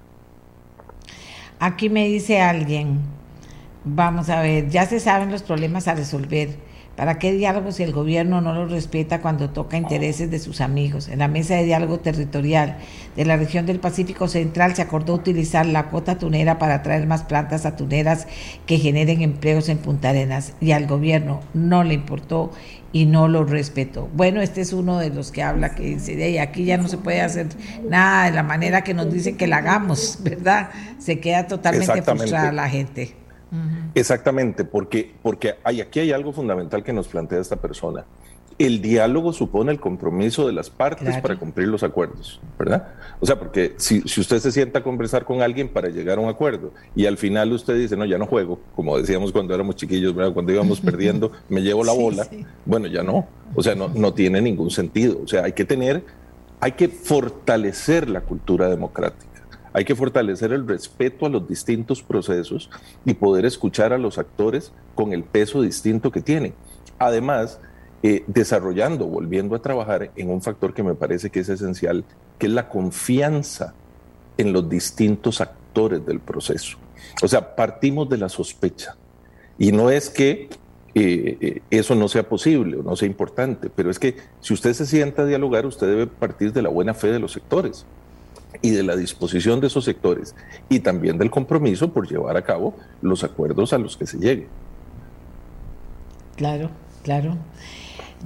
[1.59, 2.99] Aquí me dice alguien,
[3.83, 6.69] vamos a ver, ya se saben los problemas a resolver
[6.99, 11.07] ¿Para qué diálogo si el gobierno no lo respeta cuando toca intereses de sus amigos?
[11.07, 12.75] En la mesa de diálogo territorial
[13.15, 17.23] de la región del Pacífico Central se acordó utilizar la cuota tunera para traer más
[17.23, 18.27] plantas atuneras
[18.65, 22.51] que generen empleos en Punta Arenas y al gobierno no le importó
[22.91, 24.09] y no lo respetó.
[24.13, 26.97] Bueno, este es uno de los que habla que dice, de aquí ya no se
[26.97, 27.47] puede hacer
[27.89, 30.71] nada de la manera que nos dicen que la hagamos, ¿verdad?
[30.97, 33.28] Se queda totalmente frustrada la gente.
[33.95, 38.05] Exactamente, porque, porque hay, aquí hay algo fundamental que nos plantea esta persona.
[38.57, 42.89] El diálogo supone el compromiso de las partes para cumplir los acuerdos, ¿verdad?
[43.21, 46.21] O sea, porque si, si, usted se sienta a conversar con alguien para llegar a
[46.21, 49.77] un acuerdo y al final usted dice, no, ya no juego, como decíamos cuando éramos
[49.77, 50.33] chiquillos, ¿verdad?
[50.33, 52.27] Cuando íbamos perdiendo, me llevo la bola,
[52.65, 55.21] bueno, ya no, o sea, no, no tiene ningún sentido.
[55.23, 56.03] O sea, hay que tener,
[56.59, 59.28] hay que fortalecer la cultura democrática.
[59.73, 62.69] Hay que fortalecer el respeto a los distintos procesos
[63.05, 66.53] y poder escuchar a los actores con el peso distinto que tienen.
[66.97, 67.59] Además,
[68.01, 72.03] eh, desarrollando, volviendo a trabajar en un factor que me parece que es esencial,
[72.37, 73.73] que es la confianza
[74.37, 76.77] en los distintos actores del proceso.
[77.21, 78.95] O sea, partimos de la sospecha.
[79.57, 80.49] Y no es que
[80.95, 84.73] eh, eh, eso no sea posible o no sea importante, pero es que si usted
[84.73, 87.85] se sienta a dialogar, usted debe partir de la buena fe de los sectores
[88.61, 90.35] y de la disposición de esos sectores
[90.69, 94.47] y también del compromiso por llevar a cabo los acuerdos a los que se llegue.
[96.35, 96.69] Claro,
[97.03, 97.37] claro.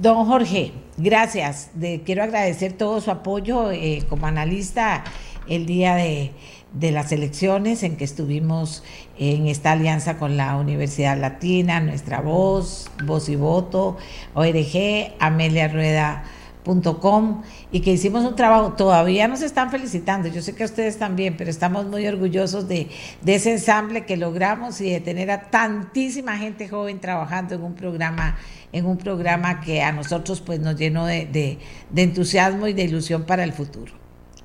[0.00, 1.70] Don Jorge, gracias.
[2.04, 5.04] quiero agradecer todo su apoyo eh, como analista
[5.48, 6.32] el día de,
[6.72, 8.82] de, las elecciones en que estuvimos
[9.18, 13.98] en esta alianza con la Universidad Latina, Nuestra Voz, Voz y Voto,
[14.34, 16.24] ORG, Amelia Rueda
[16.64, 17.42] Com,
[17.72, 21.50] y que hicimos un trabajo, todavía nos están felicitando, yo sé que ustedes también, pero
[21.50, 22.88] estamos muy orgullosos de,
[23.26, 28.38] ese ensamble que logramos y de tener a tantísima gente joven trabajando en un programa,
[28.72, 31.58] en un programa que a nosotros pues nos llenó de,
[31.94, 33.92] entusiasmo y de ilusión para el futuro.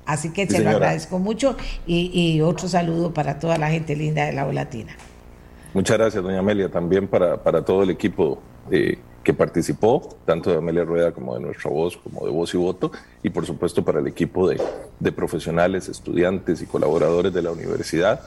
[0.04, 1.56] Así que se lo agradezco mucho
[1.86, 4.94] y, otro saludo para toda la gente linda de la Latina.
[5.72, 10.56] Muchas gracias, doña Amelia, también para, para todo el equipo eh, que participó, tanto de
[10.56, 12.90] Amelia Rueda como de Nuestra Voz, como de Voz y Voto,
[13.22, 14.60] y por supuesto para el equipo de,
[15.12, 18.20] profesionales, estudiantes y colaboradores de la universidad,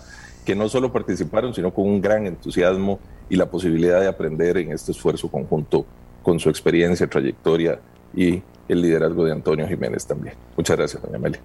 [0.45, 2.99] que no solo participaron, sino con un gran entusiasmo
[3.29, 5.85] y la posibilidad de aprender en este esfuerzo conjunto
[6.21, 7.79] con su experiencia, trayectoria
[8.15, 10.35] y el liderazgo de Antonio Jiménez también.
[10.55, 11.39] Muchas gracias, doña Amelia.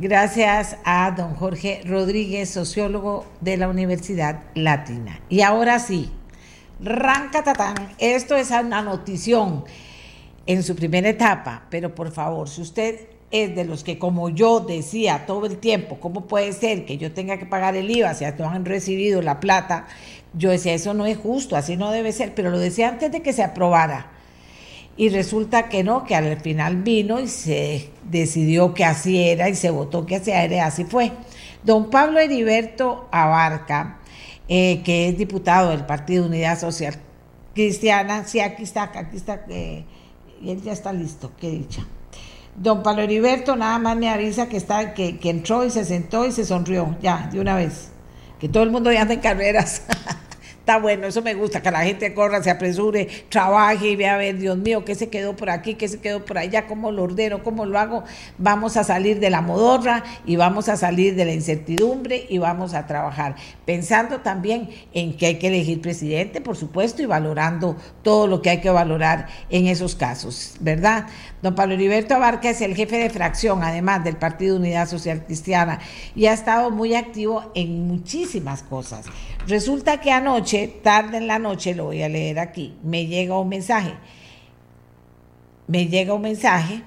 [0.00, 5.18] Gracias a don Jorge Rodríguez, sociólogo de la Universidad Latina.
[5.28, 6.12] Y ahora sí,
[6.80, 9.64] Rancatatán, esto es una notición
[10.46, 14.60] en su primera etapa, pero por favor, si usted es de los que como yo
[14.60, 18.24] decía todo el tiempo, ¿cómo puede ser que yo tenga que pagar el IVA si
[18.38, 19.88] no han recibido la plata?
[20.34, 23.22] Yo decía, eso no es justo, así no debe ser, pero lo decía antes de
[23.22, 24.12] que se aprobara.
[24.96, 29.56] Y resulta que no, que al final vino y se decidió que así era y
[29.56, 31.10] se votó que así era, así fue.
[31.64, 33.98] Don Pablo Heriberto Abarca
[34.48, 36.94] eh, que es diputado del Partido Unidad Social
[37.54, 38.24] Cristiana.
[38.24, 39.84] Sí, aquí está, aquí está, eh,
[40.44, 41.86] él ya está listo, qué dicha.
[42.56, 46.26] Don Pablo Heriberto nada más me avisa que, está, que, que entró y se sentó
[46.26, 47.90] y se sonrió, ya, de una vez.
[48.40, 49.82] Que todo el mundo ya anda en carreras.
[50.68, 54.18] Está bueno, eso me gusta, que la gente corra, se apresure, trabaje y vea, a
[54.18, 57.04] ver, Dios mío, qué se quedó por aquí, qué se quedó por allá, cómo lo
[57.04, 58.04] ordeno, cómo lo hago.
[58.36, 62.74] Vamos a salir de la modorra y vamos a salir de la incertidumbre y vamos
[62.74, 63.36] a trabajar.
[63.64, 68.50] Pensando también en que hay que elegir presidente, por supuesto, y valorando todo lo que
[68.50, 71.06] hay que valorar en esos casos, ¿verdad?
[71.42, 75.78] Don Pablo Heriberto Abarca es el jefe de fracción, además del Partido Unidad Social Cristiana,
[76.16, 79.06] y ha estado muy activo en muchísimas cosas.
[79.46, 83.48] Resulta que anoche, tarde en la noche, lo voy a leer aquí, me llega un
[83.48, 83.94] mensaje.
[85.68, 86.82] Me llega un mensaje,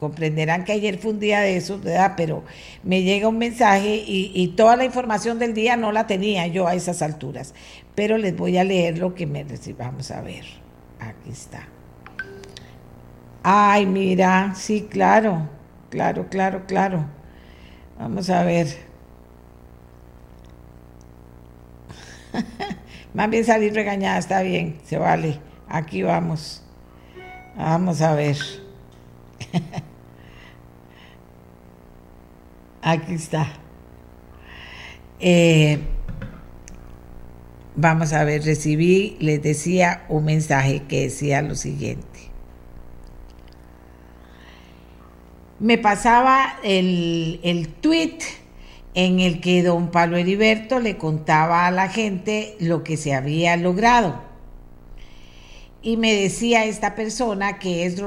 [0.00, 2.14] comprenderán que ayer fue un día de eso, ¿verdad?
[2.16, 2.42] Pero
[2.82, 6.66] me llega un mensaje y, y toda la información del día no la tenía yo
[6.66, 7.54] a esas alturas.
[7.94, 9.44] Pero les voy a leer lo que me
[9.78, 10.46] Vamos a ver,
[10.98, 11.68] aquí está.
[13.44, 15.48] Ay, mira, sí, claro,
[15.90, 17.06] claro, claro, claro.
[17.98, 18.68] Vamos a ver.
[23.14, 25.40] Más bien salir regañada, está bien, se vale.
[25.68, 26.62] Aquí vamos.
[27.56, 28.36] Vamos a ver.
[32.82, 33.48] Aquí está.
[35.18, 35.78] Eh,
[37.76, 42.11] vamos a ver, recibí, les decía un mensaje que decía lo siguiente.
[45.62, 48.18] Me pasaba el, el tweet
[48.94, 53.56] en el que don Pablo Heriberto le contaba a la gente lo que se había
[53.56, 54.20] logrado.
[55.80, 58.02] Y me decía esta persona que es,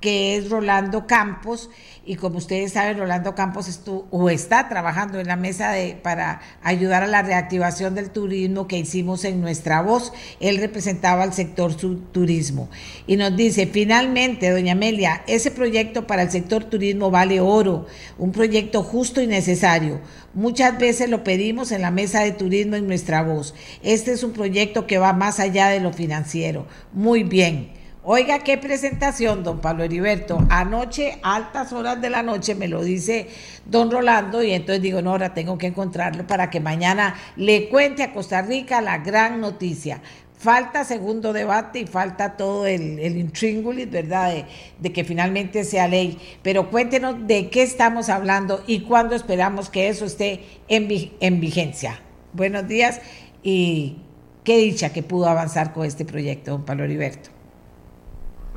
[0.00, 1.70] que es Rolando Campos,
[2.04, 6.40] y como ustedes saben, Rolando Campos estuvo, o está trabajando en la mesa de, para
[6.62, 10.12] ayudar a la reactivación del turismo que hicimos en nuestra voz.
[10.40, 12.70] Él representaba al sector turismo.
[13.06, 17.86] Y nos dice, finalmente, doña Amelia, ese proyecto para el sector turismo vale oro,
[18.16, 20.00] un proyecto justo y necesario.
[20.32, 23.54] Muchas veces lo pedimos en la mesa de turismo en nuestra voz.
[23.82, 26.66] Este es un proyecto que va más allá de lo financiero.
[26.92, 27.77] Muy bien.
[28.10, 30.38] Oiga, qué presentación, don Pablo Heriberto.
[30.48, 33.28] Anoche, altas horas de la noche, me lo dice
[33.66, 38.02] don Rolando y entonces digo, no, ahora tengo que encontrarlo para que mañana le cuente
[38.02, 40.00] a Costa Rica la gran noticia.
[40.38, 44.46] Falta segundo debate y falta todo el, el intríngulis, ¿verdad?
[44.78, 46.18] De, que finalmente sea ley.
[46.42, 50.88] Pero cuéntenos de qué estamos hablando y cuándo esperamos que eso esté en,
[51.20, 52.00] en vigencia.
[52.32, 53.02] Buenos días
[53.42, 53.98] y
[54.44, 57.37] qué dicha que pudo avanzar con este proyecto, don Pablo Heriberto.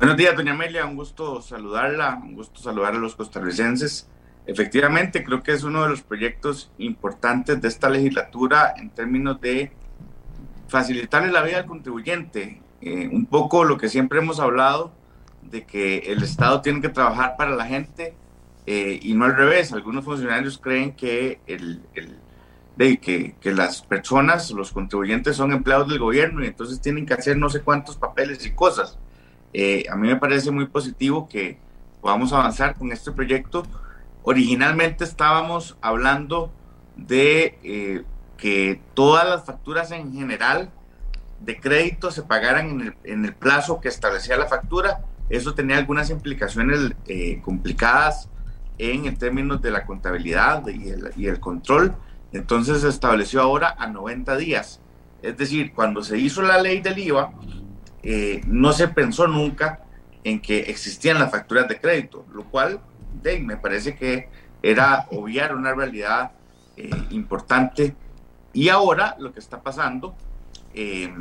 [0.02, 4.08] Buenos días, doña Amelia, un gusto saludarla, un gusto saludar a los costarricenses.
[4.46, 9.70] Efectivamente, creo que es uno de los proyectos importantes de esta legislatura en términos de
[10.66, 12.60] facilitarle la vida al contribuyente.
[12.80, 14.92] Eh, un poco lo que siempre hemos hablado
[15.40, 18.16] de que el Estado tiene que trabajar para la gente
[18.66, 19.72] eh, y no al revés.
[19.72, 21.80] Algunos funcionarios creen que, el,
[22.76, 27.48] que, las personas, los contribuyentes son empleados del gobierno y entonces tienen que hacer no
[27.48, 28.98] sé cuántos papeles y cosas.
[29.52, 31.58] Eh, a mí me parece muy positivo que
[32.00, 33.64] podamos avanzar con este proyecto.
[34.22, 36.50] Originalmente estábamos hablando
[36.96, 38.04] de eh,
[38.36, 40.70] que todas las facturas en general
[41.40, 45.00] de crédito se pagaran en el, plazo que establecía la factura.
[45.28, 48.28] Eso tenía algunas implicaciones eh, complicadas
[48.78, 51.94] en, en, términos de la contabilidad y el control.
[52.32, 54.80] Entonces se estableció ahora a 90 días.
[55.22, 57.32] Es decir, cuando se hizo la ley del IVA,
[58.02, 59.84] eh, no se pensó nunca
[60.24, 62.80] en que existían las facturas de crédito, lo cual
[63.22, 64.28] de, me parece que
[64.62, 66.32] era obviar una realidad
[66.76, 67.94] eh, importante.
[68.52, 70.14] Y ahora lo que está pasando
[70.74, 71.12] eh,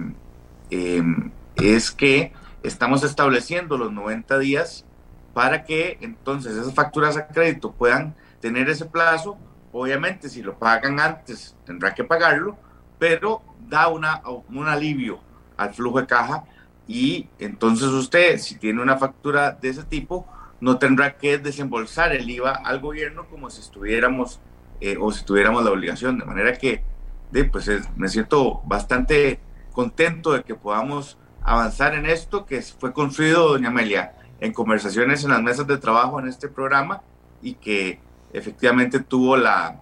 [1.55, 2.33] es que
[2.63, 4.85] estamos estableciendo los 90 días
[5.33, 9.37] para que entonces esas facturas a crédito puedan tener ese plazo.
[9.71, 12.57] Obviamente, si lo pagan antes, tendrá que pagarlo,
[12.99, 15.19] pero da un alivio
[15.57, 16.43] al flujo de caja
[16.87, 20.27] y entonces usted, si tiene una factura de ese tipo,
[20.59, 24.39] no tendrá que desembolsar el IVA al gobierno como si estuviéramos
[24.79, 26.19] eh, o si tuviéramos la obligación.
[26.19, 26.83] De manera que
[27.31, 29.39] de, pues me siento bastante
[29.71, 35.31] contento de que podamos avanzar en esto que fue construido, doña Amelia, en conversaciones en
[35.31, 37.01] las mesas de trabajo en este programa
[37.41, 37.99] y que
[38.33, 39.79] efectivamente tuvo, la,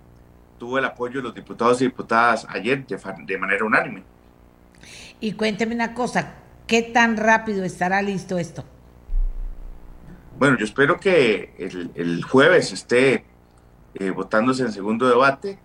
[0.58, 4.04] tuvo el apoyo de los diputados y diputadas ayer de, de manera unánime.
[5.20, 6.36] Y cuénteme una cosa,
[6.70, 8.64] ¿Qué tan rápido estará listo esto?
[10.38, 13.26] Bueno, yo espero que el, el jueves esté
[13.96, 15.58] eh, votándose en segundo debate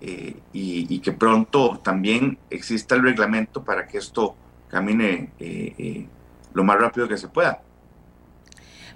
[0.00, 4.36] eh, y, y, que pronto también exista el reglamento para que esto
[4.68, 6.06] camine eh,
[6.54, 7.60] lo más rápido que se pueda.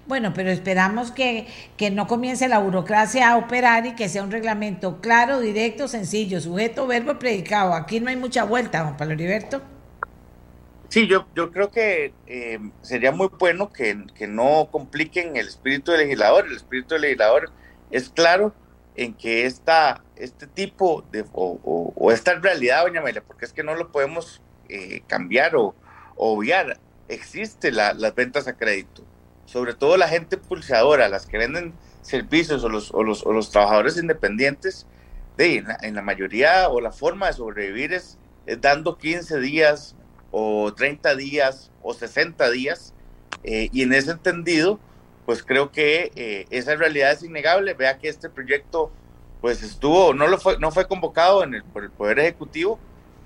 [0.06, 4.30] Bueno, pero esperamos que, que no comience la burocracia a operar y que sea un
[4.30, 7.74] reglamento claro, directo, sencillo, sujeto, verbo, predicado.
[7.74, 9.62] Aquí no hay mucha vuelta, don Pablo Heriberto.
[10.88, 15.90] Sí, yo, yo creo que eh, sería muy bueno que, que, no compliquen el espíritu
[15.90, 16.46] del legislador.
[16.46, 17.50] El espíritu del legislador
[17.90, 18.54] es claro
[18.94, 23.74] en que esta, este tipo de, o, esta realidad, doña Amelia, porque es que no
[23.74, 25.74] lo podemos eh, cambiar o,
[26.16, 29.04] obviar, existe la, las ventas a crédito.
[29.44, 34.86] Sobre todo la gente pulsadora, las que venden servicios o los, o los, trabajadores independientes,
[35.36, 39.38] de, en, la, en, la, mayoría o la forma de sobrevivir es, es dando 15
[39.40, 39.95] días,
[40.38, 42.92] o 30 días o 60 días.
[43.42, 44.78] Eh, y en ese entendido,
[45.24, 47.72] pues creo que eh, esa realidad es innegable.
[47.72, 48.92] Vea que este proyecto
[49.40, 52.78] pues estuvo, no, lo fue, no fue convocado en el, por el Poder Ejecutivo,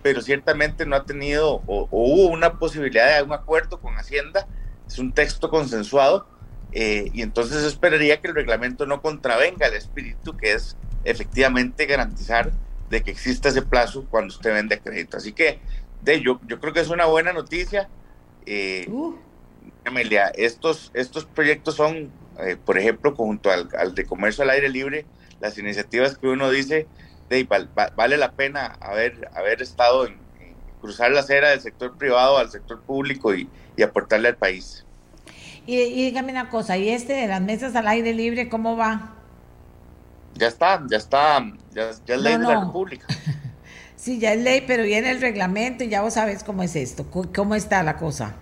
[0.03, 4.47] pero ciertamente no ha tenido o, o, hubo una posibilidad de un acuerdo con Hacienda.
[4.87, 6.29] Es un texto consensuado
[6.71, 12.53] eh, y entonces esperaría que el reglamento no contravenga el espíritu que es efectivamente garantizar
[12.89, 15.17] de que exista ese plazo cuando usted vende crédito.
[15.17, 15.59] Así que
[16.03, 17.89] de, yo, yo creo que es una buena noticia.
[18.47, 19.15] Eh, uh.
[19.85, 24.69] Amelia, estos, estos proyectos son, eh, por ejemplo, junto al, al, de comercio al aire
[24.69, 25.07] libre,
[25.41, 26.87] las iniciativas que uno dice,
[27.29, 31.97] de, val, vale la pena haber, haber estado en, en, cruzar la acera del sector
[31.97, 34.85] privado al sector público y, y aportarle al país.
[35.67, 39.15] Y, y, dígame una cosa, ¿y este de las mesas al aire libre cómo va?
[40.35, 43.07] Ya está, ya está, ya, ya es ley no, de la República.
[44.01, 47.05] Sí, ya es ley, pero viene el reglamento y ya vos sabés cómo es esto,
[47.11, 48.35] cómo está la cosa.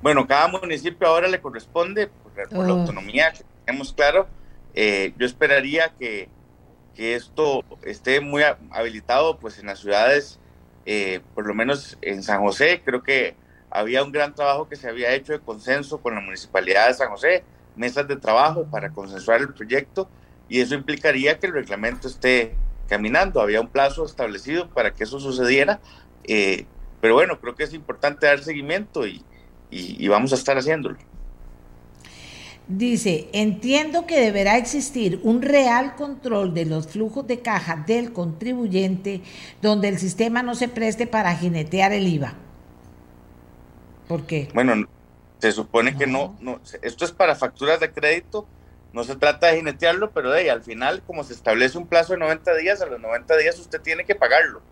[0.00, 4.26] Bueno, cada municipio ahora le corresponde, por, por la autonomía que tenemos claro,
[4.72, 6.30] eh, yo esperaría que,
[6.94, 10.40] que, esto esté muy habilitado pues en las ciudades,
[10.86, 13.36] eh, por lo menos en San José, creo que
[13.68, 17.10] había un gran trabajo que se había hecho de consenso con la municipalidad de San
[17.10, 17.44] José,
[17.76, 20.08] mesas de trabajo para consensuar el proyecto
[20.48, 22.54] y eso implicaría que el reglamento esté
[22.86, 23.40] caminando.
[23.40, 25.80] Había un plazo establecido para que eso sucediera,
[26.24, 26.66] eh,
[27.00, 29.22] pero bueno, creo que es importante dar seguimiento y,
[29.70, 30.96] y, y, vamos a estar haciéndolo.
[32.68, 39.22] Dice, entiendo que deberá existir un real control de los flujos de caja del contribuyente
[39.62, 42.34] donde el sistema no se preste para jinetear el IVA.
[44.08, 44.48] ¿Por qué?
[44.52, 44.88] Bueno,
[45.38, 45.98] se supone no.
[45.98, 48.48] que no, no, esto es para facturas de crédito
[48.96, 52.14] no se trata de jinetearlo, pero de ahí, al final, como se establece un plazo
[52.14, 54.62] de 90 días, a los 90 días usted tiene que pagarlo.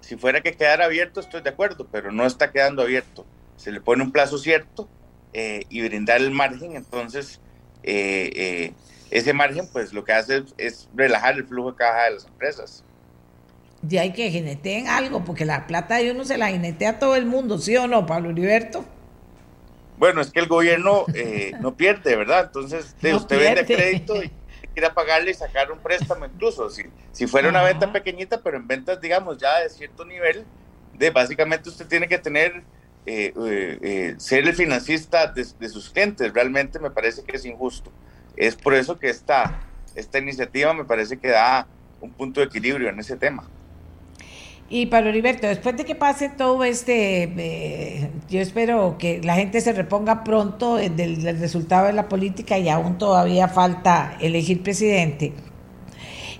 [0.00, 3.26] Si fuera que quedara abierto, estoy de acuerdo, pero no está quedando abierto.
[3.58, 4.88] Se le pone un plazo cierto
[5.34, 7.42] eh, y brindar el margen, entonces
[7.82, 8.72] eh, eh,
[9.10, 12.24] ese margen, pues lo que hace es, es, relajar el flujo de caja de las
[12.24, 12.84] empresas.
[13.82, 17.16] Ya hay que jineteen algo, porque la plata de uno se la jinetea a todo
[17.16, 18.86] el mundo, ¿sí o no, Pablo Heriberto?
[19.96, 22.46] Bueno, es que el gobierno eh, no pierde, ¿verdad?
[22.46, 23.54] Entonces, no usted pierde.
[23.54, 24.30] vende crédito y
[24.72, 26.68] quiere pagarle y sacar un préstamo incluso.
[26.68, 30.44] Si, si fuera una venta pequeñita, pero en ventas, digamos, ya de cierto nivel,
[30.94, 32.64] de básicamente usted tiene que tener,
[33.06, 36.32] eh, eh, eh ser el financista de, de, sus clientes.
[36.32, 37.92] Realmente me parece que es injusto.
[38.36, 39.60] Es por eso que esta,
[39.94, 41.68] esta iniciativa me parece que da
[42.00, 43.48] un punto de equilibrio en ese tema.
[44.70, 49.60] Y Pablo Heriberto, después de que pase todo este, eh, yo espero que la gente
[49.60, 55.34] se reponga pronto del, resultado de la política y aún todavía falta elegir presidente.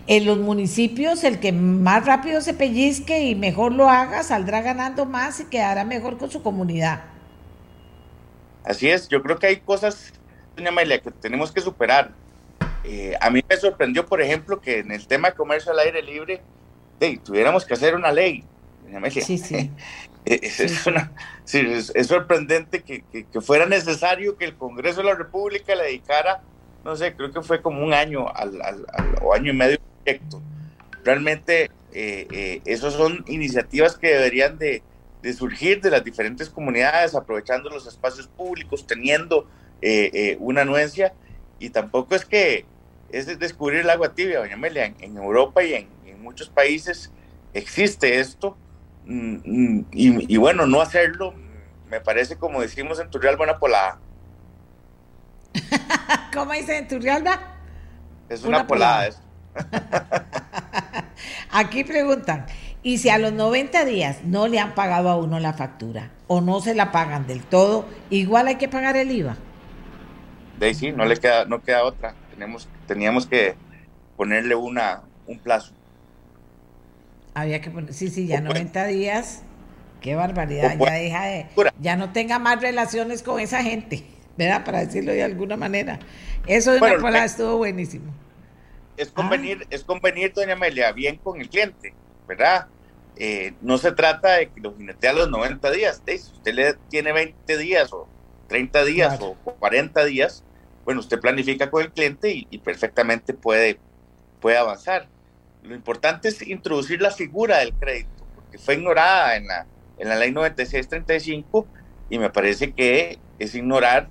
[0.07, 5.05] En los municipios, el que más rápido se pellizque y mejor lo haga, saldrá ganando
[5.05, 7.05] más y quedará mejor con su comunidad.
[8.65, 10.15] Así es, yo creo que hay cosas,
[10.57, 12.13] doña Amelia, que tenemos que superar.
[12.85, 16.03] Eh, a mí me sorprendió, por ejemplo, que en el tema de comercio al aire
[16.03, 16.43] libre,
[17.01, 18.45] hey, tuviéramos que hacer una ley.
[19.11, 19.71] Sí, sí.
[20.25, 21.12] es, es, una,
[21.45, 25.75] sí, es, es sorprendente que, que, que, fuera necesario que el Congreso de la República
[25.75, 26.43] le dedicara,
[26.85, 29.79] no sé, creo que fue como un año al, al, al o año y medio
[30.03, 30.41] proyecto.
[31.05, 34.83] Realmente, eh, eh, esas son iniciativas que deberían de,
[35.23, 39.47] de, surgir de las diferentes comunidades, aprovechando los espacios públicos, teniendo
[39.83, 41.12] eh, eh una anuencia,
[41.59, 42.65] y tampoco es que
[43.11, 45.94] es descubrir el agua tibia, doña Amelia, en, en Europa y en,
[46.25, 47.13] muchos países
[47.53, 48.57] existe esto
[49.07, 51.35] y, y, bueno, no hacerlo
[51.89, 53.99] me parece como decimos en Turrialba una polada.
[56.35, 57.39] ¿Cómo dice en Turrialba?
[58.29, 59.11] Es una, una polada.
[59.11, 59.25] polada.
[61.51, 62.47] Aquí preguntan,
[62.83, 66.41] ¿y si a los 90 días no le han pagado a uno la factura o
[66.41, 69.37] no se la pagan del todo, igual hay que pagar el IVA?
[70.59, 72.15] De ahí sí, no le queda, no queda otra.
[72.31, 73.55] Tenemos, teníamos que
[74.17, 75.73] ponerle una, un plazo.
[77.35, 79.43] Había que poner, sí, sí, ya 90 días.
[80.01, 81.47] Qué barbaridad, ya deja de,
[81.81, 84.05] ya no tenga más relaciones con esa gente.
[84.36, 84.65] ¿verdad?
[84.65, 85.98] Para decirlo de alguna manera.
[86.47, 88.12] Eso de bueno, una estuvo buenísimo.
[88.97, 89.66] Es convenir, ah.
[89.70, 91.94] es convenir, doña Amelia, bien con el cliente,
[92.28, 92.66] ¿verdad?
[93.16, 96.02] Eh, no se trata de que lo jinete a los 90 días.
[96.06, 98.09] Si usted le tiene 20 días o
[98.48, 100.44] 30 días o 40 días,
[100.85, 103.78] bueno, usted planifica con el cliente y, perfectamente puede,
[104.40, 105.09] puede avanzar.
[105.65, 109.66] Lo importante es introducir la figura del crédito, porque fue ignorada en la,
[109.99, 111.66] en la ley 9635
[112.11, 114.09] y me parece que es ignorar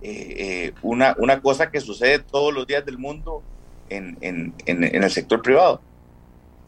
[0.00, 3.42] eh, eh, una, una cosa que sucede todos los días del mundo
[3.88, 5.80] en, en, en el sector privado.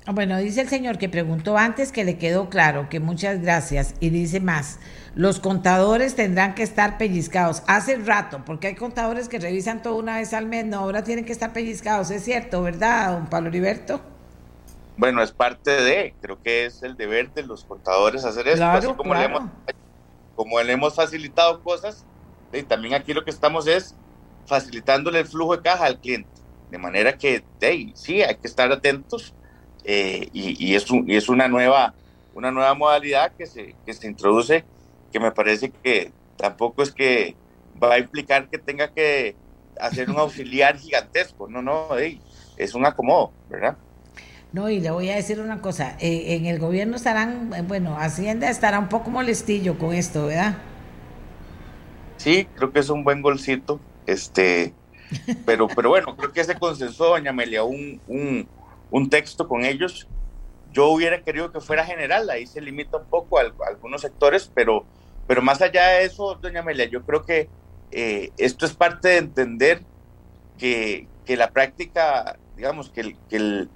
[0.06, 4.11] Bueno, dice el señor que preguntó antes que le quedó claro que muchas gracias y
[4.11, 4.78] dice más,
[5.15, 7.62] los contadores tendrán que estar pellizcados.
[7.69, 11.24] Hace rato, porque hay contadores que revisan todo una vez al mes, no, ahora tienen
[11.24, 14.14] que estar pellizcados, es cierto, ¿verdad, don Pablo Heriberto?
[14.97, 18.93] Bueno, es parte de, creo que es el deber de los contadores hacer esto, así
[18.95, 19.43] como, le hemos,
[20.35, 22.07] como le hemos facilitado cosas,
[22.53, 23.97] y también aquí lo que estamos es
[24.47, 26.31] facilitándole el flujo de caja al cliente,
[26.69, 27.45] de manera que,
[27.95, 29.35] sí, hay que estar atentos
[29.85, 31.95] eh, y, es, es una nueva,
[32.33, 34.65] una nueva modalidad que se, que se introduce
[35.15, 37.37] que me parece que tampoco es que
[37.81, 39.37] va a implicar que tenga que
[39.79, 43.79] hacer un auxiliar gigantesco, no, no, es un acomodo, ¿verdad?
[44.55, 48.48] No, y le voy a decir una cosa, eh, en el gobierno estarán, bueno, Hacienda
[48.48, 50.59] estará un poco molestillo con esto, ¿verdad?
[52.18, 54.72] Sí, creo que es un buen golcito, este,
[55.44, 58.47] pero, pero bueno, creo que se consensó, doña Amelia, un, un,
[58.93, 60.06] un texto con ellos.
[60.72, 64.85] Yo hubiera querido que fuera general, ahí se limita un poco a, algunos sectores, pero,
[65.26, 67.48] pero más allá de eso, doña Amelia, yo creo que
[67.90, 69.82] eh, esto es parte de entender
[70.59, 73.68] que, que la práctica, digamos, que, que, el,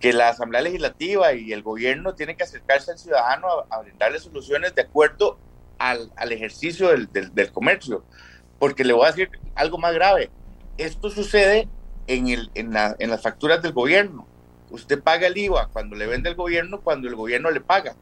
[0.00, 4.74] que, la Asamblea Legislativa y el gobierno tienen que acercarse al ciudadano a, brindarle soluciones
[4.74, 5.38] de acuerdo
[5.78, 8.04] al, al ejercicio del, del, del, comercio.
[8.58, 10.30] Porque le voy a decir algo más grave.
[10.76, 11.68] Esto sucede
[12.06, 14.26] en, el, en, la, en las facturas del gobierno
[14.70, 17.94] usted paga el IVA cuando le vende el gobierno, cuando el gobierno le paga.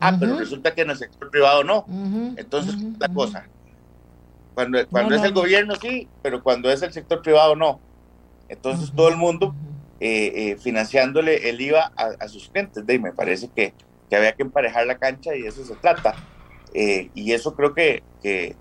[0.00, 1.86] Ah, pero resulta que en el sector privado no.
[2.36, 3.46] Entonces, la cosa.
[4.54, 7.80] Cuando, cuando es el gobierno sí, pero cuando es el sector privado no.
[8.48, 9.54] Entonces, todo el mundo
[10.00, 12.86] eh, eh, financiándole el IVA a, sus clientes.
[12.86, 13.74] De, me parece que,
[14.08, 16.14] que, había que emparejar la cancha y eso se trata.
[16.74, 18.54] Eh, y eso creo que, que,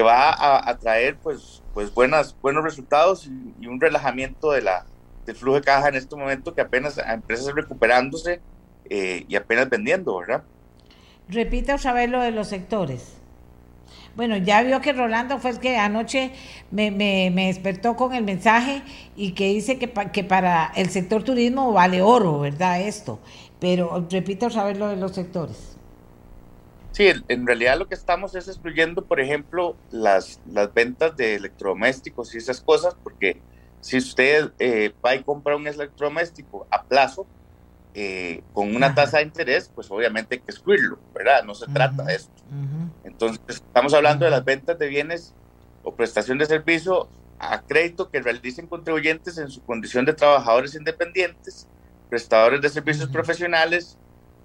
[0.00, 3.28] va a, traer pues, pues buenas, buenos resultados
[3.60, 4.86] y un relajamiento de la,
[5.28, 8.40] de flujo de caja en este momento que apenas a empresas recuperándose
[8.88, 10.42] eh, y apenas vendiendo, ¿verdad?
[11.28, 13.18] Repita otra vez lo de los sectores.
[14.18, 16.32] Bueno, ya vio que Rolando fue el que anoche
[16.72, 18.82] me, me, me despertó con el mensaje
[19.14, 22.80] y que dice que, que, para el sector turismo vale oro, ¿verdad?
[22.80, 23.20] Esto.
[23.60, 25.76] Pero repita otra vez lo de los sectores.
[26.90, 32.34] Sí, en realidad lo que estamos es excluyendo, por ejemplo, las, las ventas de electrodomésticos
[32.34, 33.40] y esas cosas, porque
[33.80, 37.24] si usted eh, va y compra un electrodoméstico a plazo,
[37.94, 41.44] eh, con una tasa de interés, pues obviamente hay que excluirlo, ¿verdad?
[41.44, 42.42] No se trata de esto.
[43.04, 45.34] Entonces, estamos hablando de las ventas de bienes
[45.82, 47.08] o prestación de servicio
[47.38, 51.68] a crédito que realicen contribuyentes en su condición de trabajadores independientes,
[52.10, 53.96] prestadores de servicios profesionales,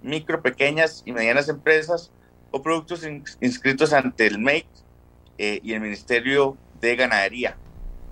[0.02, 2.12] micro, pequeñas y medianas empresas
[2.52, 3.04] o productos
[3.42, 4.68] inscritos ante el MEIC
[5.38, 7.58] eh, y el Ministerio de Ganadería.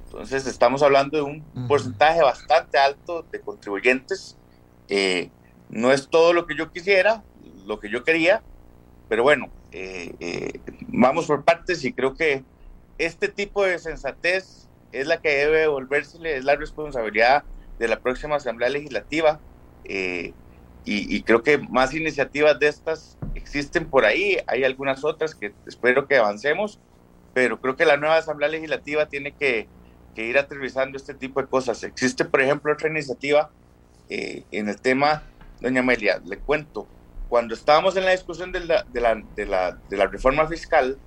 [0.05, 4.35] Entonces estamos hablando de un porcentaje bastante alto de contribuyentes.
[4.89, 5.30] Eh,
[5.69, 7.23] no es todo lo que yo quisiera,
[7.65, 8.41] lo que yo quería,
[9.07, 12.43] pero bueno, eh, eh, vamos por partes y creo que
[12.98, 17.43] este tipo de sensatez es la que debe volvérsele, es la responsabilidad
[17.80, 19.39] de la próxima Asamblea Legislativa.
[19.84, 25.53] Y, y, creo que más iniciativas de estas existen por ahí, hay algunas otras que
[25.68, 26.80] espero que avancemos,
[27.35, 29.68] pero creo que la nueva Asamblea Legislativa tiene que
[30.14, 31.84] que ir aterrizando este tipo de cosas.
[31.84, 33.49] Existe, por ejemplo, otra iniciativa
[34.10, 35.23] eh, en el tema,
[35.60, 36.88] doña Amelia, le cuento,
[37.32, 40.98] cuando estábamos en la discusión de la, de la, de la, de la reforma fiscal,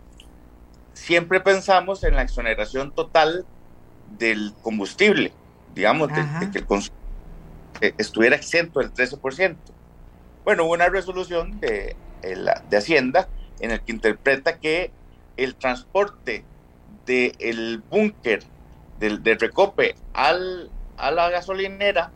[0.95, 3.45] siempre pensamos en la exoneración total
[4.17, 5.35] del combustible,
[5.75, 6.97] digamos, de, que el consumo
[7.99, 9.55] estuviera exento del 13%.
[10.47, 13.29] Bueno, hubo una resolución de, de Hacienda
[13.61, 14.93] en el que interpreta que
[15.37, 16.43] el transporte
[17.05, 18.45] del el búnker
[18.99, 22.13] del, recope al, a la gasolinera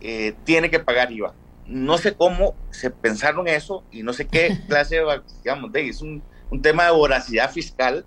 [0.00, 1.34] eh, tiene que pagar IVA.
[1.66, 5.00] No sé cómo se pensaron eso y no sé qué clase,
[5.42, 8.04] digamos, de, es un, un, tema de voracidad fiscal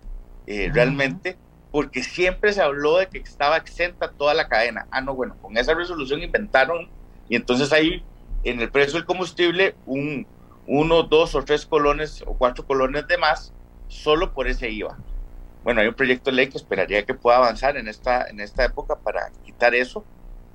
[0.47, 1.37] eh, realmente,
[1.71, 4.87] porque siempre se habló de que estaba exenta toda la cadena.
[4.91, 6.89] Ah, no, bueno, con esa resolución inventaron
[7.27, 8.03] y entonces ahí
[8.43, 10.27] en el precio del combustible un
[10.67, 13.53] uno, dos o tres colones o cuatro colones de más
[13.87, 14.97] solo por ese IVA.
[15.63, 18.65] bueno, hay un proyecto de ley que esperaría que pueda avanzar en esta, en esta
[18.65, 20.03] época para quitar eso.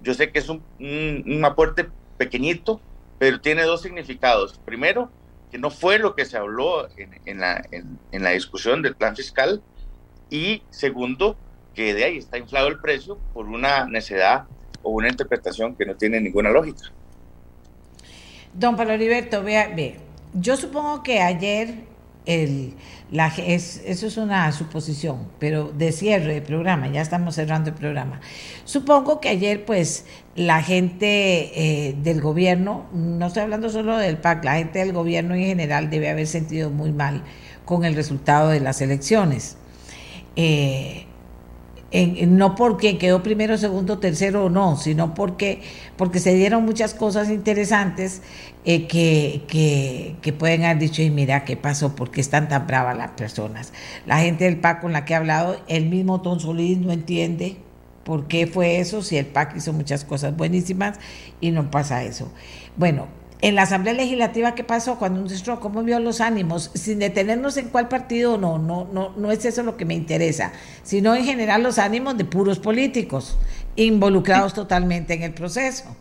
[0.02, 2.80] Yo sé que es un, un, aporte pequeñito,
[3.20, 4.58] pero tiene dos significados.
[4.64, 5.10] Primero,
[5.50, 9.62] que no fue lo que se habló en, la, en, la, discusión del plan fiscal.
[10.30, 11.36] Y segundo,
[11.74, 14.46] que de ahí está inflado el precio por una necedad
[14.82, 16.90] o una interpretación que no tiene ninguna lógica.
[18.54, 19.98] Don Pablo Heriberto, vea, ve,
[20.32, 21.74] yo supongo que ayer
[22.30, 28.20] eso es una suposición, pero de cierre de programa, ya estamos cerrando el programa.
[28.64, 30.04] Supongo que ayer, pues,
[30.36, 35.34] la gente eh, del gobierno, no estoy hablando solo del PAC, la gente del gobierno
[35.34, 37.24] en general debe haber sentido muy mal
[37.64, 39.56] con el resultado de las elecciones.
[40.36, 41.06] Eh,
[41.92, 45.62] no porque quedó primero, segundo, tercero o no, sino porque,
[45.96, 48.22] porque se dieron muchas cosas interesantes
[48.64, 52.66] eh, que, que, que, pueden haber dicho, y mira qué pasó, por qué están tan
[52.66, 53.72] bravas las personas.
[54.06, 57.56] La gente del PAC con la que he hablado, el mismo Ton Solís no entiende
[58.04, 60.98] por qué fue eso, si el PAC hizo muchas cosas buenísimas
[61.40, 62.30] y no pasa eso.
[62.76, 63.08] Bueno,
[63.42, 66.70] en la Asamblea Legislativa, ¿qué pasó cuando un ¿Cómo vio los ánimos?
[66.74, 70.52] Sin detenernos en cuál partido, no, no, no, no es eso lo que me interesa,
[70.82, 73.38] sino en general los ánimos de puros políticos,
[73.76, 75.96] involucrados totalmente en el proceso.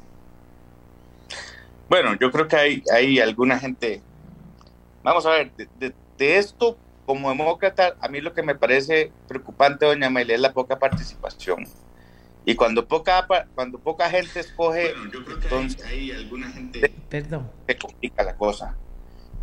[1.88, 4.02] Bueno, yo creo que hay, hay alguna gente,
[5.02, 10.08] vamos a ver, de, esto, como demócrata, a mí lo que me parece preocupante, doña
[10.08, 11.66] Amelia, es la poca participación.
[12.50, 17.48] Y cuando poca, cuando poca gente escoge, entonces hay, alguna gente Perdón.
[17.68, 18.76] se complica la cosa.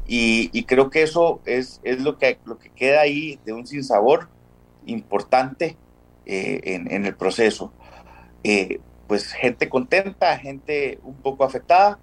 [0.08, 3.64] Y, y, creo que eso es, es lo, que, lo que queda ahí de un
[3.64, 4.28] sinsabor
[4.86, 5.76] importante
[6.24, 7.72] eh, en, en, el proceso.
[8.42, 12.00] Eh, pues gente contenta, gente un poco afectada.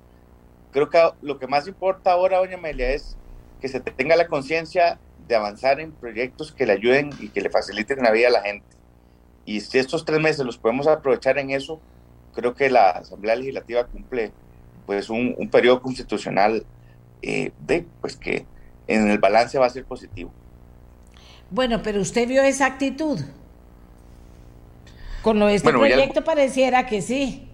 [0.71, 3.17] Creo que lo que más importa ahora, doña Amelia, es
[3.59, 7.49] que se tenga la conciencia de avanzar en proyectos que le ayuden y que le
[7.49, 8.82] faciliten la vida a la gente.
[9.45, 11.79] Y si estos tres meses los podemos aprovechar en eso,
[12.33, 14.31] creo que la Asamblea Legislativa cumple
[14.85, 16.65] pues un, un periodo constitucional
[17.21, 18.45] eh, de pues que
[18.87, 20.31] en el balance va a ser positivo.
[21.49, 23.19] Bueno, pero usted vio esa actitud.
[25.21, 27.47] Con lo de este proyecto pareciera que sí.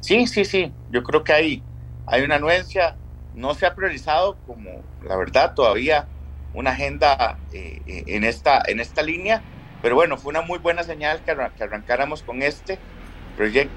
[0.00, 0.72] Sí, sí, sí.
[0.90, 1.62] Yo creo que hay,
[2.06, 2.96] hay una anuencia.
[3.34, 6.06] No se ha priorizado como, la verdad, todavía
[6.54, 9.42] una agenda eh, eh en, esta, en esta línea
[9.82, 12.78] pero bueno, fue una muy buena señal que, arrancáramos con este
[13.36, 13.74] proyecto.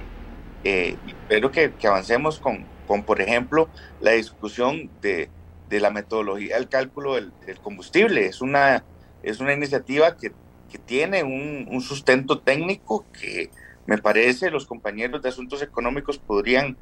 [0.63, 3.69] Eh, espero que, avancemos con, con, por ejemplo,
[3.99, 5.29] la discusión de,
[5.69, 8.25] de la metodología del cálculo del, combustible.
[8.25, 8.83] Es una,
[9.21, 10.31] es una iniciativa que,
[10.71, 13.51] que tiene un, un, sustento técnico que
[13.85, 16.77] me parece los compañeros de asuntos económicos podrían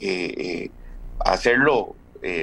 [0.00, 0.70] eh, eh,
[1.20, 1.94] hacerlo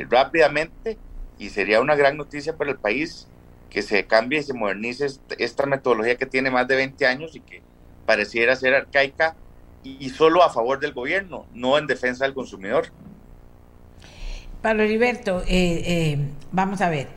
[0.09, 0.99] rápidamente
[1.39, 3.27] y sería una gran noticia para el país
[3.71, 5.07] que se cambie y se modernice
[5.39, 7.63] esta metodología que tiene más de 20 años y que
[8.05, 9.35] pareciera ser arcaica
[9.83, 12.91] y solo a favor del gobierno, no en defensa del consumidor.
[14.61, 16.17] Pablo Heriberto, eh, eh,
[16.51, 17.07] vamos a ver,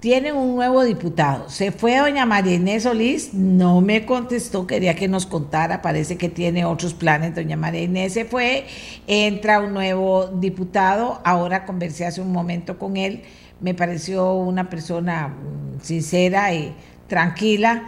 [0.00, 1.50] tiene un nuevo diputado.
[1.50, 6.30] Se fue doña María Inés Solís, no me contestó, quería que nos contara, parece que
[6.30, 7.34] tiene otros planes.
[7.34, 8.64] Doña María Inés se fue,
[9.06, 13.24] entra un nuevo diputado, ahora conversé hace un momento con él
[13.60, 16.74] me pareció una persona mm, sincera y
[17.08, 17.84] tranquila,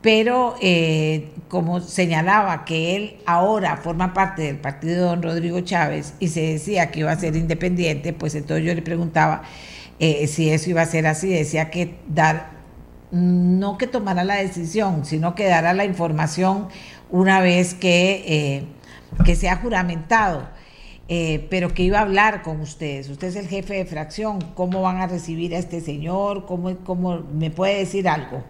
[0.00, 6.14] pero eh, como señalaba que él ahora forma parte del partido de don Rodrigo Chávez
[6.20, 9.42] y se decía que iba a ser independiente, pues entonces yo le preguntaba
[9.98, 12.52] eh, si eso iba a ser así, decía que dar,
[13.10, 16.68] no que tomara la decisión, sino que dará la información
[17.10, 18.64] una vez que, eh,
[19.24, 20.48] que sea juramentado
[21.12, 23.08] eh, pero que iba a hablar con ustedes.
[23.08, 24.40] Usted es el jefe de fracción.
[24.54, 26.46] ¿Cómo van a recibir a este señor?
[26.46, 28.44] ¿Cómo, cómo me puede decir algo?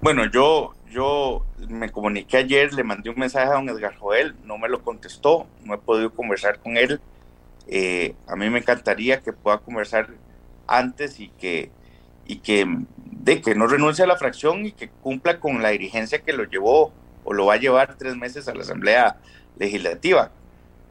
[0.00, 4.56] Bueno, yo, yo me comuniqué ayer, le mandé un mensaje a don Edgar Joel, no
[4.56, 7.00] me lo contestó, no he podido conversar con él.
[7.66, 10.06] Eh, a mí me encantaría que pueda conversar
[10.68, 11.72] antes y que,
[12.28, 12.66] y que,
[12.98, 16.44] de que no renuncie a la fracción y que cumpla con la dirigencia que lo
[16.44, 16.92] llevó
[17.24, 19.16] o lo va a llevar tres meses a la Asamblea
[19.58, 20.30] Legislativa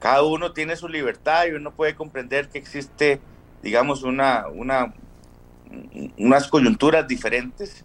[0.05, 3.19] cada uno tiene su libertad y uno puede comprender que existe,
[3.63, 4.93] digamos, una, una,
[6.19, 7.83] unas coyunturas diferentes,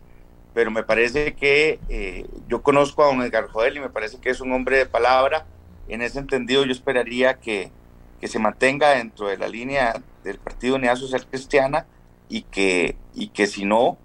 [0.52, 4.28] pero me parece que eh, yo conozco a don Edgar Joel y me parece que
[4.28, 5.46] es un hombre de palabra.
[5.88, 7.72] En ese entendido, yo esperaría que,
[8.20, 11.86] que se mantenga dentro de la línea del Partido Unidad Social Cristiana
[12.28, 13.96] y que, y que si no,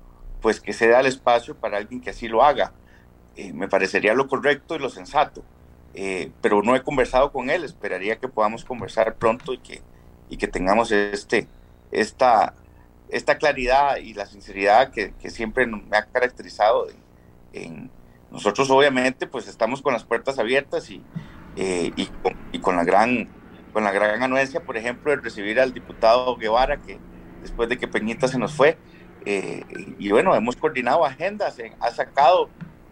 [0.42, 2.72] pues que se da el espacio para alguien que así lo haga.
[3.36, 5.44] Eh, me parecería lo correcto y lo sensato.
[5.98, 9.82] Eh, pero no he conversado con él, esperaría que podamos conversar pronto y que,
[10.30, 11.48] y que tengamos este,
[11.90, 12.54] esta,
[13.08, 16.88] esta claridad y la sinceridad que, siempre me ha caracterizado
[17.54, 17.90] en,
[18.30, 18.70] nosotros.
[18.70, 21.02] Obviamente pues estamos con las puertas abiertas y,
[21.56, 23.30] eh, y, con, la gran
[23.72, 27.00] con la gran anuencia por ejemplo de recibir al diputado Guevara que
[27.42, 28.78] después de que Peñita se nos fue
[29.26, 29.64] eh,
[29.98, 32.50] y bueno hemos coordinado agendas ha sacado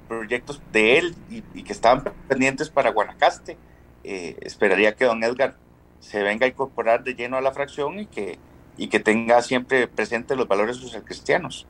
[0.07, 3.57] proyectos de él y, que estaban pendientes para Guanacaste
[4.03, 5.55] eh, esperaría que don Edgar
[5.99, 8.37] se venga a incorporar de lleno a la fracción y que
[8.77, 11.67] y que tenga siempre presente los valores social cristianos.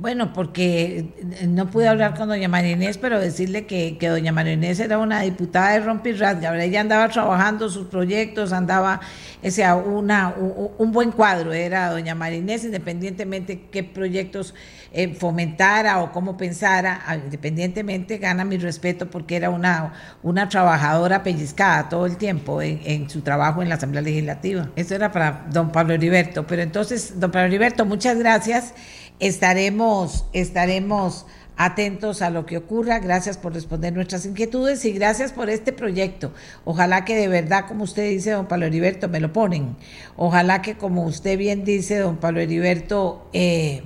[0.00, 1.12] Bueno, porque
[1.46, 4.96] no pude hablar con doña María Inés, pero decirle que, que doña María Inés era
[4.96, 9.02] una diputada de Rompirrat, ella andaba trabajando sus proyectos, andaba,
[9.44, 10.34] o sea, una,
[10.78, 14.54] un, buen cuadro era doña María Inés, independientemente qué proyectos
[14.94, 21.22] eh, fomentara o cómo pensara, ah, independientemente gana mi respeto porque era una, una trabajadora
[21.22, 24.70] pellizcada todo el tiempo en, en su trabajo en la Asamblea Legislativa.
[24.76, 28.72] Eso era para don Pablo Heriberto, pero entonces, don Pablo Heriberto, muchas gracias
[29.20, 31.26] estaremos, estaremos
[31.56, 32.98] atentos a lo que ocurra.
[33.00, 36.32] Gracias por responder nuestras inquietudes y gracias por este proyecto.
[36.64, 39.76] Ojalá que de verdad, como usted dice, don Pablo Heriberto, me lo ponen.
[40.16, 43.82] Ojalá que, como usted bien dice, don Pablo Heriberto, eh,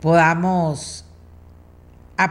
[0.00, 1.04] podamos,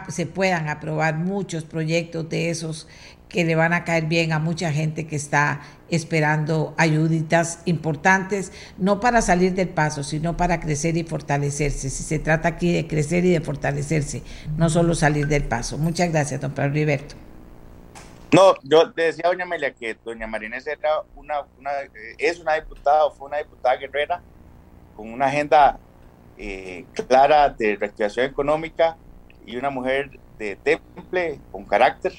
[0.09, 2.87] se puedan aprobar muchos proyectos de esos
[3.31, 8.99] que le van a caer bien a mucha gente que está esperando ayuditas importantes, no
[8.99, 11.89] para salir del paso, sino para crecer y fortalecerse.
[11.89, 14.23] Si se trata aquí de crecer y de fortalecerse,
[14.57, 15.77] no solo salir del paso.
[15.77, 17.15] Muchas gracias, don Pablo Riberto.
[18.33, 21.41] No, yo decía doña Amelia que doña Marinés era una,
[22.17, 24.21] es una diputada o fue una diputada guerrera
[24.95, 25.79] con una agenda
[26.37, 28.95] eh, clara de reactivación económica
[29.45, 32.13] y una mujer de temple, con carácter,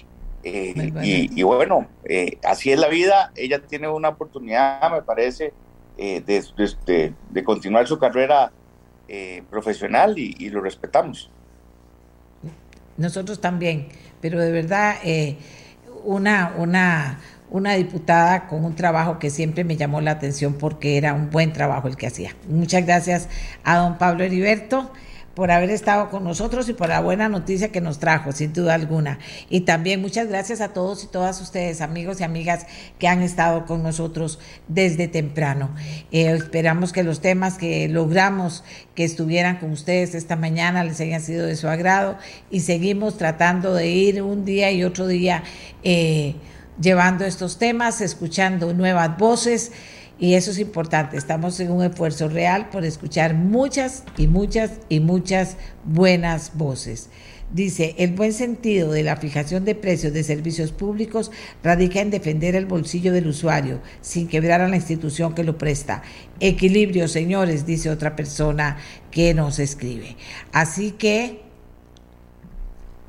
[0.45, 3.33] eh, y, bueno, eh, así es la vida.
[3.37, 5.53] Ella tiene una oportunidad, me parece,
[5.97, 8.53] eh, de, de, continuar su carrera
[9.51, 11.31] profesional y, lo respetamos.
[12.97, 13.89] Nosotros también,
[14.21, 14.97] pero de verdad,
[16.05, 17.21] una, una,
[17.51, 21.53] una diputada con un trabajo que siempre me llamó la atención porque era un buen
[21.53, 22.35] trabajo el que hacía.
[22.49, 23.29] Muchas gracias
[23.65, 24.91] a don Pablo Heriberto
[25.35, 28.75] por haber estado con nosotros y por la buena noticia que nos trajo, sin duda
[28.75, 29.19] alguna.
[29.49, 32.67] Y también muchas gracias a todos y todas ustedes, amigos y amigas
[32.99, 34.39] que han estado con nosotros
[34.69, 35.75] desde temprano.
[36.11, 38.65] Eh, esperamos que los temas que logramos
[38.95, 42.19] que estuvieran con ustedes esta mañana les hayan sido de su agrado
[42.51, 45.43] y seguimos tratando de ir un día y otro día
[45.83, 46.35] eh,
[46.81, 49.73] llevando estos temas, escuchando nuevas voces.
[50.23, 51.17] Y eso es importante.
[51.17, 57.11] Estamos en un esfuerzo real por escuchar muchas y muchas y muchas buenas voces.
[57.53, 61.33] Dice, el buen sentido de la fijación de precios de servicios públicos
[61.65, 66.03] radica en defender el bolsillo del usuario sin quebrar a la institución que lo presta.
[66.39, 68.77] Equilibrio, señores, dice otra persona
[69.11, 70.17] que nos escribe.
[70.53, 71.41] Así que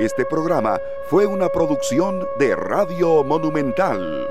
[0.00, 4.26] Este programa fue una producción de Radio Monumental.